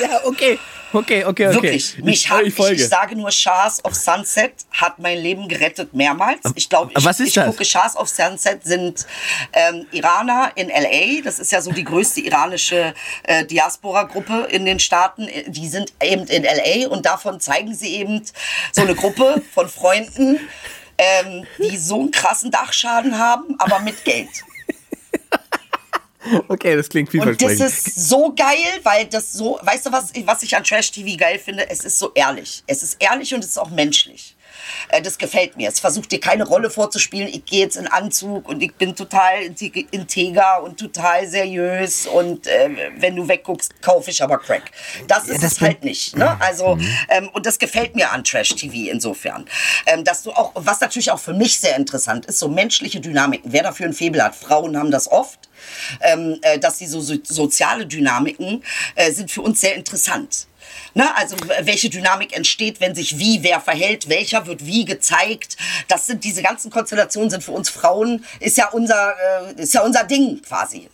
Ja, 0.01 0.21
okay. 0.25 0.59
Okay, 0.93 1.25
okay, 1.25 1.47
okay. 1.49 1.55
Wirklich. 1.55 1.99
Mich 1.99 2.25
ich, 2.25 2.31
hat, 2.31 2.43
ich 2.43 2.59
ich, 2.59 2.89
sage 2.89 3.15
nur, 3.17 3.31
Shahs 3.31 3.85
of 3.85 3.95
Sunset 3.95 4.53
hat 4.73 4.99
mein 4.99 5.19
Leben 5.19 5.49
gerettet 5.49 5.95
mehrmals. 5.95 6.41
Ich 6.57 6.69
glaube, 6.69 6.93
ich, 6.97 7.05
was 7.05 7.21
ist 7.21 7.29
ich 7.29 7.35
das? 7.35 7.47
gucke 7.47 7.65
Shahs 7.65 7.97
of 7.97 8.09
Sunset 8.09 8.65
sind 8.65 9.07
ähm, 9.53 9.87
Iraner 9.93 10.51
in 10.57 10.69
L.A. 10.69 11.23
Das 11.23 11.39
ist 11.39 11.53
ja 11.53 11.61
so 11.61 11.71
die 11.73 11.85
größte 11.85 12.21
iranische 12.21 12.95
äh, 13.23 13.45
Diaspora-Gruppe 13.45 14.49
in 14.51 14.65
den 14.65 14.81
Staaten. 14.81 15.29
Die 15.47 15.69
sind 15.69 15.93
eben 16.03 16.25
in 16.25 16.45
L.A. 16.45 16.89
und 16.89 17.07
davon 17.07 17.41
zeigen 17.41 17.75
sie 17.75 17.97
eben 17.97 18.23
so 18.73 18.83
eine 18.83 18.95
Gruppe 18.95 19.43
von 19.55 19.69
Freunden, 19.69 20.41
ähm, 20.99 21.47
die 21.59 21.77
so 21.77 22.01
einen 22.01 22.11
krassen 22.11 22.51
Dachschaden 22.51 23.19
haben, 23.19 23.55
aber 23.59 23.79
mit 23.81 24.05
Geld. 24.05 24.29
Okay, 26.49 26.77
das 26.77 26.89
klingt 26.89 27.13
Und 27.15 27.21
das 27.21 27.37
vielversprechend. 27.37 27.67
ist 27.97 28.09
so 28.09 28.35
geil, 28.35 28.81
weil 28.83 29.07
das 29.07 29.33
so, 29.33 29.59
weißt 29.63 29.87
du, 29.87 29.93
was, 29.93 30.13
was 30.25 30.43
ich 30.43 30.55
an 30.55 30.65
Trash 30.65 30.91
TV 30.91 31.17
geil 31.17 31.39
finde? 31.39 31.69
Es 31.71 31.85
ist 31.85 31.99
so 31.99 32.13
ehrlich. 32.15 32.63
Es 32.67 32.83
ist 32.83 32.97
ehrlich 33.01 33.35
und 33.35 33.41
es 33.43 33.51
ist 33.51 33.59
auch 33.59 33.71
menschlich. 33.71 34.37
Äh, 34.89 35.03
Das 35.03 35.19
gefällt 35.19 35.57
mir. 35.57 35.69
Es 35.69 35.81
versucht 35.81 36.13
dir 36.13 36.21
keine 36.21 36.45
Rolle 36.45 36.71
vorzuspielen. 36.71 37.29
Ich 37.29 37.45
gehe 37.45 37.61
jetzt 37.61 37.77
in 37.77 37.87
Anzug 37.87 38.49
und 38.49 38.63
ich 38.63 38.75
bin 38.75 38.95
total 38.95 39.41
integ- 39.41 39.87
integer 39.91 40.63
und 40.63 40.79
total 40.79 41.27
seriös 41.27 42.07
und 42.07 42.47
äh, 42.47 42.71
wenn 42.99 43.17
du 43.17 43.29
wegguckst, 43.29 43.83
kaufe 43.83 44.11
ich 44.11 44.23
aber 44.23 44.39
Crack. 44.39 44.71
Das 45.07 45.29
ist 45.29 45.43
das 45.43 45.53
es 45.53 45.61
halt 45.61 45.85
nicht. 45.85 46.17
Ne? 46.17 46.41
Also 46.41 46.79
ähm, 47.09 47.29
und 47.33 47.47
das 47.47 47.59
gefällt 47.59 47.95
mir 47.97 48.11
an 48.13 48.25
Trash 48.25 48.51
TV 48.55 48.91
insofern, 48.91 49.47
ähm, 49.87 50.05
dass 50.05 50.23
du 50.23 50.31
auch, 50.33 50.53
was 50.55 50.81
natürlich 50.81 51.11
auch 51.11 51.21
für 51.21 51.35
mich 51.35 51.59
sehr 51.61 51.77
interessant 51.77 52.27
ist, 52.27 52.39
so 52.39 52.49
menschliche 52.49 53.01
Dynamiken. 53.01 53.53
Wer 53.53 53.63
dafür 53.63 53.87
ein 53.87 53.93
Faible 53.93 54.23
hat, 54.23 54.35
Frauen 54.37 54.77
haben 54.77 54.91
das 54.91 55.11
oft 55.11 55.49
ähm, 56.01 56.39
äh, 56.43 56.59
dass 56.59 56.79
die 56.79 56.87
so, 56.87 57.01
so 57.01 57.15
soziale 57.23 57.87
Dynamiken 57.87 58.63
äh, 58.95 59.13
sind 59.13 59.31
für 59.31 59.43
uns 59.43 59.61
sehr 59.61 59.75
interessant. 59.75 60.47
Ne? 60.95 61.15
Also 61.17 61.37
welche 61.63 61.91
Dynamik 61.91 62.37
entsteht, 62.37 62.81
wenn 62.81 62.95
sich 62.95 63.19
wie 63.19 63.43
wer 63.43 63.61
verhält, 63.61 64.09
welcher 64.09 64.47
wird 64.47 64.67
wie 64.67 64.85
gezeigt. 64.85 65.57
Das 65.89 66.07
sind 66.07 66.25
diese 66.25 66.43
ganzen 66.43 66.71
Konstellationen 66.71 67.31
sind 67.31 67.43
für 67.43 67.53
uns 67.53 67.71
Frauen 67.71 68.25
ist 68.41 68.57
ja 68.57 68.69
unser 68.71 69.15
äh, 69.57 69.63
ist 69.63 69.75
ja 69.75 69.83
unser 69.83 70.05
Ding 70.05 70.43
quasi. 70.43 70.89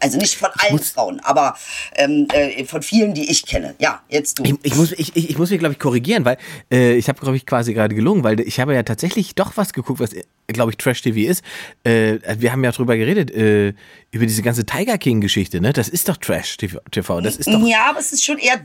Also 0.00 0.18
nicht 0.18 0.36
von 0.36 0.50
allen 0.58 0.78
Frauen, 0.78 1.20
aber 1.20 1.56
ähm, 1.94 2.28
äh, 2.32 2.64
von 2.64 2.82
vielen, 2.82 3.14
die 3.14 3.30
ich 3.30 3.46
kenne. 3.46 3.74
Ja, 3.78 4.02
jetzt 4.08 4.38
du. 4.38 4.44
Ich, 4.44 4.54
ich, 4.62 4.74
muss, 4.74 4.92
ich, 4.92 5.16
ich, 5.16 5.38
muss 5.38 5.50
mich, 5.50 5.58
glaube 5.58 5.72
ich, 5.72 5.78
korrigieren, 5.78 6.24
weil 6.24 6.36
äh, 6.70 6.94
ich 6.96 7.08
habe, 7.08 7.18
glaube 7.18 7.36
ich, 7.36 7.46
quasi 7.46 7.72
gerade 7.72 7.94
gelogen, 7.94 8.22
weil 8.22 8.40
ich 8.40 8.60
habe 8.60 8.74
ja 8.74 8.82
tatsächlich 8.82 9.34
doch 9.34 9.56
was 9.56 9.72
geguckt, 9.72 10.00
was, 10.00 10.10
glaube 10.48 10.72
ich, 10.72 10.76
Trash-TV 10.76 11.30
ist. 11.30 11.42
Äh, 11.84 12.18
wir 12.38 12.52
haben 12.52 12.62
ja 12.62 12.72
drüber 12.72 12.96
geredet, 12.96 13.30
äh, 13.30 13.72
über 14.10 14.26
diese 14.26 14.42
ganze 14.42 14.66
Tiger 14.66 14.98
King-Geschichte, 14.98 15.60
ne? 15.60 15.72
Das 15.72 15.88
ist 15.88 16.08
doch 16.08 16.16
Trash-TV. 16.16 16.80
Das 17.20 17.36
ist 17.36 17.48
doch 17.48 17.66
ja, 17.66 17.86
aber 17.90 17.98
es 17.98 18.12
ist 18.12 18.24
schon 18.24 18.38
eher 18.38 18.58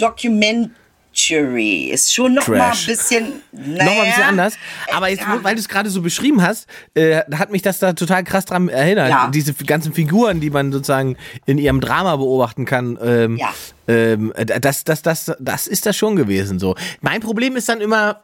Documentary. 1.14 1.90
Ist 1.92 2.14
schon 2.14 2.34
noch 2.34 2.48
mal 2.48 2.56
ein 2.62 2.72
Trash. 2.72 2.88
bisschen. 2.88 3.34
Naja, 3.52 3.84
Nochmal 3.86 4.00
ein 4.02 4.08
bisschen 4.10 4.24
anders. 4.24 4.54
Aber 4.94 5.10
jetzt, 5.10 5.24
weil 5.42 5.56
du 5.56 5.62
es 5.62 5.68
gerade 5.70 5.90
so 5.90 6.02
beschrieben 6.02 6.42
hast, 6.42 6.68
äh, 6.94 7.22
hat 7.34 7.52
mich 7.52 7.62
das 7.62 7.80
da 7.80 7.94
total 7.94 8.24
krass 8.24 8.46
dran 8.46 8.70
erinnert. 8.70 9.10
Ja. 9.10 9.30
Diese 9.34 9.54
ganzen 9.54 9.94
Figuren, 9.94 10.40
die 10.40 10.50
man 10.50 10.72
sozusagen 10.72 11.18
in 11.46 11.58
ihrem 11.58 11.82
Drama 11.82 12.16
beobachten 12.16 12.66
kann. 12.66 12.98
Ähm, 13.04 13.38
Ja. 13.38 13.54
ähm, 13.88 14.34
das, 14.62 14.84
das, 14.84 15.02
das, 15.02 15.32
das 15.40 15.68
ist 15.68 15.86
das 15.86 15.96
schon 15.98 16.16
gewesen 16.16 16.60
so. 16.60 16.76
Mein 17.02 17.22
Problem 17.22 17.56
ist 17.56 17.68
dann 17.70 17.82
immer, 17.82 18.22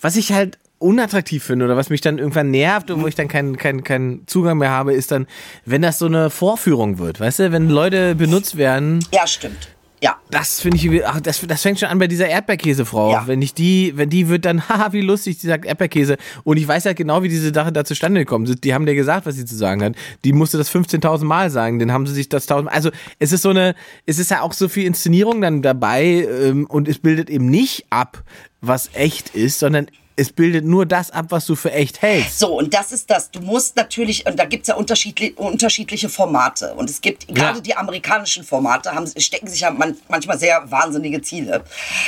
was 0.00 0.16
ich 0.16 0.32
halt 0.32 0.58
unattraktiv 0.78 1.42
finde 1.44 1.64
oder 1.64 1.76
was 1.76 1.88
mich 1.88 2.00
dann 2.02 2.18
irgendwann 2.18 2.50
nervt 2.50 2.90
und 2.90 3.02
wo 3.02 3.06
ich 3.06 3.14
dann 3.14 3.28
keinen 3.28 3.56
keinen 3.56 3.84
keinen 3.84 4.26
Zugang 4.26 4.58
mehr 4.58 4.70
habe, 4.70 4.92
ist 4.92 5.10
dann, 5.12 5.26
wenn 5.64 5.80
das 5.82 5.98
so 5.98 6.06
eine 6.06 6.28
Vorführung 6.30 6.98
wird, 6.98 7.20
weißt 7.20 7.38
du, 7.38 7.52
wenn 7.52 7.70
Leute 7.70 8.14
benutzt 8.14 8.56
werden, 8.56 8.98
Ja, 9.12 9.26
stimmt. 9.26 9.68
Ja. 10.04 10.18
das 10.30 10.60
finde 10.60 10.76
ich, 10.76 11.06
ach, 11.06 11.18
das, 11.20 11.40
das 11.40 11.62
fängt 11.62 11.80
schon 11.80 11.88
an 11.88 11.98
bei 11.98 12.06
dieser 12.06 12.28
Erdbeerkäsefrau. 12.28 13.10
Ja. 13.10 13.26
Wenn 13.26 13.40
ich 13.40 13.54
die, 13.54 13.92
wenn 13.96 14.10
die 14.10 14.28
wird 14.28 14.44
dann, 14.44 14.68
haha, 14.68 14.92
wie 14.92 15.00
lustig, 15.00 15.38
die 15.38 15.46
sagt 15.46 15.64
Erdbeerkäse. 15.64 16.18
Und 16.44 16.58
ich 16.58 16.68
weiß 16.68 16.84
halt 16.84 16.98
genau, 16.98 17.22
wie 17.22 17.30
diese 17.30 17.54
Sache 17.54 17.72
da 17.72 17.84
zustande 17.84 18.20
gekommen 18.20 18.44
ist. 18.44 18.62
Die 18.64 18.74
haben 18.74 18.84
dir 18.84 18.94
gesagt, 18.94 19.24
was 19.24 19.36
sie 19.36 19.46
zu 19.46 19.56
sagen 19.56 19.82
hat. 19.82 19.94
Die 20.24 20.34
musste 20.34 20.58
das 20.58 20.70
15.000 20.70 21.24
Mal 21.24 21.50
sagen. 21.50 21.78
Den 21.78 21.90
haben 21.90 22.06
sie 22.06 22.12
sich 22.12 22.28
das 22.28 22.44
1000 22.44 22.70
Also, 22.70 22.90
es 23.18 23.32
ist 23.32 23.42
so 23.42 23.48
eine, 23.48 23.74
es 24.04 24.18
ist 24.18 24.30
ja 24.30 24.42
auch 24.42 24.52
so 24.52 24.68
viel 24.68 24.84
Inszenierung 24.84 25.40
dann 25.40 25.62
dabei, 25.62 26.04
ähm, 26.04 26.66
und 26.66 26.86
es 26.86 26.98
bildet 26.98 27.30
eben 27.30 27.46
nicht 27.46 27.86
ab, 27.88 28.22
was 28.60 28.90
echt 28.92 29.34
ist, 29.34 29.58
sondern 29.58 29.86
es 30.16 30.32
bildet 30.32 30.64
nur 30.64 30.86
das 30.86 31.10
ab, 31.10 31.26
was 31.30 31.46
du 31.46 31.56
für 31.56 31.72
echt 31.72 32.00
hältst. 32.02 32.38
So, 32.38 32.56
und 32.58 32.72
das 32.72 32.92
ist 32.92 33.10
das. 33.10 33.30
Du 33.30 33.40
musst 33.40 33.74
natürlich, 33.76 34.24
und 34.26 34.38
da 34.38 34.44
gibt's 34.44 34.68
ja 34.68 34.76
unterschiedli 34.76 35.32
unterschiedliche 35.36 36.08
Formate. 36.08 36.72
Und 36.74 36.88
es 36.88 37.00
gibt, 37.00 37.26
gerade 37.28 37.56
Ja. 37.58 37.60
die 37.60 37.76
amerikanischen 37.76 38.44
Formate, 38.44 38.92
haben, 38.94 39.10
stecken 39.18 39.48
sich 39.48 39.60
ja 39.60 39.70
man, 39.70 39.96
manchmal 40.08 40.38
sehr 40.38 40.70
wahnsinnige 40.70 41.20
Ziele. 41.22 41.64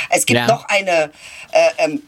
Es 0.09 0.25
gibt 0.25 0.39
Ja. 0.39 0.47
noch 0.47 0.65
eine, 0.69 1.11
äh, 1.51 1.69
ähm, 1.79 2.01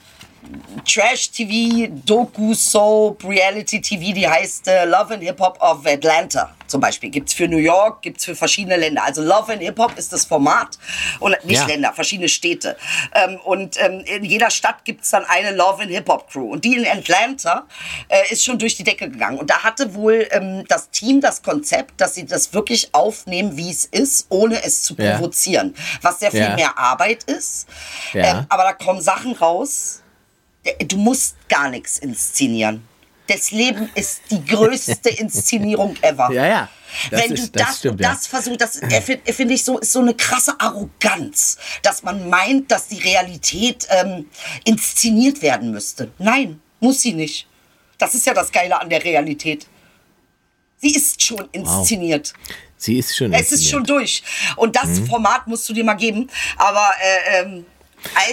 Trash-TV, 0.86 1.88
Doku-Soap, 2.06 3.24
Reality-TV, 3.24 4.14
die 4.14 4.28
heißt 4.28 4.68
äh, 4.68 4.86
Love 4.86 5.14
and 5.16 5.24
Hip 5.24 5.40
Hop 5.40 5.62
of 5.62 5.86
Atlanta 5.86 6.56
zum 6.68 6.82
Beispiel. 6.82 7.10
Gibt's 7.10 7.34
für 7.34 7.48
New 7.48 7.58
York, 7.58 8.02
gibt's 8.04 8.26
für 8.26 8.36
verschiedene 8.36 8.78
Länder. 8.78 9.04
Also 9.04 9.24
Love 9.24 9.54
and 9.54 9.62
Hip 9.62 9.78
Hop 9.80 9.98
ist 9.98 10.14
das 10.14 10.26
Format 10.26 10.78
und 11.20 11.36
nicht 11.44 11.60
Ja. 11.62 11.66
Länder, 11.66 11.94
verschiedene 11.94 12.30
Städte. 12.30 12.78
Ähm, 13.16 13.40
und 13.44 13.78
ähm, 13.82 14.02
in 14.06 14.24
jeder 14.24 14.50
Stadt 14.52 14.86
gibt's 14.86 15.10
dann 15.10 15.26
eine 15.26 15.52
Love 15.56 15.82
and 15.84 15.92
Hip 15.92 16.08
Hop 16.10 16.30
Crew. 16.32 16.52
Und 16.52 16.64
die 16.66 16.76
in 16.76 16.86
Atlanta 16.88 17.66
äh, 18.08 18.32
ist 18.32 18.44
schon 18.46 18.60
durch 18.60 18.76
die 18.76 18.84
Decke 18.84 19.10
gegangen. 19.10 19.40
Und 19.40 19.50
da 19.50 19.64
hatte 19.64 19.94
wohl 19.96 20.28
ähm, 20.32 20.64
das 20.68 20.90
Team 20.92 21.22
das 21.22 21.42
Konzept, 21.42 22.00
dass 22.02 22.16
sie 22.16 22.26
das 22.26 22.54
wirklich 22.54 22.94
aufnehmen, 22.94 23.58
wie 23.58 23.70
es 23.72 23.86
ist, 23.86 24.28
ohne 24.30 24.64
es 24.64 24.84
zu 24.84 24.96
Ja. 24.98 25.16
provozieren. 25.16 25.74
Was 26.02 26.20
sehr 26.20 26.30
viel 26.32 26.42
Ja. 26.42 26.56
mehr 26.56 26.78
Arbeit 26.78 27.24
ist. 27.24 27.68
Ja. 28.14 28.40
Ähm, 28.40 28.46
aber 28.50 28.64
da 28.64 28.74
kommen 28.74 29.02
Sachen 29.02 29.34
raus. 29.34 29.99
Äh, 30.78 30.86
Du 30.86 30.98
musst 30.98 31.36
gar 31.50 31.70
nichts 31.70 32.00
inszenieren. 32.00 32.86
Das 33.28 33.52
Leben 33.52 33.90
ist 33.96 34.22
die 34.32 34.44
größte 34.44 35.10
Inszenierung 35.20 35.96
ever. 36.02 36.32
Ja, 36.32 36.46
ja. 36.48 36.70
Das 37.12 37.22
Wenn 37.22 37.32
ist- 37.34 37.44
du 37.56 37.60
das 37.60 37.68
das, 37.68 37.78
stimmt, 37.78 37.94
und 37.96 38.02
ja. 38.02 38.14
das 38.14 38.26
versuchst, 38.28 38.62
das 38.62 38.82
äh, 38.82 39.02
finde 39.02 39.32
find 39.34 39.52
ich 39.52 39.64
so, 39.64 39.78
ist 39.78 39.92
so 39.92 40.00
eine 40.00 40.16
krasse 40.16 40.60
Arroganz, 40.60 41.58
dass 41.84 42.02
man 42.02 42.28
meint, 42.30 42.72
dass 42.72 42.88
die 42.88 42.98
Realität 42.98 43.88
ähm, 43.92 44.26
inszeniert 44.66 45.42
werden 45.44 45.70
müsste. 45.72 46.12
Nein, 46.18 46.60
muss 46.80 47.02
sie 47.02 47.14
nicht. 47.14 47.46
Das 48.00 48.16
ist 48.16 48.26
ja 48.26 48.34
das 48.34 48.52
Geile 48.52 48.80
an 48.82 48.90
der 48.90 49.04
Realität. 49.04 49.68
Sie 50.78 50.96
ist 50.96 51.22
schon 51.22 51.48
inszeniert. 51.52 52.34
Sie 52.78 52.98
ist 52.98 53.16
schon. 53.16 53.34
Es 53.34 53.52
ist 53.52 53.70
schon 53.70 53.84
durch. 53.84 54.24
Und 54.56 54.76
das 54.76 54.86
Mhm. 54.88 55.08
Format 55.08 55.46
musst 55.46 55.68
du 55.70 55.74
dir 55.74 55.84
mal 55.84 55.96
geben. 55.96 56.30
Aber 56.58 56.90
äh, 57.02 57.42
ähm, 57.42 57.66
äh, 57.66 57.79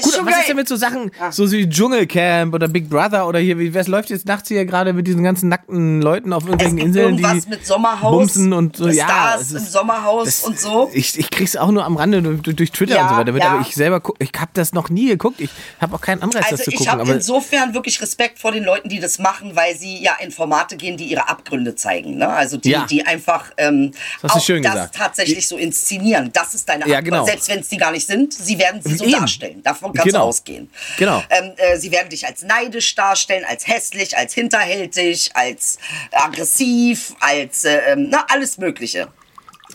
Gut, 0.03 0.13
schon 0.13 0.21
und 0.21 0.27
was 0.27 0.33
ist 0.33 0.39
geil. 0.41 0.45
denn 0.49 0.57
mit 0.57 0.69
so 0.69 0.77
Sachen, 0.77 1.11
so 1.31 1.51
wie 1.51 1.69
Dschungelcamp 1.69 2.55
oder 2.55 2.69
Big 2.69 2.89
Brother 2.89 3.27
oder 3.27 3.39
hier, 3.39 3.59
wie, 3.59 3.75
was 3.75 3.89
läuft 3.89 4.11
jetzt 4.11 4.27
nachts 4.27 4.49
hier 4.49 4.65
gerade 4.65 4.93
mit 4.93 5.07
diesen 5.07 5.23
ganzen 5.23 5.49
nackten 5.49 6.01
Leuten 6.03 6.33
auf 6.33 6.45
irgendwelchen 6.45 6.79
Inseln, 6.79 7.19
irgendwas 7.19 7.45
die 7.45 7.51
mit 7.51 7.67
Sommerhaus, 7.67 8.13
bumsen 8.13 8.53
und 8.53 8.77
so, 8.77 8.89
ja. 8.89 9.05
Stars 9.05 9.41
es 9.43 9.51
im 9.51 9.57
ist- 9.59 9.73
Sommerhaus 9.73 10.25
das- 10.27 10.45
und 10.45 10.59
so. 10.61 10.91
Ich, 10.93 11.19
ich 11.19 11.31
krieg's 11.31 11.57
auch 11.57 11.71
nur 11.71 11.85
am 11.85 11.97
Rande 11.97 12.23
durch, 12.23 12.57
durch 12.57 12.71
Twitter 12.73 12.95
Ja, 12.97 13.03
und 13.05 13.09
so 13.11 13.17
weiter 13.17 13.33
mit, 13.33 13.43
ja. 13.43 13.51
aber 13.51 13.61
ich 13.63 13.75
selber, 13.75 14.01
guck- 14.01 14.17
ich 14.21 14.31
habe 14.39 14.51
das 14.55 14.73
noch 14.73 14.89
nie 14.91 15.07
geguckt. 15.09 15.41
Ich 15.41 15.51
habe 15.81 15.95
auch 15.95 16.01
keinen 16.01 16.23
Anreiz, 16.23 16.45
das 16.51 16.53
Also 16.61 16.65
zu 16.65 16.71
ich 16.71 16.77
gucken. 16.79 16.93
habe 16.93 17.03
Aber 17.03 17.15
insofern 17.15 17.75
wirklich 17.75 18.01
Respekt 18.01 18.39
vor 18.39 18.53
den 18.53 18.65
Leuten, 18.65 18.89
die 18.89 19.01
das 19.01 19.19
machen, 19.19 19.57
weil 19.57 19.77
sie 19.77 20.03
ja 20.03 20.13
in 20.21 20.31
Formate 20.31 20.77
gehen, 20.77 20.97
die 20.97 21.05
ihre 21.05 21.29
Abgründe 21.29 21.75
zeigen. 21.75 22.17
Ne? 22.19 22.29
Also 22.29 22.57
die, 22.57 22.71
Ja. 22.71 22.87
die 22.89 23.05
einfach 23.07 23.51
ähm, 23.57 23.93
Das 24.23 24.33
auch 24.33 24.35
das 24.37 24.47
gesagt. 24.47 24.95
tatsächlich 24.95 25.47
so 25.49 25.57
inszenieren. 25.57 26.31
Das 26.33 26.55
ist 26.55 26.69
deine 26.69 26.87
Ja, 26.87 26.99
Abgründe. 26.99 27.11
genau. 27.11 27.25
Selbst 27.27 27.49
wenn 27.49 27.61
es 27.61 27.69
die 27.69 27.77
gar 27.77 27.91
nicht 27.93 28.07
sind, 28.07 28.33
sie 28.33 28.59
werden 28.59 28.81
sie 28.83 28.95
so 28.97 29.05
Eben. 29.05 29.13
darstellen. 29.13 29.56
Davon 29.63 29.93
kannst 29.93 30.07
Genau. 30.07 30.21
du 30.21 30.25
ausgehen. 30.29 30.71
Genau. 30.99 31.23
Ähm, 31.31 31.53
äh, 31.57 31.77
sie 31.79 31.91
werden 31.93 32.09
dich 32.09 32.27
als 32.27 32.43
neidisch 32.43 32.95
darstellen, 32.95 33.45
als 33.49 33.67
hässlich, 33.67 34.17
als 34.17 34.35
hinterhältig, 34.35 35.31
als 35.35 35.79
aggressiv, 36.13 37.15
als 37.21 37.65
äh, 37.65 37.79
ähm, 37.93 38.09
na, 38.11 38.27
alles 38.29 38.59
Mögliche. 38.59 39.09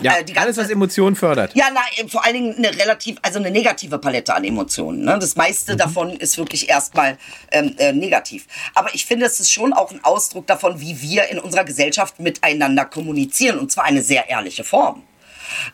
ja, 0.01 0.17
äh, 0.17 0.23
die 0.23 0.35
alles, 0.37 0.55
ganze- 0.55 0.61
was 0.61 0.69
Emotionen 0.71 1.15
fördert. 1.15 1.53
Ja, 1.55 1.65
na, 1.73 1.81
eben 1.97 2.09
vor 2.09 2.23
allen 2.23 2.33
Dingen 2.33 2.55
eine 2.57 2.75
relativ, 2.77 3.17
also 3.21 3.39
eine 3.39 3.51
negative 3.51 3.97
Palette 3.99 4.33
an 4.33 4.43
Emotionen. 4.43 5.03
Ne? 5.03 5.17
Das 5.19 5.35
Mhm. 5.35 5.41
meiste 5.41 5.75
davon 5.75 6.11
ist 6.11 6.37
wirklich 6.37 6.69
erstmal 6.69 7.17
ähm, 7.51 7.75
äh, 7.77 7.91
negativ. 7.91 8.45
Aber 8.73 8.93
ich 8.95 9.05
finde, 9.05 9.25
es 9.25 9.39
ist 9.39 9.51
schon 9.51 9.73
auch 9.73 9.91
ein 9.91 10.03
Ausdruck 10.03 10.47
davon, 10.47 10.79
wie 10.79 11.01
wir 11.01 11.27
in 11.27 11.39
unserer 11.39 11.65
Gesellschaft 11.65 12.19
miteinander 12.19 12.85
kommunizieren. 12.85 13.59
Und 13.59 13.71
zwar 13.71 13.83
eine 13.83 14.01
sehr 14.01 14.29
ehrliche 14.29 14.63
Form. 14.63 15.03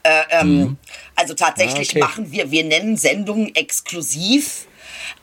Äh, 0.04 0.22
ähm, 0.32 0.78
Also 1.16 1.34
tatsächlich 1.34 1.96
Mhm. 1.96 2.02
Ah, 2.02 2.06
okay. 2.06 2.12
machen 2.16 2.32
wir, 2.32 2.52
wir 2.52 2.64
nennen 2.64 2.96
Sendungen 2.96 3.54
exklusiv, 3.56 4.68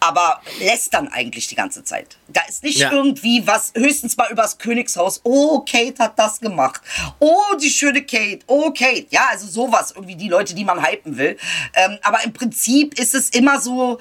aber 0.01 0.41
lästern 0.61 1.09
eigentlich 1.09 1.47
die 1.47 1.55
ganze 1.55 1.85
Zeit. 1.85 2.17
Da 2.29 2.41
ist 2.49 2.63
nicht 2.65 2.79
Ja. 2.79 2.91
irgendwie 2.93 3.47
was, 3.47 3.73
höchstens 3.77 4.17
mal 4.17 4.31
übers 4.31 4.59
Königshaus. 4.59 5.21
Oh, 5.23 5.61
Kate 5.61 6.03
hat 6.03 6.19
das 6.19 6.41
gemacht. 6.41 6.81
Oh, 7.21 7.55
die 7.63 7.71
schöne 7.71 8.03
Kate. 8.03 8.41
Oh, 8.49 8.71
Kate. 8.71 9.07
Ja, 9.11 9.29
also 9.31 9.47
sowas, 9.47 9.93
irgendwie 9.95 10.17
die 10.17 10.29
Leute, 10.29 10.55
die 10.55 10.65
man 10.65 10.85
hypen 10.85 11.17
will. 11.17 11.37
Ähm, 11.75 11.99
aber 12.03 12.25
im 12.25 12.33
Prinzip 12.33 12.99
ist 12.99 13.15
es 13.15 13.31
immer 13.31 13.61
so, 13.61 13.99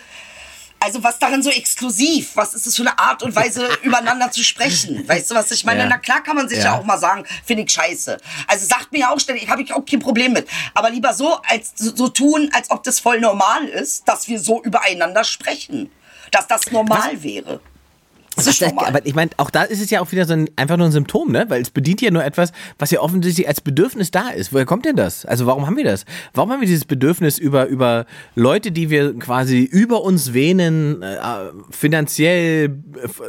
also 0.83 1.01
was 1.01 1.17
darin 1.17 1.41
so 1.41 1.49
exklusiv? 1.49 2.31
Was 2.35 2.53
ist 2.53 2.67
das 2.67 2.75
für 2.75 2.81
eine 2.81 2.99
Art 2.99 3.23
und 3.23 3.35
Weise, 3.35 3.69
übereinander 3.83 4.31
zu 4.31 4.43
sprechen? 4.43 5.07
Weißt 5.07 5.31
du, 5.31 5.35
was 5.35 5.49
ich 5.51 5.63
meine? 5.63 5.81
Ja. 5.81 5.87
Na 5.87 5.97
klar 5.97 6.21
kann 6.21 6.35
man 6.35 6.49
sich 6.49 6.57
ja. 6.59 6.65
Ja. 6.65 6.77
auch 6.77 6.83
mal 6.83 6.97
sagen, 6.97 7.25
finde 7.45 7.63
ich 7.63 7.71
scheiße. 7.71 8.17
Also 8.47 8.65
sagt 8.65 8.91
mir 8.91 8.99
ja 8.99 9.13
auch 9.13 9.19
ständig, 9.19 9.47
habe 9.47 9.61
ich 9.61 9.73
auch 9.73 9.85
kein 9.85 9.99
Problem 9.99 10.33
mit. 10.33 10.47
Aber 10.73 10.89
lieber 10.89 11.13
so, 11.13 11.39
als 11.47 11.71
so, 11.75 11.95
so 11.95 12.09
tun, 12.09 12.49
als 12.53 12.69
ob 12.69 12.83
das 12.83 12.99
voll 12.99 13.21
normal 13.21 13.65
ist, 13.65 14.07
dass 14.09 14.27
wir 14.27 14.39
so 14.39 14.61
übereinander 14.61 15.23
sprechen. 15.23 15.89
Dass 16.31 16.47
das 16.47 16.69
normal 16.71 17.23
wäre. 17.23 17.61
Das 18.35 18.47
Was 18.47 18.53
ist 18.53 18.61
das, 18.63 18.69
normal. 18.69 18.87
aber 18.87 19.05
ich 19.05 19.13
meine, 19.13 19.29
auch 19.37 19.51
da 19.51 19.63
ist 19.63 19.79
es 19.81 19.89
ja 19.91 20.01
auch 20.01 20.11
wieder 20.11 20.25
so 20.25 20.33
ein, 20.33 20.49
einfach 20.55 20.77
nur 20.77 20.87
ein 20.87 20.91
Symptom, 20.91 21.31
ne? 21.31 21.45
Weil 21.49 21.61
es 21.61 21.69
bedient 21.69 22.01
ja 22.01 22.09
nur 22.09 22.23
etwas, 22.23 22.51
was 22.79 22.89
ja 22.89 22.99
offensichtlich 22.99 23.47
als 23.47 23.61
Bedürfnis 23.61 24.09
da 24.09 24.29
ist. 24.29 24.51
Woher 24.51 24.65
kommt 24.65 24.85
denn 24.85 24.95
das? 24.95 25.25
Also 25.25 25.45
warum 25.45 25.67
haben 25.67 25.77
wir 25.77 25.83
das? 25.83 26.05
Warum 26.33 26.51
haben 26.51 26.59
wir 26.59 26.67
dieses 26.67 26.85
Bedürfnis 26.85 27.37
über, 27.37 27.67
über 27.67 28.05
Leute, 28.33 28.71
die 28.71 28.89
wir 28.89 29.17
quasi 29.19 29.59
über 29.59 30.03
uns 30.03 30.33
wähnen, 30.33 31.03
äh, 31.03 31.17
finanziell, 31.69 32.83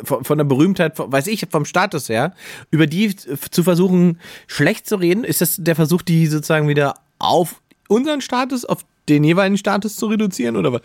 von, 0.04 0.24
von 0.24 0.38
der 0.38 0.44
Berühmtheit, 0.44 0.96
von, 0.96 1.12
weiß 1.12 1.26
ich, 1.26 1.46
vom 1.50 1.66
Status 1.66 2.08
her, 2.08 2.32
über 2.70 2.86
die 2.86 3.14
zu 3.14 3.62
versuchen, 3.62 4.18
schlecht 4.46 4.88
zu 4.88 4.96
reden? 4.96 5.24
Ist 5.24 5.42
das 5.42 5.56
der 5.58 5.76
Versuch, 5.76 6.00
die 6.00 6.26
sozusagen 6.26 6.66
wieder 6.66 6.94
auf 7.18 7.60
unseren 7.88 8.22
Status, 8.22 8.64
auf 8.64 8.84
den 9.08 9.22
jeweiligen 9.22 9.58
Status 9.58 9.96
zu 9.96 10.06
reduzieren? 10.06 10.56
Oder 10.56 10.72
was? 10.72 10.80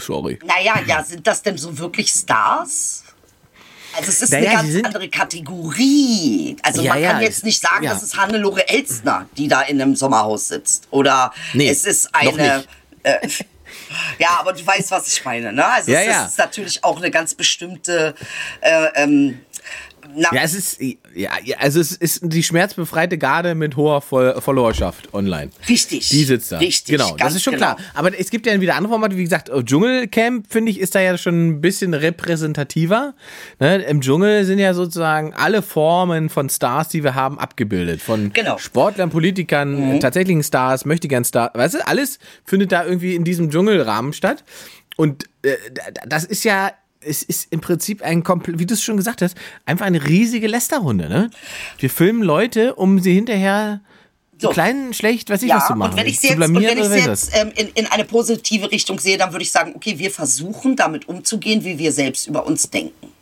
Sorry. 0.00 0.38
Naja, 0.44 0.80
ja, 0.86 1.02
sind 1.04 1.26
das 1.26 1.42
denn 1.42 1.56
so 1.58 1.76
wirklich 1.78 2.10
Stars? 2.10 3.04
Also 3.96 4.10
es 4.10 4.22
ist 4.22 4.30
Naja, 4.32 4.58
eine 4.60 4.72
ganz 4.72 4.86
andere 4.86 5.08
Kategorie. 5.08 6.56
Also 6.62 6.82
Ja, 6.82 6.92
man 6.94 7.02
ja, 7.02 7.12
kann 7.12 7.22
jetzt 7.22 7.38
es- 7.38 7.42
nicht 7.42 7.60
sagen, 7.60 7.84
ja. 7.84 7.94
das 7.94 8.02
ist 8.02 8.16
Hannelore 8.16 8.68
Elstner, 8.68 9.26
die 9.36 9.48
da 9.48 9.62
in 9.62 9.80
einem 9.80 9.96
Sommerhaus 9.96 10.48
sitzt. 10.48 10.88
Oder 10.90 11.32
Nee, 11.54 11.68
es 11.70 11.84
ist 11.84 12.14
eine... 12.14 12.64
Äh, 13.02 13.28
ja, 14.18 14.28
aber 14.40 14.52
du 14.52 14.64
weißt, 14.64 14.90
was 14.90 15.08
ich 15.08 15.24
meine. 15.24 15.52
Ne? 15.52 15.64
Also 15.64 15.90
Ja, 15.90 16.00
es 16.00 16.06
ja. 16.06 16.24
ist 16.26 16.38
natürlich 16.38 16.84
auch 16.84 16.98
eine 16.98 17.10
ganz 17.10 17.34
bestimmte... 17.34 18.14
Äh, 18.60 18.88
ähm, 18.94 19.40
na, 20.14 20.28
Ja, 20.32 20.42
es 20.42 20.54
ist, 20.54 20.80
ja, 21.14 21.30
also 21.58 21.80
es 21.80 21.92
ist 21.92 22.20
die 22.22 22.42
schmerzbefreite 22.42 23.18
Garde 23.18 23.54
mit 23.54 23.76
hoher 23.76 24.00
Fol 24.00 24.40
Followerschaft 24.40 25.12
online. 25.14 25.50
Richtig. 25.68 26.08
Die 26.08 26.24
sitzt 26.24 26.52
da. 26.52 26.58
Richtig, 26.58 26.96
Genau, 26.96 27.14
das 27.16 27.34
ist 27.34 27.42
schon 27.42 27.54
genau. 27.54 27.74
klar. 27.74 27.78
Aber 27.94 28.18
es 28.18 28.30
gibt 28.30 28.46
ja 28.46 28.60
wieder 28.60 28.74
andere 28.76 28.92
Formate, 28.92 29.16
wie 29.16 29.24
gesagt, 29.24 29.50
oh, 29.50 29.62
Dschungelcamp, 29.62 30.46
finde 30.50 30.70
ich, 30.70 30.78
ist 30.80 30.94
da 30.94 31.00
ja 31.00 31.16
schon 31.18 31.48
ein 31.48 31.60
bisschen 31.60 31.94
repräsentativer. 31.94 33.14
Ne? 33.58 33.76
Im 33.82 34.00
Dschungel 34.00 34.44
sind 34.44 34.58
ja 34.58 34.74
sozusagen 34.74 35.34
alle 35.34 35.62
Formen 35.62 36.28
von 36.28 36.48
Stars, 36.48 36.88
die 36.88 37.02
wir 37.04 37.14
haben, 37.14 37.38
abgebildet. 37.38 38.00
Von 38.02 38.32
Genau. 38.32 38.54
Mhm. 38.54 38.58
Sportlern, 38.58 39.10
Politikern, 39.10 40.00
tatsächlichen 40.00 40.42
Stars, 40.42 40.84
möchtegern 40.84 41.24
Stars. 41.24 41.50
Weißt 41.54 41.74
du, 41.74 41.86
alles 41.86 42.18
findet 42.44 42.72
da 42.72 42.84
irgendwie 42.84 43.14
in 43.14 43.24
diesem 43.24 43.50
Dschungelrahmen 43.50 44.12
statt. 44.12 44.44
Und 44.96 45.24
äh, 45.42 45.54
da- 45.72 46.06
das 46.06 46.24
ist 46.24 46.44
ja 46.44 46.72
es 47.00 47.22
ist 47.22 47.48
im 47.50 47.60
Prinzip 47.60 48.02
ein 48.02 48.22
komplett, 48.22 48.58
wie 48.58 48.66
du 48.66 48.74
es 48.74 48.82
schon 48.82 48.96
gesagt 48.96 49.22
hast, 49.22 49.36
einfach 49.66 49.86
eine 49.86 50.06
riesige 50.06 50.46
Lästerrunde, 50.46 51.08
ne? 51.08 51.30
Wir 51.78 51.90
filmen 51.90 52.22
Leute, 52.22 52.74
um 52.74 53.00
sie 53.00 53.14
hinterher 53.14 53.80
so 54.40 54.50
klein, 54.50 54.94
schlecht, 54.94 55.30
weiß 55.30 55.42
ich 55.42 55.48
ja, 55.48 55.56
was 55.56 55.66
zu 55.66 55.74
machen. 55.74 55.92
und 55.92 55.98
wenn 55.98 56.06
ich 56.06 56.20
zu 56.20 56.28
jetzt, 56.28 56.40
und 56.40 56.54
wenn 56.54 56.78
ich 56.78 56.90
was. 56.90 57.04
jetzt 57.04 57.30
ähm, 57.34 57.52
in, 57.56 57.68
in 57.74 57.86
eine 57.86 58.04
positive 58.04 58.70
Richtung 58.70 59.00
sehe, 59.00 59.18
dann 59.18 59.32
würde 59.32 59.42
ich 59.42 59.50
sagen, 59.50 59.72
okay, 59.74 59.98
wir 59.98 60.10
versuchen 60.10 60.76
damit 60.76 61.08
umzugehen, 61.08 61.64
wie 61.64 61.78
wir 61.78 61.92
selbst 61.92 62.28
über 62.28 62.46
uns 62.46 62.70
denken. 62.70 63.12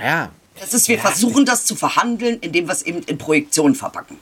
Ja. 0.00 0.30
Das 0.60 0.74
ist, 0.74 0.88
wir 0.88 0.98
versuchen 0.98 1.44
das 1.44 1.64
zu 1.64 1.74
verhandeln, 1.74 2.38
indem 2.40 2.66
wir 2.66 2.72
es 2.72 2.82
eben 2.82 3.02
in 3.04 3.18
Projektion 3.18 3.74
verpacken. 3.74 4.16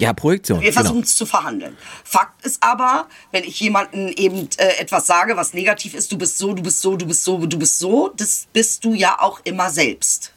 Ja, 0.00 0.12
Projektion. 0.12 0.60
Wir 0.60 0.72
versuchen 0.72 0.94
genau. 0.96 1.04
es 1.04 1.16
zu 1.16 1.26
verhandeln. 1.26 1.76
Fakt 2.04 2.44
ist 2.44 2.62
aber, 2.62 3.08
wenn 3.32 3.44
ich 3.44 3.58
jemandem 3.60 4.08
eben 4.08 4.48
äh, 4.56 4.80
etwas 4.80 5.06
sage, 5.06 5.36
was 5.36 5.54
negativ 5.54 5.94
ist, 5.94 6.12
du 6.12 6.18
bist 6.18 6.38
so, 6.38 6.52
du 6.52 6.62
bist 6.62 6.80
so, 6.80 6.96
du 6.96 7.06
bist 7.06 7.24
so, 7.24 7.38
du 7.46 7.58
bist 7.58 7.78
so, 7.78 8.12
das 8.16 8.46
bist 8.52 8.84
du 8.84 8.94
ja 8.94 9.20
auch 9.20 9.40
immer 9.44 9.70
selbst. 9.70 10.32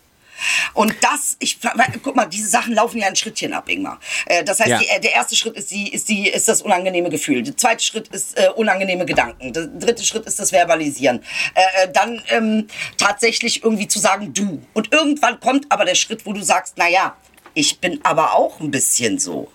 Und 0.73 0.95
das, 1.01 1.37
ich, 1.39 1.59
guck 2.01 2.15
mal, 2.15 2.25
diese 2.25 2.47
Sachen 2.47 2.73
laufen 2.73 2.97
ja 2.97 3.07
ein 3.07 3.15
Schrittchen 3.15 3.53
ab, 3.53 3.69
Ingmar. 3.69 3.99
Äh, 4.25 4.43
das 4.43 4.59
heißt, 4.59 4.69
Ja. 4.69 4.79
die, 4.79 4.87
äh, 4.87 4.99
der 4.99 5.13
erste 5.13 5.35
Schritt 5.35 5.55
ist, 5.55 5.71
die, 5.71 5.93
ist, 5.93 6.09
die, 6.09 6.29
ist 6.29 6.47
das 6.47 6.61
unangenehme 6.61 7.09
Gefühl. 7.09 7.43
Der 7.43 7.55
zweite 7.57 7.83
Schritt 7.83 8.07
ist 8.09 8.37
äh, 8.37 8.49
unangenehme 8.55 9.05
Gedanken. 9.05 9.53
Der 9.53 9.67
dritte 9.67 10.03
Schritt 10.03 10.25
ist 10.25 10.39
das 10.39 10.51
Verbalisieren. 10.51 11.21
Äh, 11.53 11.83
äh, 11.83 11.91
dann 11.91 12.21
ähm, 12.29 12.67
tatsächlich 12.97 13.63
irgendwie 13.63 13.87
zu 13.87 13.99
sagen, 13.99 14.33
du. 14.33 14.61
Und 14.73 14.91
irgendwann 14.91 15.39
kommt 15.39 15.71
aber 15.71 15.85
der 15.85 15.95
Schritt, 15.95 16.25
wo 16.25 16.33
du 16.33 16.41
sagst, 16.41 16.73
na 16.77 16.89
ja, 16.89 17.15
ich 17.53 17.79
bin 17.79 17.99
aber 18.03 18.33
auch 18.33 18.59
ein 18.59 18.71
bisschen 18.71 19.19
so. 19.19 19.51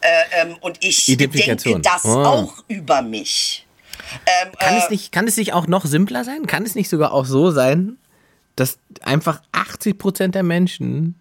Äh, 0.00 0.42
ähm, 0.42 0.56
und 0.60 0.84
ich 0.84 1.06
denke 1.06 1.80
das 1.80 2.04
Ah. 2.04 2.24
auch 2.24 2.64
über 2.68 3.02
mich. 3.02 3.66
Ähm, 4.26 4.52
Kann, 4.58 4.74
äh, 4.74 4.78
es 4.78 4.90
nicht, 4.90 5.12
kann 5.12 5.26
es 5.26 5.36
nicht 5.36 5.52
auch 5.54 5.66
noch 5.66 5.84
simpler 5.86 6.24
sein? 6.24 6.46
Kann 6.46 6.64
es 6.64 6.74
nicht 6.74 6.88
sogar 6.88 7.12
auch 7.12 7.24
so 7.24 7.50
sein, 7.50 7.96
dass 8.56 8.78
einfach 9.02 9.40
80% 9.52 10.34
der 10.34 10.42
Menschen 10.42 11.14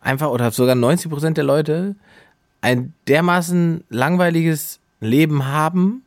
einfach 0.00 0.28
oder 0.28 0.50
sogar 0.50 0.74
90% 0.76 1.36
der 1.36 1.44
Leute 1.44 1.96
ein 2.60 2.92
dermaßen 3.08 3.84
langweiliges 3.88 4.78
Leben 5.00 5.46
haben, 5.46 6.04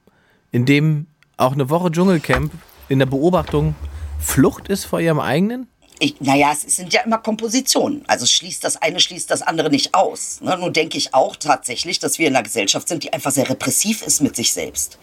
in 0.51 0.65
dem 0.65 1.07
auch 1.37 1.53
eine 1.53 1.69
Woche 1.69 1.91
Dschungelcamp 1.91 2.51
in 2.89 2.99
der 2.99 3.05
Beobachtung 3.05 3.75
Flucht 4.19 4.67
ist 4.67 4.85
vor 4.85 4.99
ihrem 4.99 5.19
eigenen? 5.19 5.67
Ich, 5.99 6.19
naja, 6.21 6.53
es 6.53 6.61
sind 6.75 6.93
ja 6.93 7.01
immer 7.01 7.17
Kompositionen. 7.17 8.03
Also 8.07 8.25
schließt 8.25 8.63
das 8.63 8.81
eine, 8.81 8.99
schließt 8.99 9.29
das 9.29 9.41
andere 9.41 9.69
nicht 9.69 9.93
aus. 9.93 10.39
Ne? 10.41 10.57
Nun 10.57 10.71
denke 10.71 10.97
ich 10.97 11.13
auch 11.13 11.35
tatsächlich, 11.35 11.99
dass 11.99 12.19
wir 12.19 12.27
in 12.27 12.35
einer 12.35 12.43
Gesellschaft 12.43 12.87
sind, 12.87 13.03
die 13.03 13.11
einfach 13.11 13.31
sehr 13.31 13.49
repressiv 13.49 14.01
ist 14.01 14.21
mit 14.21 14.35
sich 14.35 14.53
selbst. 14.53 14.97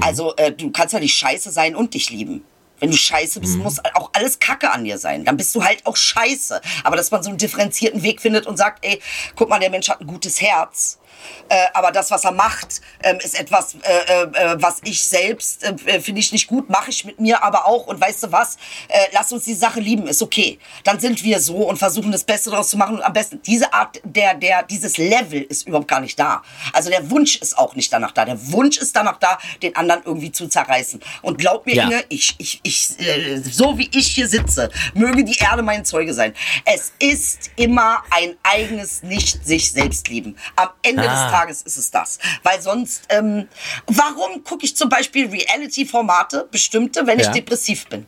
Also 0.00 0.34
äh, 0.36 0.52
du 0.52 0.70
kannst 0.70 0.94
ja 0.94 1.00
nicht 1.00 1.14
scheiße 1.14 1.50
sein 1.50 1.76
und 1.76 1.94
dich 1.94 2.10
lieben. 2.10 2.44
Wenn 2.82 2.90
du 2.90 2.96
scheiße 2.96 3.38
bist, 3.38 3.58
muss 3.58 3.78
auch 3.94 4.10
alles 4.12 4.40
Kacke 4.40 4.72
an 4.72 4.82
dir 4.82 4.98
sein. 4.98 5.24
Dann 5.24 5.36
bist 5.36 5.54
du 5.54 5.62
halt 5.62 5.86
auch 5.86 5.94
scheiße. 5.96 6.60
Aber 6.82 6.96
dass 6.96 7.12
man 7.12 7.22
so 7.22 7.28
einen 7.28 7.38
differenzierten 7.38 8.02
Weg 8.02 8.20
findet 8.20 8.44
und 8.48 8.56
sagt, 8.56 8.84
ey, 8.84 9.00
guck 9.36 9.48
mal, 9.48 9.60
der 9.60 9.70
Mensch 9.70 9.88
hat 9.88 10.00
ein 10.00 10.06
gutes 10.08 10.40
Herz. 10.40 10.98
Äh, 11.48 11.66
aber 11.74 11.92
das, 11.92 12.10
was 12.10 12.24
er 12.24 12.32
macht, 12.32 12.80
ähm, 13.02 13.18
ist 13.22 13.38
etwas, 13.38 13.74
äh, 13.82 14.22
äh, 14.22 14.56
was 14.62 14.78
ich 14.84 15.02
selbst 15.02 15.64
äh, 15.64 16.00
finde 16.00 16.20
ich 16.20 16.32
nicht 16.32 16.46
gut, 16.46 16.70
mache 16.70 16.90
ich 16.90 17.04
mit 17.04 17.20
mir 17.20 17.42
aber 17.42 17.66
auch. 17.66 17.86
Und 17.86 18.00
weißt 18.00 18.24
du 18.24 18.32
was? 18.32 18.56
Äh, 18.88 19.06
lass 19.12 19.32
uns 19.32 19.44
die 19.44 19.54
Sache 19.54 19.80
lieben, 19.80 20.06
ist 20.06 20.22
okay. 20.22 20.58
Dann 20.84 21.00
sind 21.00 21.22
wir 21.24 21.40
so 21.40 21.56
und 21.68 21.78
versuchen 21.78 22.12
das 22.12 22.24
Beste 22.24 22.50
daraus 22.50 22.70
zu 22.70 22.76
machen. 22.76 22.96
Und 22.96 23.02
am 23.02 23.12
besten 23.12 23.40
diese 23.42 23.72
Art, 23.72 24.00
der, 24.04 24.34
der, 24.34 24.62
dieses 24.62 24.96
Level 24.98 25.42
ist 25.42 25.66
überhaupt 25.66 25.88
gar 25.88 26.00
nicht 26.00 26.18
da. 26.18 26.42
Also 26.72 26.90
der 26.90 27.10
Wunsch 27.10 27.36
ist 27.36 27.56
auch 27.58 27.74
nicht 27.74 27.92
danach 27.92 28.12
da. 28.12 28.24
Der 28.24 28.52
Wunsch 28.52 28.78
ist 28.78 28.94
danach 28.96 29.18
da, 29.18 29.38
den 29.62 29.76
anderen 29.76 30.02
irgendwie 30.04 30.32
zu 30.32 30.48
zerreißen. 30.48 31.00
Und 31.22 31.38
glaub 31.38 31.66
mir, 31.66 31.74
Ja. 31.74 31.84
Inge, 31.84 32.04
ich, 32.08 32.34
ich, 32.38 32.60
ich, 32.62 33.00
äh, 33.00 33.38
so 33.38 33.78
wie 33.78 33.90
ich 33.92 34.08
hier 34.08 34.28
sitze, 34.28 34.70
möge 34.94 35.24
die 35.24 35.36
Erde 35.38 35.62
mein 35.62 35.84
Zeuge 35.84 36.14
sein. 36.14 36.34
Es 36.64 36.92
ist 36.98 37.50
immer 37.56 38.02
ein 38.10 38.36
eigenes 38.42 39.02
nicht 39.02 39.44
sich 39.44 39.72
selbst 39.72 40.08
lieben. 40.08 40.36
Am 40.56 40.68
Ende. 40.82 41.02
Des 41.12 41.30
Tages 41.32 41.62
ist 41.62 41.76
es 41.76 41.90
das. 41.90 42.18
Weil 42.42 42.60
sonst, 42.60 43.02
ähm, 43.08 43.48
warum 43.86 44.42
gucke 44.44 44.64
ich 44.64 44.76
zum 44.76 44.88
Beispiel 44.88 45.28
Reality-Formate, 45.28 46.48
bestimmte, 46.50 47.06
wenn 47.06 47.18
ich 47.20 47.26
Ja. 47.26 47.32
depressiv 47.32 47.86
bin? 47.88 48.06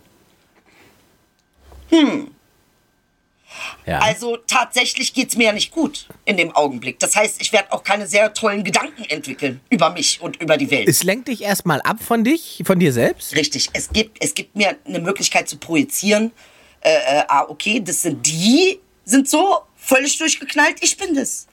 Ja. 3.87 3.99
Also 4.01 4.39
tatsächlich 4.39 5.13
geht's 5.13 5.37
mir 5.37 5.45
ja 5.45 5.53
nicht 5.53 5.71
gut 5.71 6.09
in 6.25 6.37
dem 6.37 6.55
Augenblick. 6.57 6.99
Das 6.99 7.15
heißt, 7.15 7.41
ich 7.41 7.53
werde 7.53 7.73
auch 7.73 7.85
keine 7.85 8.07
sehr 8.07 8.33
tollen 8.33 8.65
Gedanken 8.65 9.05
entwickeln 9.05 9.61
über 9.71 9.91
mich 9.91 10.21
und 10.21 10.41
über 10.41 10.57
die 10.57 10.71
Welt. 10.71 10.89
es 10.89 11.03
lenkt 11.03 11.29
dich 11.29 11.43
erstmal 11.43 11.81
ab 11.83 11.99
von 12.03 12.25
dich, 12.25 12.63
von 12.67 12.79
dir 12.79 12.93
selbst? 12.93 13.35
Richtig. 13.37 13.69
Es 13.73 13.91
gibt, 13.91 14.23
es 14.25 14.35
gibt 14.35 14.57
mir 14.57 14.77
eine 14.87 15.01
Möglichkeit 15.01 15.49
zu 15.49 15.59
projizieren. 15.59 16.33
Äh, 16.81 16.95
äh, 16.95 17.25
ah, 17.29 17.45
okay, 17.49 17.81
das 17.85 18.03
sind 18.03 18.27
die, 18.27 18.81
sind 19.05 19.29
so 19.29 19.61
völlig 19.77 20.19
durchgeknallt. 20.19 20.77
Ich 20.81 20.97
bin 20.97 21.15
das. 21.15 21.47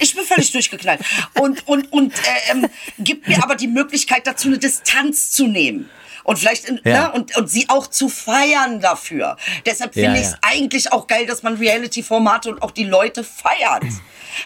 Ich 0.00 0.14
bin 0.14 0.24
völlig 0.24 0.52
durchgeknallt. 0.52 1.00
Und, 1.34 1.66
und, 1.66 1.92
und 1.92 2.14
äh, 2.14 2.52
ähm, 2.52 2.66
gibt 2.98 3.26
mir 3.28 3.42
aber 3.42 3.54
die 3.54 3.68
Möglichkeit 3.68 4.26
dazu, 4.26 4.48
eine 4.48 4.58
Distanz 4.58 5.30
zu 5.30 5.46
nehmen. 5.46 5.88
Und 6.28 6.38
vielleicht 6.38 6.66
in, 6.66 6.78
Ja. 6.84 7.04
ne, 7.08 7.12
und, 7.12 7.34
und 7.38 7.48
sie 7.48 7.70
auch 7.70 7.86
zu 7.86 8.10
feiern 8.10 8.80
dafür. 8.82 9.38
Deshalb 9.64 9.96
Ja, 9.96 10.02
finde 10.04 10.20
ich 10.20 10.26
es 10.26 10.32
ja. 10.32 10.38
eigentlich 10.42 10.92
auch 10.92 11.06
geil, 11.06 11.24
dass 11.24 11.42
man 11.42 11.54
Reality-Formate 11.56 12.50
und 12.50 12.60
auch 12.60 12.70
die 12.70 12.84
Leute 12.84 13.24
feiert. 13.24 13.82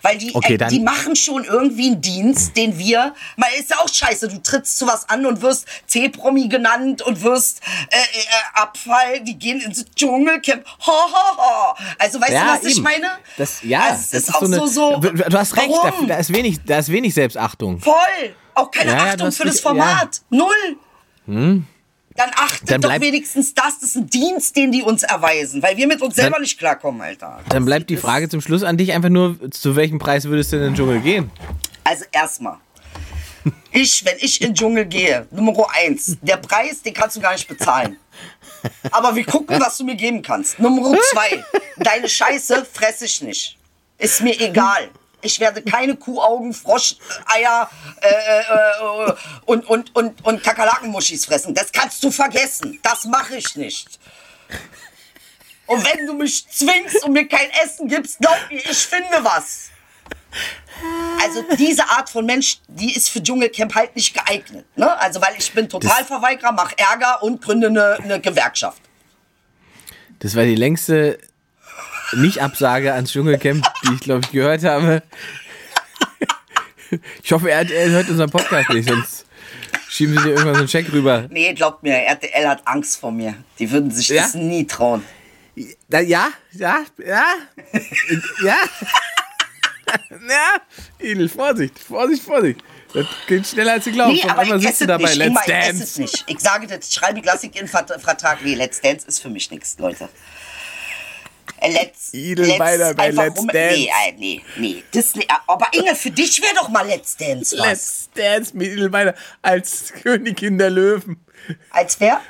Weil 0.01 0.17
die, 0.17 0.33
Okay, 0.33 0.55
äh, 0.55 0.69
die 0.69 0.79
machen 0.79 1.17
schon 1.17 1.43
irgendwie 1.45 1.89
einen 1.89 2.01
Dienst, 2.01 2.57
den 2.57 2.79
wir. 2.79 3.15
Mal 3.37 3.49
ist 3.59 3.71
ja 3.71 3.79
auch 3.79 3.89
scheiße. 3.93 4.29
Du 4.29 4.41
trittst 4.41 4.79
zu 4.79 4.87
was 4.87 5.09
an 5.09 5.27
und 5.27 5.43
wirst 5.43 5.67
C-Promi 5.89 6.47
genannt 6.47 7.03
und 7.03 7.21
wirst 7.25 7.61
äh, 7.91 7.97
äh, 7.97 8.01
Abfall. 8.55 9.21
Die 9.23 9.37
gehen 9.37 9.61
ins 9.61 9.85
Dschungelcamp. 9.97 10.65
Ho, 10.87 10.93
ho, 10.93 11.37
ho. 11.37 11.75
Also 11.99 12.21
weißt 12.21 12.31
du, 12.31 12.37
was 12.47 12.63
ich 12.65 12.75
eben. 12.77 12.85
meine? 12.85 13.09
Das, 13.37 13.61
ja, 13.65 13.81
also, 13.81 13.95
es 13.97 14.11
das 14.11 14.23
ist, 14.29 14.35
auch 14.37 14.43
eine, 14.43 14.57
so, 14.57 14.67
so. 14.69 14.97
Du 15.01 15.37
hast 15.37 15.57
recht, 15.57 15.69
da, 15.83 15.93
da, 16.07 16.15
ist 16.17 16.33
wenig, 16.33 16.59
da 16.65 16.79
ist 16.79 16.91
wenig 16.93 17.13
Selbstachtung. 17.13 17.81
Voll. 17.81 17.93
Auch 18.55 18.71
keine 18.71 18.93
Ja, 18.93 18.97
ja, 18.99 19.13
Achtung 19.15 19.33
für 19.33 19.47
das 19.47 19.55
nicht- 19.65 19.77
ja. 19.77 20.09
Hm. 21.27 21.67
Dann 22.17 22.31
achtet 22.35 22.71
Dann 22.71 22.81
doch 22.81 23.01
wenigstens 23.01 23.55
das. 23.55 23.81
Das 23.81 23.91
ist 23.91 23.97
ein 23.97 24.11
Dienst, 24.11 24.57
den 24.57 24.73
die 24.73 24.83
uns 24.83 25.03
erweisen. 25.03 25.63
Weil 25.63 25.77
wir 25.77 25.87
mit 25.87 26.03
uns 26.03 26.17
selber 26.17 26.39
nicht 26.39 26.59
klarkommen, 26.59 27.01
Alter. 27.01 27.41
Dann 27.49 27.65
bleibt 27.65 27.91
die 27.91 27.97
Frage 27.97 28.29
zum 28.29 28.41
Schluss 28.41 28.63
an 28.63 28.77
dich 28.77 28.93
einfach 28.93 29.09
nur, 29.09 29.39
zu 29.51 29.77
welchem 29.77 29.99
Preis 29.99 30.25
würdest 30.25 30.53
du 30.53 30.57
in 30.57 30.63
den 30.63 30.75
Dschungel 30.75 31.01
gehen? 31.01 31.31
Also 31.85 32.05
erstmal. 32.13 32.59
Ich, 33.73 34.05
wenn 34.05 34.17
ich 34.21 34.41
in 34.41 34.49
den 34.49 34.55
Dschungel 34.55 34.85
gehe, 34.85 35.27
Nummer 35.31 35.67
eins, 35.73 36.17
der 36.21 36.37
Preis, 36.37 36.83
den 36.83 36.95
kannst 36.95 37.17
du 37.17 37.21
gar 37.21 37.33
nicht 37.33 37.49
bezahlen. 37.49 37.97
Aber 38.91 39.17
wir 39.17 39.25
gucken, 39.25 39.59
was 39.61 39.79
du 39.79 39.85
mir 39.85 39.97
geben 39.97 40.23
kannst. 40.23 40.59
Nummer 40.59 40.97
zwei, 41.11 41.43
deine 41.79 42.09
Scheiße 42.09 42.67
fresse 42.71 43.07
ich 43.07 43.23
nicht. 43.23 43.59
Ist 43.99 44.21
mir 44.21 44.39
egal. 44.41 44.91
Ich 45.23 45.41
werde 45.41 45.63
keine 45.63 45.97
Kuhaugen, 45.97 46.53
Froscheier 46.53 47.71
äh, 48.01 48.09
äh, 48.09 48.41
äh, 48.41 49.15
und, 49.47 49.67
und, 49.67 49.95
und, 49.95 50.25
und 50.25 50.43
Kakerlakenmuschis 50.43 51.27
fressen. 51.27 51.55
Das 51.55 51.71
kannst 51.73 52.03
du 52.03 52.11
vergessen. 52.11 52.79
Das 52.83 53.05
mache 53.05 53.37
ich 53.37 53.57
nicht. 53.57 53.99
Und 55.67 55.85
wenn 55.85 56.07
du 56.07 56.15
mich 56.15 56.47
zwingst 56.49 57.05
und 57.05 57.13
mir 57.13 57.27
kein 57.27 57.49
Essen 57.65 57.89
gibst, 57.89 58.19
glaub 58.19 58.37
mir, 58.51 58.59
ich 58.59 58.79
finde 58.79 59.23
was. 59.23 59.71
Also 61.23 61.45
diese 61.57 61.89
Art 61.89 62.11
von 62.11 62.27
Mensch, 62.27 62.59
die 62.67 62.95
ist 62.95 63.11
für 63.11 63.23
Dschungelcamp 63.23 63.75
halt 63.75 63.95
nicht 63.95 64.13
geeignet. 64.15 64.67
Ne? 64.77 64.99
Also 64.99 65.21
weil 65.21 65.35
ich 65.39 65.53
bin 65.53 65.69
Totalverweigerer, 65.69 66.53
mach 66.53 66.73
Ärger 66.77 67.23
und 67.23 67.41
gründe 67.41 67.69
eine, 67.69 67.99
eine 68.03 68.21
Gewerkschaft. 68.21 68.83
Das 70.19 70.35
war 70.35 70.45
die 70.45 70.57
längste 70.57 71.19
Nicht-Absage 72.15 72.93
ans 72.93 73.13
Dschungelcamp, 73.13 73.67
die 73.89 73.95
ich, 73.95 74.01
glaube 74.01 74.21
ich, 74.25 74.31
gehört 74.33 74.65
habe. 74.65 75.03
Ich 77.23 77.33
hoffe, 77.33 77.51
er, 77.51 77.71
er 77.71 77.89
hört 77.91 78.09
unseren 78.11 78.31
Podcast 78.31 78.69
nicht, 78.71 78.87
sonst 78.89 79.25
schieben 79.89 80.15
sie 80.19 80.25
dir 80.25 80.31
irgendwann 80.31 80.55
so 80.55 80.61
einen 80.61 80.69
Scheck 80.69 80.93
rüber. 80.93 81.27
Nee, 81.31 81.55
glaubt 81.55 81.83
mir, 81.83 81.95
RTL 81.97 82.47
hat 82.47 82.67
Angst 82.67 83.01
vor 83.01 83.11
mir. 83.13 83.35
Die 83.59 83.71
würden 83.71 83.91
sich 83.91 84.09
Ja? 84.09 84.23
das 84.25 84.35
nie 84.35 84.67
trauen. 84.67 85.03
Da, 85.89 86.01
ja, 86.01 86.29
ja, 86.53 86.83
ja, 86.99 87.25
ja. 88.43 88.57
Ja, 90.29 90.57
Edel, 90.99 91.29
Vorsicht, 91.29 91.79
Vorsicht, 91.79 92.23
Vorsicht. 92.23 92.61
Das 92.95 93.07
geht 93.27 93.47
schneller 93.47 93.73
als 93.73 93.85
du 93.85 93.93
glaubst. 93.93 94.23
Nee, 94.25 94.31
Auf 94.31 94.39
aber 94.39 94.57
ich 94.57 94.67
esse 94.67 94.87
dabei, 94.87 95.05
nicht. 95.05 95.17
Let's 95.17 95.29
Ingmar, 95.29 95.43
ich 95.47 95.53
esse 95.55 95.69
Dance. 95.71 95.83
es 95.85 95.99
nicht. 95.99 96.25
Ich 96.27 96.41
sage 96.41 96.67
das, 96.67 96.89
ich 96.89 96.95
schreibe 96.95 97.21
Klassik 97.23 97.59
in 97.61 97.67
Vert- 97.69 98.01
Vertrag. 98.01 98.39
Nee, 98.43 98.55
Let's 98.55 98.81
Dance 98.81 99.07
ist 99.09 99.21
für 99.21 99.29
mich 99.31 99.51
nichts, 99.51 99.77
Leute. 99.79 100.09
Äh, 101.63 101.73
Let's, 101.73 102.13
Idel 102.13 102.59
Beider 102.59 102.95
bei 102.95 103.11
Let's 103.11 103.39
rum- 103.39 103.49
Dance. 103.49 103.77
Nee, 103.77 103.87
äh, 104.09 104.13
nee, 104.19 104.41
nee. 104.59 104.83
Das, 104.93 105.15
nee. 105.15 105.27
Aber 105.47 105.67
Inge, 105.73 105.95
für 105.95 106.11
dich 106.11 106.41
wäre 106.43 106.55
doch 106.57 106.69
mal 106.69 106.87
Let's 106.87 107.17
Dance 107.17 107.57
was. 107.59 107.67
Let's 107.67 108.09
Dance 108.15 108.57
mit 108.57 108.69
Edelmeier 108.69 109.15
als 109.43 109.93
Königin 110.03 110.59
der 110.59 110.71
Löwen. 110.71 111.17
Als 111.71 111.99
wer? 112.01 112.21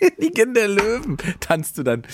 Königin 0.00 0.54
der 0.54 0.68
Löwen 0.68 1.16
tanzt 1.40 1.78
du 1.78 1.82
dann. 1.82 2.04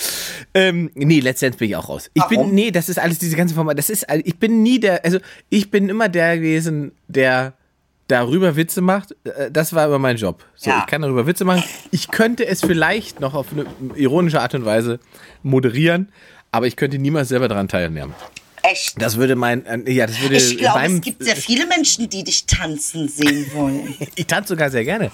Ähm, 0.55 0.91
nee, 0.95 1.21
Let's 1.21 1.41
Dance 1.41 1.59
bin 1.59 1.69
ich 1.71 1.77
auch 1.77 1.89
raus. 1.89 2.11
Ich 2.15 2.23
Warum? 2.23 2.47
bin, 2.47 2.55
nee, 2.55 2.71
das 2.71 2.89
ist 2.89 2.99
alles 2.99 3.19
diese 3.19 3.37
ganze 3.37 3.55
Format. 3.55 3.79
Das 3.79 3.91
ist, 3.91 4.07
ich 4.25 4.39
bin 4.39 4.63
nie 4.63 4.79
der, 4.81 5.05
also 5.05 5.19
ich 5.49 5.71
bin 5.71 5.89
immer 5.89 6.09
der 6.09 6.37
gewesen, 6.37 6.93
der 7.09 7.55
darüber 8.11 8.57
Witze 8.57 8.81
macht. 8.81 9.15
Äh, 9.25 9.51
Das 9.51 9.73
war 9.73 9.87
immer 9.87 9.99
mein 9.99 10.17
Job. 10.17 10.45
So, 10.57 10.71
Ja. 10.71 10.79
ich 10.81 10.87
kann 10.87 11.03
darüber 11.03 11.27
Witze 11.27 11.45
machen. 11.45 11.63
Ich 11.91 12.09
könnte 12.09 12.47
es 12.47 12.61
vielleicht 12.61 13.21
noch 13.21 13.35
auf 13.35 13.47
eine 13.53 13.67
ironische 13.97 14.41
Art 14.41 14.55
und 14.55 14.65
Weise 14.65 14.99
moderieren, 15.43 16.11
aber 16.53 16.67
ich 16.67 16.77
könnte 16.77 16.99
niemals 16.99 17.29
selber 17.29 17.49
daran 17.49 17.69
teilnehmen. 17.69 18.15
Echt? 18.63 19.01
Das 19.01 19.17
würde 19.17 19.37
mein, 19.37 19.65
äh, 19.65 19.91
ja, 19.91 20.07
das 20.07 20.21
würde 20.21 20.37
Ich 20.37 20.59
glaube, 20.59 20.85
es 20.85 21.01
gibt 21.01 21.25
sehr 21.25 21.37
viele 21.37 21.67
Menschen, 21.67 22.09
die 22.11 22.25
dich 22.25 22.45
tanzen 22.47 23.09
sehen 23.09 23.47
wollen. 23.55 23.95
Ich 24.17 24.27
tanze 24.27 24.49
sogar 24.51 24.71
sehr 24.71 24.85
gerne. 24.85 25.11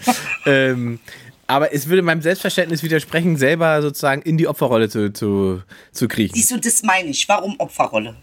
ähm, 0.47 0.99
aber 1.47 1.73
es 1.73 1.89
würde 1.89 2.03
meinem 2.03 2.23
Selbstverständnis 2.23 2.83
widersprechen, 2.83 3.37
selber 3.37 3.81
sozusagen 3.81 4.21
in 4.23 4.37
die 4.37 4.49
Opferrolle 4.49 4.89
zu, 4.89 5.13
zu, 5.13 5.63
zu 5.93 6.09
kriechen. 6.09 6.35
Siehst 6.35 6.51
du, 6.51 6.59
das 6.59 6.83
meine 6.83 7.09
ich. 7.09 7.29
Warum 7.29 7.55
Opferrolle? 7.61 8.17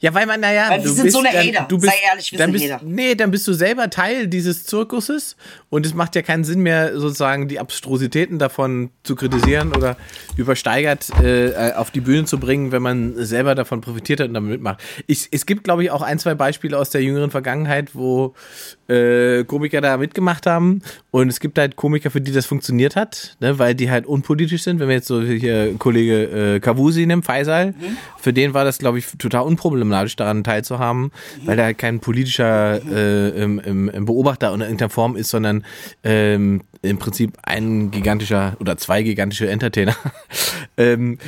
Ja, 0.00 0.12
weil 0.14 0.26
man, 0.26 0.40
naja, 0.40 0.66
Weil 0.68 0.80
wir 0.80 0.88
du 0.88 0.92
sind 0.94 1.04
bist 1.04 1.16
so 1.16 1.22
eine 1.22 1.30
dann, 1.32 1.46
Hater. 1.46 1.66
du 1.68 1.78
bist, 1.78 1.92
Sei 1.92 1.98
ehrlich, 2.10 2.30
wir 2.32 2.38
dann 2.38 2.52
sind 2.52 2.60
bist, 2.60 2.72
Hater. 2.72 2.84
Nee, 2.86 3.14
dann 3.14 3.30
bist 3.30 3.46
du 3.48 3.52
selber 3.54 3.88
Teil 3.88 4.26
dieses 4.26 4.64
Zirkuses 4.66 5.36
und 5.70 5.86
es 5.86 5.94
macht 5.94 6.14
ja 6.16 6.22
keinen 6.22 6.44
Sinn 6.44 6.60
mehr, 6.60 6.98
sozusagen 6.98 7.48
die 7.48 7.58
Abstrusitäten 7.58 8.38
davon 8.38 8.90
zu 9.02 9.14
kritisieren 9.16 9.72
oder 9.74 9.96
übersteigert 10.36 11.08
äh, 11.22 11.72
auf 11.76 11.90
die 11.90 12.00
Bühne 12.00 12.24
zu 12.24 12.38
bringen, 12.38 12.72
wenn 12.72 12.82
man 12.82 13.14
selber 13.24 13.54
davon 13.54 13.80
profitiert 13.80 14.20
hat 14.20 14.28
und 14.28 14.34
damit 14.34 14.50
mitmacht. 14.50 14.80
Ich, 15.06 15.28
es 15.30 15.46
gibt, 15.46 15.64
glaube 15.64 15.84
ich, 15.84 15.90
auch 15.90 16.02
ein, 16.02 16.18
zwei 16.18 16.34
Beispiele 16.34 16.76
aus 16.78 16.90
der 16.90 17.02
jüngeren 17.02 17.30
Vergangenheit, 17.30 17.94
wo 17.94 18.34
äh, 18.88 19.44
Komiker 19.44 19.80
da 19.80 19.96
mitgemacht 19.96 20.46
haben 20.46 20.82
und 21.10 21.28
es 21.28 21.40
gibt 21.40 21.58
halt 21.58 21.76
Komiker, 21.76 22.10
für 22.10 22.20
die 22.20 22.32
das 22.32 22.46
funktioniert 22.46 22.96
hat, 22.96 23.36
ne, 23.40 23.58
weil 23.58 23.74
die 23.74 23.90
halt 23.90 24.06
unpolitisch 24.06 24.62
sind. 24.64 24.80
Wenn 24.80 24.88
wir 24.88 24.96
jetzt 24.96 25.08
so 25.08 25.22
hier 25.22 25.74
Kollege 25.78 26.56
äh, 26.56 26.60
Kavusi 26.60 27.06
nehmen, 27.06 27.22
Faisal, 27.22 27.62
Mhm. 27.72 27.96
für 28.18 28.32
den 28.32 28.54
war 28.54 28.64
das, 28.64 28.78
glaube 28.78 28.98
ich, 28.98 29.06
total 29.18 29.42
unproblematisch, 29.62 30.16
daran 30.16 30.44
teilzuhaben, 30.44 31.12
weil 31.44 31.58
er 31.58 31.66
halt 31.66 31.78
kein 31.78 32.00
politischer 32.00 32.80
äh, 32.84 33.28
im, 33.42 33.58
im, 33.60 33.88
im 33.88 34.04
Beobachter 34.04 34.52
in 34.52 34.60
irgendeiner 34.60 34.90
Form 34.90 35.16
ist, 35.16 35.30
sondern 35.30 35.64
ähm, 36.02 36.62
im 36.82 36.98
Prinzip 36.98 37.38
ein 37.42 37.90
gigantischer 37.90 38.56
oder 38.60 38.76
zwei 38.76 39.02
gigantische 39.02 39.48
Entertainer. 39.48 39.94
ähm, 40.76 41.18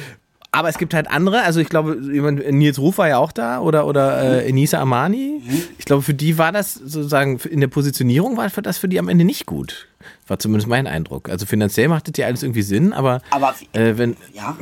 Aber 0.51 0.69
es 0.69 0.79
gibt 0.79 0.95
halt 0.95 1.09
andere, 1.11 1.43
also 1.43 1.61
ich 1.61 1.69
glaube, 1.69 1.99
jemand, 2.13 2.49
Nils 2.51 2.79
Ruf 2.79 2.99
war 2.99 3.09
ja 3.09 3.19
auch 3.19 3.33
da 3.33 3.61
oder, 3.61 3.87
oder 3.87 4.43
äh, 4.43 4.49
Enisa 4.49 4.81
Amani. 4.81 5.43
Ich 5.79 5.85
glaube, 5.85 6.03
für 6.03 6.15
die 6.15 6.39
war 6.39 6.53
das 6.53 6.75
sozusagen 6.75 7.39
in 7.39 7.61
der 7.61 7.69
Positionierung 7.69 8.37
war 8.37 8.49
das 8.49 8.79
für 8.79 8.89
die 8.89 8.99
am 8.99 9.09
Ende 9.09 9.25
nicht 9.25 9.47
gut. 9.47 9.89
War 10.27 10.39
zumindest 10.39 10.69
mein 10.69 10.87
Eindruck. 10.87 11.29
Also 11.29 11.47
finanziell 11.47 11.89
macht 11.89 12.09
das 12.09 12.15
ja 12.19 12.27
alles 12.27 12.43
irgendwie 12.43 12.63
Sinn, 12.63 12.93
aber, 12.93 13.21
Aber 13.31 13.55
äh, 13.73 13.97
wenn, 13.97 14.17
Ja. 14.33 14.57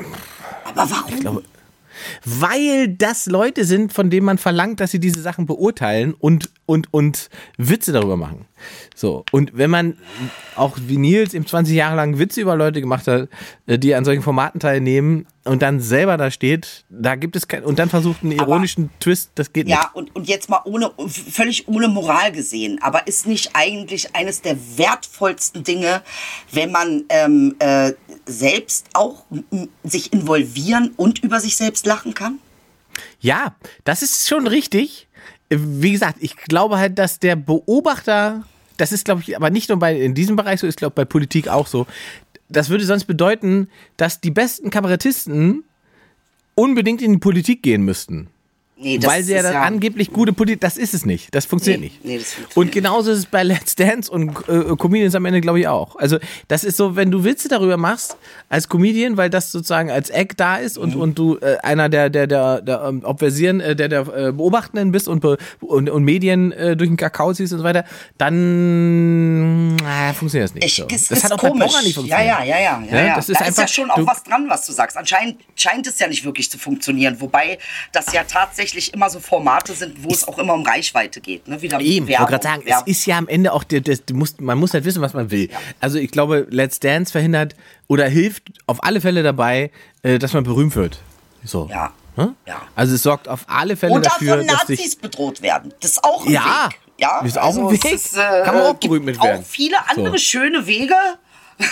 Aber 0.64 0.90
warum? 0.90 1.20
glaube, 1.20 1.42
weil 2.24 2.88
das 2.88 3.26
Leute 3.26 3.64
sind, 3.64 3.92
von 3.92 4.10
denen 4.10 4.26
man 4.26 4.38
verlangt, 4.38 4.80
dass 4.80 4.90
sie 4.90 5.00
diese 5.00 5.20
Sachen 5.20 5.46
beurteilen 5.46 6.14
und, 6.14 6.50
und, 6.66 6.92
und 6.92 7.28
Witze 7.56 7.92
darüber 7.92 8.16
machen. 8.16 8.46
So. 9.02 9.24
Und 9.32 9.50
wenn 9.58 9.68
man 9.68 9.98
auch 10.54 10.78
wie 10.86 10.96
Nils 10.96 11.34
eben 11.34 11.44
20 11.44 11.74
Jahre 11.74 11.96
lang 11.96 12.20
Witze 12.20 12.40
über 12.40 12.54
Leute 12.54 12.80
gemacht 12.80 13.08
hat, 13.08 13.28
äh, 13.66 13.76
die 13.76 13.96
an 13.96 14.04
solchen 14.04 14.22
Formaten 14.22 14.60
teilnehmen 14.60 15.26
und 15.42 15.60
dann 15.60 15.80
selber 15.80 16.16
da 16.16 16.30
steht, 16.30 16.84
da 16.88 17.16
gibt 17.16 17.34
es 17.34 17.48
kein, 17.48 17.64
und 17.64 17.80
dann 17.80 17.90
versucht 17.90 18.22
einen 18.22 18.30
ironischen 18.30 18.90
Twist, 19.00 19.32
das 19.34 19.52
geht 19.52 19.66
Ja, 19.66 19.90
und, 19.92 20.14
und 20.14 20.28
jetzt 20.28 20.48
mal 20.48 20.60
ohne, 20.66 20.92
völlig 21.08 21.66
ohne 21.66 21.88
Moral 21.88 22.30
gesehen, 22.30 22.78
aber 22.80 23.08
ist 23.08 23.26
nicht 23.26 23.50
eigentlich 23.54 24.14
eines 24.14 24.40
der 24.40 24.56
wertvollsten 24.76 25.64
Dinge, 25.64 26.02
wenn 26.52 26.70
man 26.70 27.02
ähm, 27.08 27.56
äh, 27.58 27.94
selbst 28.26 28.86
auch 28.92 29.24
sich 29.82 30.12
involvieren 30.12 30.92
und 30.96 31.24
über 31.24 31.40
sich 31.40 31.56
selbst 31.56 31.86
lachen 31.86 32.14
kann? 32.14 32.38
Ja, 33.18 33.56
das 33.82 34.02
ist 34.02 34.28
schon 34.28 34.46
richtig. 34.46 35.08
Wie 35.48 35.90
gesagt, 35.90 36.18
ich 36.20 36.36
glaube 36.36 36.78
halt, 36.78 37.00
dass 37.00 37.18
der 37.18 37.34
Beobachter, 37.34 38.44
das 38.76 38.92
ist, 38.92 39.04
glaube 39.04 39.22
ich, 39.22 39.36
aber 39.36 39.50
nicht 39.50 39.68
nur 39.68 39.78
bei 39.78 39.98
in 39.98 40.14
diesem 40.14 40.36
Bereich 40.36 40.60
so, 40.60 40.66
ist, 40.66 40.78
glaube 40.78 40.92
ich, 40.92 40.96
bei 40.96 41.04
Politik 41.04 41.48
auch 41.48 41.66
so. 41.66 41.86
Das 42.48 42.68
würde 42.68 42.84
sonst 42.84 43.04
bedeuten, 43.04 43.68
dass 43.96 44.20
die 44.20 44.30
besten 44.30 44.70
Kabarettisten 44.70 45.64
unbedingt 46.54 47.00
in 47.02 47.12
die 47.12 47.18
Politik 47.18 47.62
gehen 47.62 47.82
müssten. 47.82 48.28
Nee, 48.82 48.98
weil 49.02 49.22
sie 49.22 49.32
ja 49.34 49.42
dann 49.42 49.56
angeblich 49.56 50.12
gute 50.12 50.32
Politik, 50.32 50.60
das 50.60 50.76
ist 50.76 50.92
es 50.94 51.06
nicht. 51.06 51.34
Das 51.34 51.44
funktioniert 51.46 51.80
Nee, 51.80 51.86
nicht. 51.86 52.04
nee, 52.04 52.18
das 52.18 52.32
funktioniert 52.34 52.56
und 52.56 52.72
genauso 52.72 53.10
ist 53.12 53.18
es 53.18 53.26
bei 53.26 53.42
Let's 53.42 53.74
Dance 53.76 54.10
und 54.10 54.30
äh, 54.48 54.76
Comedians 54.76 55.14
am 55.14 55.24
Ende, 55.24 55.40
glaube 55.40 55.60
ich, 55.60 55.68
auch. 55.68 55.96
Also, 55.96 56.18
das 56.48 56.64
ist 56.64 56.76
so, 56.76 56.96
wenn 56.96 57.10
du 57.10 57.24
Witze 57.24 57.48
darüber 57.48 57.76
machst 57.76 58.16
als 58.48 58.68
Comedian, 58.68 59.16
weil 59.16 59.30
das 59.30 59.52
sozusagen 59.52 59.90
als 59.90 60.10
Eck 60.10 60.36
da 60.36 60.56
ist 60.56 60.76
und, 60.78 60.94
Mhm. 60.94 61.00
und 61.00 61.18
du 61.18 61.36
äh, 61.38 61.56
einer 61.62 61.88
der, 61.88 62.10
der, 62.10 62.26
der, 62.26 62.60
der 62.60 62.82
ähm, 62.82 63.04
Obversieren, 63.04 63.60
äh, 63.60 63.74
der, 63.76 63.88
der 63.88 64.00
äh, 64.00 64.32
Beobachtenden 64.32 64.92
bist 64.92 65.08
und, 65.08 65.20
be 65.20 65.38
und, 65.60 65.88
und 65.88 66.04
Medien 66.04 66.52
äh, 66.52 66.76
durch 66.76 66.90
den 66.90 66.96
Kakao 66.96 67.32
ziehst 67.32 67.52
und 67.52 67.60
so 67.60 67.64
weiter, 67.64 67.84
dann 68.62 69.76
äh, 69.78 70.12
funktioniert 70.14 70.50
das 70.50 70.54
nicht. 70.54 70.64
Ich, 70.66 70.74
so. 70.76 70.84
das 70.84 71.10
ist 71.10 71.24
hat 71.24 71.32
auch 71.32 71.38
bei 71.38 71.48
komisch. 71.48 71.66
Pocher 71.72 71.82
nicht 71.82 71.96
ja, 71.96 72.00
funktioniert. 72.00 72.28
ja, 72.28 72.44
ja, 72.44 72.58
ja, 72.60 72.82
ja, 72.82 72.96
Ja, 72.98 73.06
ja. 73.06 73.16
das 73.16 73.28
ist 73.28 73.40
da 73.40 73.44
ist 73.46 73.56
ja 73.58 73.62
einfach- 73.64 73.74
schon 73.74 73.90
auch 73.90 74.06
was 74.06 74.22
dran, 74.24 74.46
was 74.48 74.66
du 74.66 74.72
sagst. 74.72 74.96
Anscheinend 74.96 75.40
scheint 75.54 75.86
es 75.86 75.98
ja 75.98 76.08
nicht 76.08 76.24
wirklich 76.24 76.50
zu 76.50 76.58
funktionieren, 76.58 77.16
wobei 77.20 77.58
das 77.92 78.12
ja 78.12 78.24
tatsächlich 78.24 78.71
immer 78.92 79.10
so 79.10 79.20
Formate 79.20 79.74
sind, 79.74 80.02
wo 80.04 80.10
es 80.10 80.26
auch 80.26 80.38
immer 80.38 80.54
um 80.54 80.62
Reichweite 80.64 81.20
geht. 81.20 81.46
Ne? 81.48 81.60
Wieder 81.62 81.80
Eben, 81.80 82.08
ich 82.08 82.18
wollte 82.18 82.30
gerade 82.30 82.42
sagen, 82.42 82.62
es 82.64 82.70
Werbung. 82.70 82.86
ist 82.88 83.06
ja 83.06 83.18
am 83.18 83.28
Ende 83.28 83.52
auch, 83.52 83.64
der, 83.64 83.80
das, 83.80 84.02
musst, 84.12 84.40
man 84.40 84.58
muss 84.58 84.74
halt 84.74 84.84
wissen, 84.84 85.02
was 85.02 85.14
man 85.14 85.30
will. 85.30 85.48
Also 85.80 85.98
ich 85.98 86.10
glaube, 86.10 86.46
Let's 86.50 86.80
Dance 86.80 87.12
verhindert 87.12 87.54
oder 87.88 88.08
hilft 88.08 88.44
auf 88.66 88.82
alle 88.84 89.00
Fälle 89.00 89.22
dabei, 89.22 89.70
äh, 90.02 90.18
dass 90.18 90.32
man 90.32 90.44
berühmt 90.44 90.74
wird. 90.76 90.98
So. 91.44 91.68
Ja. 91.70 91.92
Hm? 92.16 92.34
Ja. 92.46 92.62
Also 92.74 92.94
es 92.94 93.02
sorgt 93.02 93.28
auf 93.28 93.44
alle 93.46 93.76
Fälle 93.76 93.94
Oder 93.94 94.02
dafür, 94.02 94.38
von 94.38 94.46
dass 94.46 94.66
sich 94.66 94.78
Nazis 94.78 94.96
bedroht 94.96 95.40
werden. 95.42 95.72
Das 95.80 95.92
ist 95.92 96.04
auch 96.04 96.26
ein 96.26 96.32
Ja, 96.32 96.68
Weg. 96.68 96.78
Ja, 96.98 97.20
ist 97.24 97.38
auch 97.38 97.42
ein 97.56 97.64
also 97.64 97.70
es 97.72 97.84
Weg. 97.84 97.92
Ist, 97.94 98.16
äh, 98.16 98.42
Kann 98.44 98.54
man 98.54 98.64
auch 98.64 98.74
berühmt 98.74 99.06
mit 99.06 99.22
werden. 99.22 99.42
Auch 99.42 99.46
viele 99.46 99.76
andere 99.88 100.18
So. 100.18 100.24
schöne 100.24 100.66
Wege. 100.66 100.94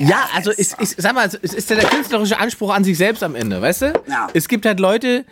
Ja, 0.00 0.28
also 0.34 0.50
es, 0.50 0.74
ich 0.80 0.94
sag 0.96 1.14
mal, 1.14 1.26
es 1.26 1.34
ist 1.34 1.70
ja 1.70 1.76
der 1.76 1.88
künstlerische 1.88 2.38
Anspruch 2.38 2.74
an 2.74 2.84
sich 2.84 2.98
selbst 2.98 3.22
am 3.22 3.34
Ende, 3.34 3.62
weißt 3.62 3.82
du? 3.82 3.86
Ja. 4.08 4.28
Es 4.34 4.48
gibt 4.48 4.66
halt 4.66 4.80
Leute, 4.80 5.24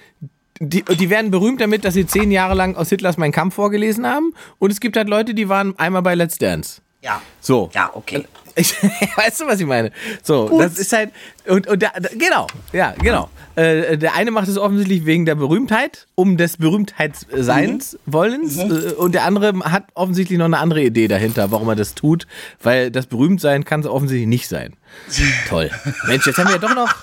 die, 0.61 0.83
die 0.83 1.11
werden 1.11 1.31
berühmt 1.31 1.61
damit, 1.61 1.85
dass 1.85 1.95
sie 1.95 2.07
zehn 2.07 2.31
Jahre 2.31 2.55
lang 2.55 2.77
aus 2.77 2.89
Hitlers 2.89 3.17
Mein 3.17 3.33
Kampf 3.33 3.55
vorgelesen 3.55 4.07
haben. 4.07 4.33
Und 4.59 4.71
es 4.71 4.81
gibt 4.81 4.97
halt 4.97 5.09
Leute, 5.09 5.35
die 5.35 5.49
waren 5.49 5.77
einmal 5.79 6.03
bei 6.03 6.15
Let's 6.15 6.39
Dance. 6.39 6.81
Ja. 7.05 7.21
So. 7.41 7.71
Ja, 7.75 7.91
okay. 7.95 8.25
Ich, 8.57 8.73
weißt 9.17 9.41
du, 9.41 9.47
was 9.49 9.59
ich 9.59 9.67
meine? 9.67 9.91
So, 10.23 10.47
Gut. 10.47 10.63
das 10.63 10.79
ist 10.79 10.93
halt. 10.93 11.11
Und, 11.49 11.67
und 11.67 11.83
da, 11.83 11.91
da, 12.01 12.09
genau, 12.17 12.47
ja, 12.73 12.95
genau. 13.03 13.29
Äh, 13.57 13.99
der 13.99 14.15
eine 14.15 14.31
macht 14.31 14.47
es 14.47 14.57
offensichtlich 14.59 15.07
wegen 15.07 15.25
der 15.25 15.35
Berühmtheit, 15.35 16.07
um 16.15 16.37
des 16.37 16.59
Berühmtheitsseins 16.59 17.99
Wollens. 18.07 18.59
Äh, 18.59 18.93
und 18.97 19.11
der 19.11 19.25
andere 19.25 19.59
hat 19.65 19.87
offensichtlich 19.95 20.39
noch 20.39 20.45
eine 20.45 20.59
andere 20.59 20.85
Idee 20.85 21.09
dahinter, 21.09 21.51
warum 21.51 21.69
er 21.69 21.75
das 21.75 21.97
tut. 21.97 22.29
Weil 22.63 22.93
das 22.93 23.07
Berühmtsein 23.07 23.65
kann 23.65 23.81
es 23.81 23.87
offensichtlich 23.87 24.29
nicht 24.29 24.47
sein. 24.47 24.75
Toll. 25.49 25.73
Mensch, 26.07 26.25
jetzt 26.25 26.39
haben 26.39 26.47
wir 26.47 26.55
ja 26.55 26.59
doch 26.59 26.77
noch. 26.77 26.95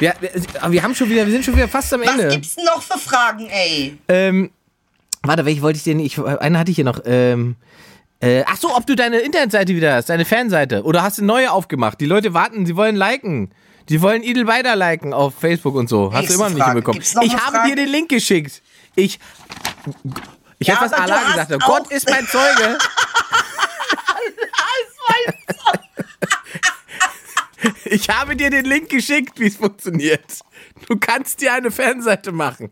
Wir, 0.00 0.14
wir, 0.18 0.72
wir 0.72 0.82
haben 0.82 0.96
schon 0.96 1.08
wieder, 1.10 1.26
wir 1.26 1.32
sind 1.32 1.44
schon 1.44 1.54
wieder 1.54 1.68
fast 1.68 1.94
am 1.94 2.00
Was 2.00 2.08
Ende. 2.08 2.26
gibt's 2.26 2.56
denn 2.56 2.64
noch 2.64 2.82
für 2.82 2.98
Fragen, 2.98 3.46
ey? 3.46 3.96
Ähm, 4.08 4.50
warte, 5.22 5.44
welche 5.44 5.62
wollte 5.62 5.76
ich 5.76 5.84
denn? 5.84 6.00
Ich, 6.00 6.18
eine 6.18 6.58
hatte 6.58 6.72
ich 6.72 6.76
hier 6.76 6.84
noch. 6.84 7.02
Ähm, 7.04 7.54
äh, 8.20 8.44
ach 8.46 8.56
so, 8.56 8.74
ob 8.74 8.86
du 8.86 8.94
deine 8.96 9.18
Internetseite 9.18 9.74
wieder 9.74 9.94
hast, 9.94 10.08
deine 10.08 10.24
Fanseite. 10.24 10.82
Oder 10.84 11.02
hast 11.02 11.18
du 11.18 11.22
eine 11.22 11.26
neue 11.28 11.52
aufgemacht? 11.52 12.00
Die 12.00 12.06
Leute 12.06 12.34
warten, 12.34 12.64
sie 12.66 12.76
wollen 12.76 12.96
liken. 12.96 13.50
Die 13.88 14.00
wollen 14.02 14.22
Idel 14.22 14.46
weiter 14.46 14.74
liken 14.74 15.12
auf 15.12 15.34
Facebook 15.38 15.74
und 15.76 15.88
so. 15.88 16.12
Hast 16.12 16.22
Nächste 16.22 16.38
du 16.38 16.40
immer 16.40 16.48
noch 16.50 16.56
nicht 16.56 16.66
hinbekommen. 16.66 17.02
Noch 17.14 17.22
Ich 17.22 17.32
habe 17.36 17.56
Frage? 17.58 17.68
dir 17.70 17.76
den 17.76 17.88
Link 17.88 18.08
geschickt. 18.08 18.62
Ich. 18.96 19.18
Ich 20.58 20.66
Ja, 20.68 20.76
habe 20.76 20.86
was 20.86 20.92
Allah 20.92 21.20
gesagt 21.22 21.52
hat. 21.52 21.62
auch- 21.62 21.66
Gott 21.66 21.90
ist 21.92 22.08
mein 22.10 22.26
Zeuge. 22.26 22.78
Ich 27.86 28.08
habe 28.08 28.36
dir 28.36 28.50
den 28.50 28.64
Link 28.64 28.88
geschickt, 28.90 29.38
wie 29.40 29.46
es 29.46 29.56
funktioniert. 29.56 30.40
Du 30.88 30.96
kannst 30.98 31.40
dir 31.40 31.52
eine 31.54 31.70
Fanseite 31.70 32.32
machen. 32.32 32.70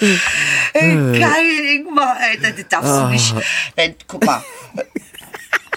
Ey, 0.00 1.18
geil, 1.18 1.76
Ingmar, 1.76 2.16
Alter, 2.20 2.52
das 2.52 2.68
darfst 2.68 2.90
Ah. 2.90 3.06
du 3.06 3.12
nicht. 3.12 3.34
Nein, 3.76 3.94
guck 4.06 4.24
mal. 4.24 4.42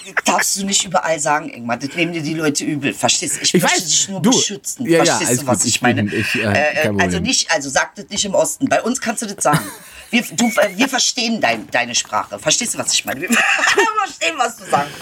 Das 0.04 0.24
darfst 0.24 0.56
du 0.56 0.66
nicht 0.66 0.84
überall 0.84 1.18
sagen, 1.20 1.48
Ingmar. 1.48 1.76
Das 1.76 1.94
nehmen 1.94 2.12
dir 2.12 2.22
die 2.22 2.34
Leute 2.34 2.64
übel. 2.64 2.92
Verstehst 2.92 3.36
du? 3.36 3.42
Ich, 3.42 3.54
Ich 3.54 3.62
möchte 3.62 3.78
weiß, 3.80 3.84
dich 3.86 4.08
nur 4.08 4.20
du. 4.20 4.30
beschützen. 4.30 4.84
Ja, 4.86 4.98
ja, 4.98 5.04
Verstehst 5.04 5.28
alles 5.30 5.40
du, 5.40 5.46
was 5.46 5.58
gut. 5.58 5.66
ich, 5.68 5.80
bin- 5.80 5.96
meine? 5.96 6.14
ich, 6.14 6.34
äh, 6.34 6.40
äh, 6.40 6.88
äh, 6.88 7.00
also 7.00 7.18
nicht, 7.20 7.50
also 7.50 7.70
sag 7.70 7.94
das 7.94 8.08
nicht 8.08 8.24
im 8.24 8.34
Osten. 8.34 8.68
Bei 8.68 8.82
uns 8.82 9.00
kannst 9.00 9.22
du 9.22 9.26
das 9.26 9.42
sagen. 9.42 9.60
Wir, 10.10 10.22
du, 10.32 10.46
äh, 10.60 10.76
wir 10.76 10.88
verstehen 10.88 11.40
dein, 11.40 11.70
deine 11.70 11.94
Sprache. 11.94 12.38
Verstehst 12.38 12.74
du, 12.74 12.78
was 12.78 12.92
ich 12.92 13.04
meine? 13.04 13.20
Wir 13.22 13.28
verstehen, 14.04 14.34
was 14.36 14.56
du 14.56 14.64
sagst. 14.64 14.92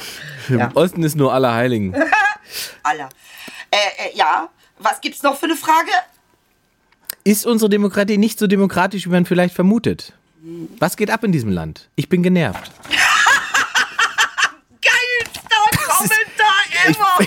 Im 0.49 0.61
Osten 0.75 1.03
ist 1.03 1.17
nur 1.17 1.33
Allerheiligen. 1.33 1.95
Aller. 2.83 3.09
Äh, 3.71 3.77
äh, 3.77 4.17
ja, 4.17 4.49
was 4.79 5.01
gibt's 5.01 5.23
noch 5.23 5.39
für 5.39 5.47
eine 5.47 5.57
Frage? 5.57 5.91
Ist 7.31 7.47
unsere 7.47 7.69
Demokratie 7.69 8.19
nicht 8.19 8.41
so 8.41 8.49
demokratisch, 8.49 9.07
wie 9.07 9.11
man 9.11 9.25
vielleicht 9.25 9.55
vermutet? 9.55 10.15
Was 10.81 10.97
geht 10.97 11.11
ab 11.11 11.23
in 11.23 11.31
diesem 11.31 11.53
Land? 11.53 11.89
Ich 11.95 12.09
bin 12.09 12.25
genervt. 12.25 12.73
Geilster 14.83 15.61
Kommentar 15.87 16.65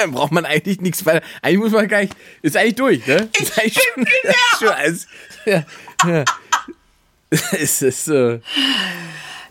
ever! 0.00 0.08
Braucht 0.12 0.32
man 0.32 0.46
eigentlich 0.46 0.80
nichts 0.80 1.04
weiter. 1.04 1.22
Eigentlich 1.42 1.58
muss 1.58 1.72
man 1.72 1.86
gar 1.86 2.00
nicht. 2.00 2.16
Ist 2.40 2.56
eigentlich 2.56 2.76
durch, 2.76 3.06
ne? 3.06 3.28
Ich 3.34 3.42
ist 3.42 3.58
eigentlich 3.58 3.74
bin 3.74 4.06
schon, 4.06 4.06
genervt. 4.22 5.06
schon 5.44 5.52
ja, 5.52 5.64
ja. 6.06 6.24
Es 7.50 7.82
ist 7.82 8.08
äh, 8.08 8.40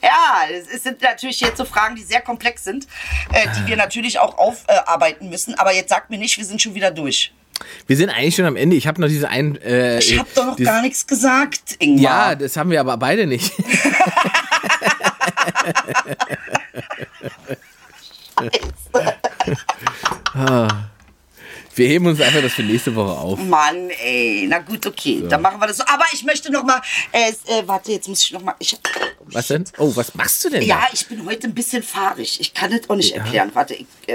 Ja, 0.01 0.45
es 0.49 0.81
sind 0.81 0.99
natürlich 1.03 1.41
jetzt 1.41 1.57
so 1.57 1.65
Fragen, 1.65 1.95
die 1.95 2.01
sehr 2.01 2.21
komplex 2.21 2.63
sind, 2.63 2.87
äh, 3.33 3.45
die 3.55 3.67
wir 3.67 3.77
natürlich 3.77 4.17
auch 4.17 4.39
aufarbeiten 4.39 5.29
müssen. 5.29 5.53
Aber 5.59 5.75
jetzt 5.75 5.89
sagt 5.89 6.09
mir 6.09 6.17
nicht, 6.17 6.39
wir 6.39 6.45
sind 6.45 6.59
schon 6.59 6.73
wieder 6.73 6.89
durch. 6.89 7.31
Wir 7.87 7.97
sind 7.97 8.09
eigentlich 8.09 8.35
schon 8.35 8.45
am 8.45 8.55
Ende. 8.55 8.75
Ich 8.75 8.87
habe 8.87 8.99
noch 9.01 9.07
diese 9.07 9.29
ein. 9.29 9.59
Äh, 9.61 9.99
Ich 9.99 10.17
habe 10.17 10.29
doch 10.35 10.45
noch 10.47 10.55
dieses- 10.55 10.71
gar 10.71 10.81
nichts 10.81 11.05
gesagt, 11.07 11.75
Ingmar. 11.79 12.01
Ja, 12.03 12.35
das 12.35 12.55
haben 12.57 12.69
wir 12.69 12.79
aber 12.79 12.97
beide 12.97 13.25
nicht. 13.27 13.51
Ah. 20.33 20.67
wir 21.75 21.87
heben 21.87 22.05
uns 22.07 22.19
einfach 22.21 22.41
das 22.41 22.53
für 22.53 22.63
nächste 22.63 22.93
Woche 22.95 23.11
auf. 23.11 23.39
Mann, 23.39 23.89
ey. 24.03 24.45
Na 24.49 24.59
gut, 24.59 24.85
okay. 24.85 25.23
Dann 25.27 25.41
machen 25.41 25.59
wir 25.59 25.67
das 25.67 25.77
so. 25.77 25.83
Aber 25.87 26.05
ich 26.13 26.23
möchte 26.23 26.51
noch 26.51 26.63
mal. 26.63 26.81
Äh, 27.11 27.31
äh, 27.47 27.63
warte, 27.65 27.91
jetzt 27.91 28.07
muss 28.07 28.23
ich 28.23 28.31
noch 28.31 28.41
mal. 28.41 28.55
Ich, 28.59 28.77
Was 29.25 29.47
denn? 29.47 29.65
Oh, 29.77 29.91
was 29.95 30.13
machst 30.15 30.43
du 30.45 30.49
denn? 30.49 30.61
ja, 30.63 30.81
da? 30.81 30.87
ich 30.93 31.07
bin 31.07 31.25
heute 31.25 31.47
ein 31.47 31.53
bisschen 31.53 31.83
fahrig. 31.83 32.39
Ich 32.39 32.53
kann 32.53 32.71
das 32.71 32.89
auch 32.89 32.95
nicht 32.95 33.15
erklären. 33.15 33.51
Warte, 33.53 33.75
ich, 33.75 33.85
äh, 34.07 34.13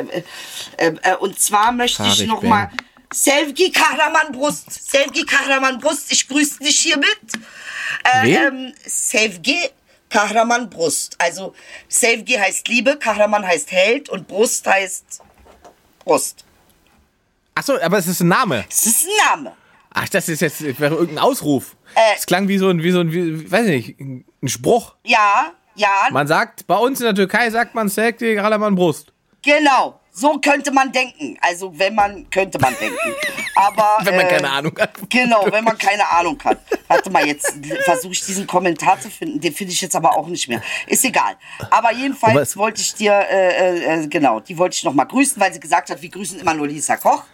äh, 0.79 0.93
äh, 1.03 1.17
und 1.17 1.39
zwar 1.39 1.73
möchte 1.73 2.03
ich 2.03 2.09
Fahrig 2.09 2.27
noch 2.29 2.41
bin. 2.41 2.51
mal. 2.51 2.71
Sevgi 3.13 3.71
Kahraman 3.73 4.33
Brust. 4.33 4.91
Sevgi 4.91 5.25
Kahraman 5.25 5.79
Brust. 5.79 6.13
Ich 6.13 6.29
grüße 6.29 6.59
dich 6.59 6.79
hiermit. 6.79 7.19
Äh, 8.05 8.35
ähm, 8.35 8.73
Sevgi 8.85 9.71
Kahraman 10.11 10.69
Brust. 10.71 11.17
Also 11.19 11.55
Sevgi 11.89 12.35
heißt 12.35 12.69
Liebe, 12.69 12.97
Kahraman 12.99 13.47
heißt 13.47 13.71
Held 13.73 14.09
und 14.09 14.29
Brust 14.29 14.67
heißt 14.67 15.21
Brust. 16.05 16.45
Achso, 17.55 17.79
aber 17.81 17.99
es 17.99 18.07
ist 18.07 18.21
ein 18.21 18.29
Name. 18.29 18.65
Das 18.69 18.87
ist 18.87 19.05
ein 19.07 19.41
Name. 19.43 19.57
Ach, 19.95 20.09
das 20.11 20.29
ist 20.29 20.41
jetzt 20.43 20.63
wäre 20.79 20.95
irgendein 20.95 21.25
Ausruf. 21.25 21.75
Äh. 21.95 22.01
Es 22.17 22.27
klang 22.27 22.49
wie 22.49 22.59
so 22.59 22.69
ein, 22.69 22.83
wie 22.83 22.91
so 22.91 23.01
ein, 23.01 23.13
wie, 23.13 23.51
weiß 23.51 23.67
nicht, 23.67 23.99
ein 23.99 24.25
Spruch. 24.45 24.95
Ja, 25.05 25.53
ja, 25.75 25.89
Man 26.11 26.27
sagt, 26.27 26.67
bei 26.67 26.77
uns 26.77 27.01
in 27.01 27.05
der 27.07 27.15
Türkei 27.15 27.51
sagt 27.51 27.75
man 27.75 27.89
Sekti 27.89 28.39
Ralaman 28.39 28.75
Brust. 28.75 29.13
genau. 29.43 30.01
So 30.17 30.39
könnte 30.39 30.71
man 30.73 30.91
denken. 30.91 31.37
Also 31.41 31.79
wenn 31.79 31.95
man, 31.95 32.29
könnte 32.31 32.59
man 32.59 32.75
denken. 32.81 32.97
Aber 33.57 33.97
Wenn 34.05 34.17
man 34.17 34.27
äh, 34.27 34.29
keine 34.29 34.51
Ahnung 34.51 34.73
hat. 34.79 34.91
Genau, 35.09 35.47
wenn 35.51 35.65
man 35.65 35.77
keine 35.79 36.09
Ahnung 36.11 36.39
hat. 36.45 36.59
Warte 36.89 37.11
mal, 37.11 37.27
jetzt 37.27 37.55
versuche 37.85 38.13
ich 38.13 38.25
diesen 38.25 38.47
Kommentar 38.47 39.01
zu 39.01 39.09
finden. 39.11 39.41
Den 39.41 39.53
finde 39.55 39.73
ich 39.73 39.81
jetzt 39.81 39.97
aber 39.97 40.17
auch 40.17 40.29
nicht 40.29 40.47
mehr. 40.49 40.63
Ist 40.87 41.05
egal. 41.05 41.37
Aber 41.71 41.93
jedenfalls 41.93 42.57
wollte 42.57 42.81
ich 42.83 42.95
dir, 42.95 43.13
äh, 43.31 44.03
äh, 44.03 44.07
genau, 44.09 44.41
die 44.41 44.57
wollte 44.59 44.75
ich 44.77 44.85
noch 44.85 44.93
mal 44.95 45.05
grüßen, 45.05 45.41
weil 45.41 45.53
sie 45.53 45.61
gesagt 45.61 45.91
hat, 45.91 46.03
wir 46.03 46.09
grüßen 46.11 46.39
immer 46.39 46.55
nur 46.55 46.67
Lisa 46.69 46.97
Koch. 46.97 47.25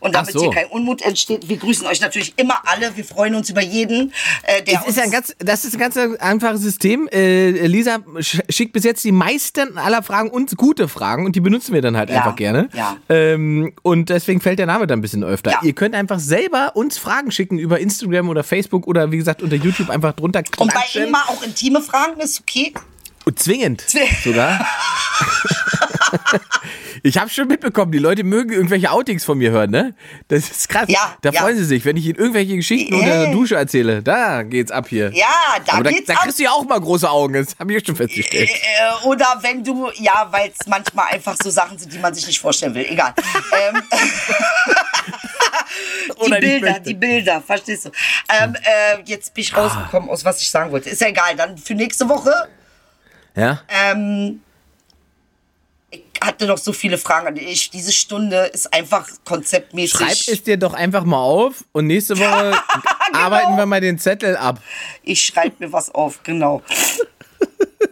Und 0.00 0.14
damit 0.14 0.32
so. 0.32 0.40
hier 0.40 0.50
kein 0.50 0.66
Unmut 0.66 1.02
entsteht, 1.02 1.48
wir 1.48 1.56
grüßen 1.56 1.86
euch 1.86 2.00
natürlich 2.00 2.34
immer 2.38 2.60
alle. 2.66 2.96
Wir 2.96 3.04
freuen 3.04 3.34
uns 3.36 3.48
über 3.50 3.62
jeden, 3.62 4.12
äh, 4.42 4.62
der 4.62 4.80
Es 4.80 4.88
ist 4.88 5.00
ein 5.00 5.10
ganz, 5.10 5.34
das 5.38 5.64
ist 5.64 5.74
ein 5.74 5.80
ganz 5.80 5.96
einfaches 5.96 6.60
System. 6.60 7.08
Äh, 7.12 7.50
Lisa 7.66 7.96
sch- 8.16 8.40
schickt 8.52 8.72
bis 8.72 8.84
jetzt 8.84 9.04
die 9.04 9.12
meisten 9.12 9.78
aller 9.78 10.02
Fragen 10.02 10.30
und 10.30 10.56
gute 10.56 10.88
Fragen 10.88 11.24
und 11.24 11.36
die 11.36 11.40
benutzen 11.40 11.72
wir 11.72 11.82
dann 11.82 11.96
halt 11.96 12.10
Ja, 12.10 12.16
einfach 12.18 12.36
gerne. 12.36 12.68
ja. 12.74 12.96
Ähm, 13.08 13.72
und 13.82 14.08
deswegen 14.10 14.40
fällt 14.40 14.58
der 14.58 14.66
Name 14.66 14.86
dann 14.86 14.98
ein 14.98 15.02
bisschen 15.02 15.22
öfter. 15.24 15.50
Ja. 15.52 15.60
Ihr 15.68 15.74
könnt 15.74 15.94
einfach 15.94 16.18
selber 16.18 16.76
uns 16.76 16.96
Fragen 16.96 17.30
schicken 17.30 17.58
über 17.58 17.78
Instagram 17.78 18.30
oder 18.30 18.42
Facebook 18.42 18.86
oder 18.86 19.12
wie 19.12 19.18
gesagt 19.18 19.42
unter 19.42 19.54
YouTube 19.56 19.90
einfach 19.90 20.14
drunter 20.14 20.42
Und 20.56 20.68
bei 20.72 20.78
klatschen. 20.80 21.02
Ingmar 21.04 21.28
auch 21.28 21.42
intime 21.42 21.82
Fragen 21.82 22.18
ist 22.22 22.40
okay. 22.40 22.72
Und 23.26 23.38
zwingend 23.38 23.82
Zwing- 23.82 24.08
sogar. 24.24 24.66
ich 27.02 27.18
habe 27.18 27.28
schon 27.28 27.48
mitbekommen, 27.48 27.92
die 27.92 27.98
Leute 27.98 28.24
mögen 28.24 28.50
irgendwelche 28.54 28.90
Outings 28.90 29.26
von 29.26 29.36
mir 29.36 29.50
hören, 29.50 29.70
ne? 29.70 29.94
Das 30.28 30.48
ist 30.50 30.70
krass. 30.70 30.86
Ja, 30.88 31.14
da 31.20 31.32
ja. 31.32 31.42
freuen 31.42 31.58
sie 31.58 31.66
sich, 31.66 31.84
wenn 31.84 31.98
ich 31.98 32.06
ihnen 32.06 32.14
irgendwelche 32.18 32.56
Geschichten 32.56 32.94
Äh. 32.94 32.96
unter 32.96 33.24
der 33.24 33.32
Dusche 33.32 33.56
erzähle. 33.56 34.02
Da 34.02 34.44
geht's 34.44 34.70
ab 34.70 34.88
hier. 34.88 35.12
Ja, 35.12 35.26
da 35.66 35.74
Aber 35.74 35.84
da, 35.84 35.90
geht's 35.90 36.06
da 36.06 36.14
ab. 36.14 36.20
kriegst 36.22 36.38
du 36.38 36.44
ja 36.44 36.52
auch 36.52 36.64
mal 36.64 36.80
große 36.80 37.10
Augen, 37.10 37.34
das 37.34 37.48
habe 37.58 37.74
ich 37.76 37.84
schon 37.86 37.96
festgestellt. 37.96 38.48
Äh, 38.48 39.06
oder 39.06 39.26
wenn 39.42 39.62
du, 39.62 39.90
ja, 39.96 40.28
weil 40.30 40.50
es 40.58 40.66
manchmal 40.66 41.08
einfach 41.12 41.36
so 41.42 41.50
Sachen 41.50 41.76
sind, 41.78 41.92
die 41.92 41.98
man 41.98 42.14
sich 42.14 42.26
nicht 42.26 42.40
vorstellen 42.40 42.74
will. 42.74 42.86
Egal. 42.88 43.12
ähm, 43.74 43.82
die 46.24 46.30
Bilder, 46.30 46.80
die 46.80 46.94
Bilder, 46.94 47.40
verstehst 47.42 47.86
du? 47.86 47.90
Ähm, 48.28 48.54
äh, 48.62 49.02
jetzt 49.04 49.34
bin 49.34 49.42
ich 49.42 49.56
rausgekommen, 49.56 50.08
aus 50.10 50.24
was 50.24 50.40
ich 50.42 50.50
sagen 50.50 50.70
wollte. 50.72 50.90
Ist 50.90 51.00
ja 51.00 51.08
egal, 51.08 51.36
dann 51.36 51.56
für 51.58 51.74
nächste 51.74 52.08
Woche. 52.08 52.32
Ja? 53.34 53.62
Ähm, 53.68 54.42
ich 55.90 56.02
hatte 56.20 56.46
noch 56.46 56.58
so 56.58 56.72
viele 56.72 56.98
Fragen 56.98 57.28
an 57.28 57.34
dich. 57.36 57.70
Diese 57.70 57.92
Stunde 57.92 58.46
ist 58.52 58.72
einfach 58.74 59.08
konzeptmäßig. 59.24 59.98
Schreib 59.98 60.34
es 60.34 60.42
dir 60.42 60.56
doch 60.56 60.74
einfach 60.74 61.04
mal 61.04 61.18
auf 61.22 61.64
und 61.72 61.86
nächste 61.86 62.18
Woche 62.18 62.58
Genau. 63.06 63.24
arbeiten 63.24 63.56
wir 63.56 63.64
mal 63.66 63.80
den 63.80 63.98
Zettel 63.98 64.36
ab. 64.36 64.60
Ich 65.02 65.22
schreibe 65.22 65.56
mir 65.60 65.72
was 65.72 65.94
auf, 65.94 66.22
genau. 66.22 66.62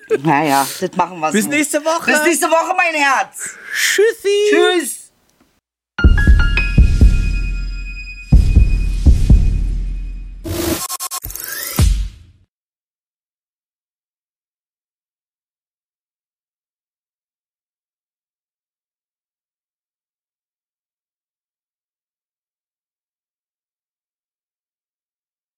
naja, 0.22 0.66
das 0.80 0.90
machen 0.96 1.20
wir 1.20 1.30
Bis 1.32 1.44
so. 1.44 1.50
nächste 1.50 1.84
Woche. 1.84 2.10
Bis 2.10 2.22
nächste 2.22 2.46
Woche, 2.50 2.74
mein 2.76 2.94
Herz. 2.94 3.50
Tschüssi. 3.72 4.50
Tschüss. 4.50 5.05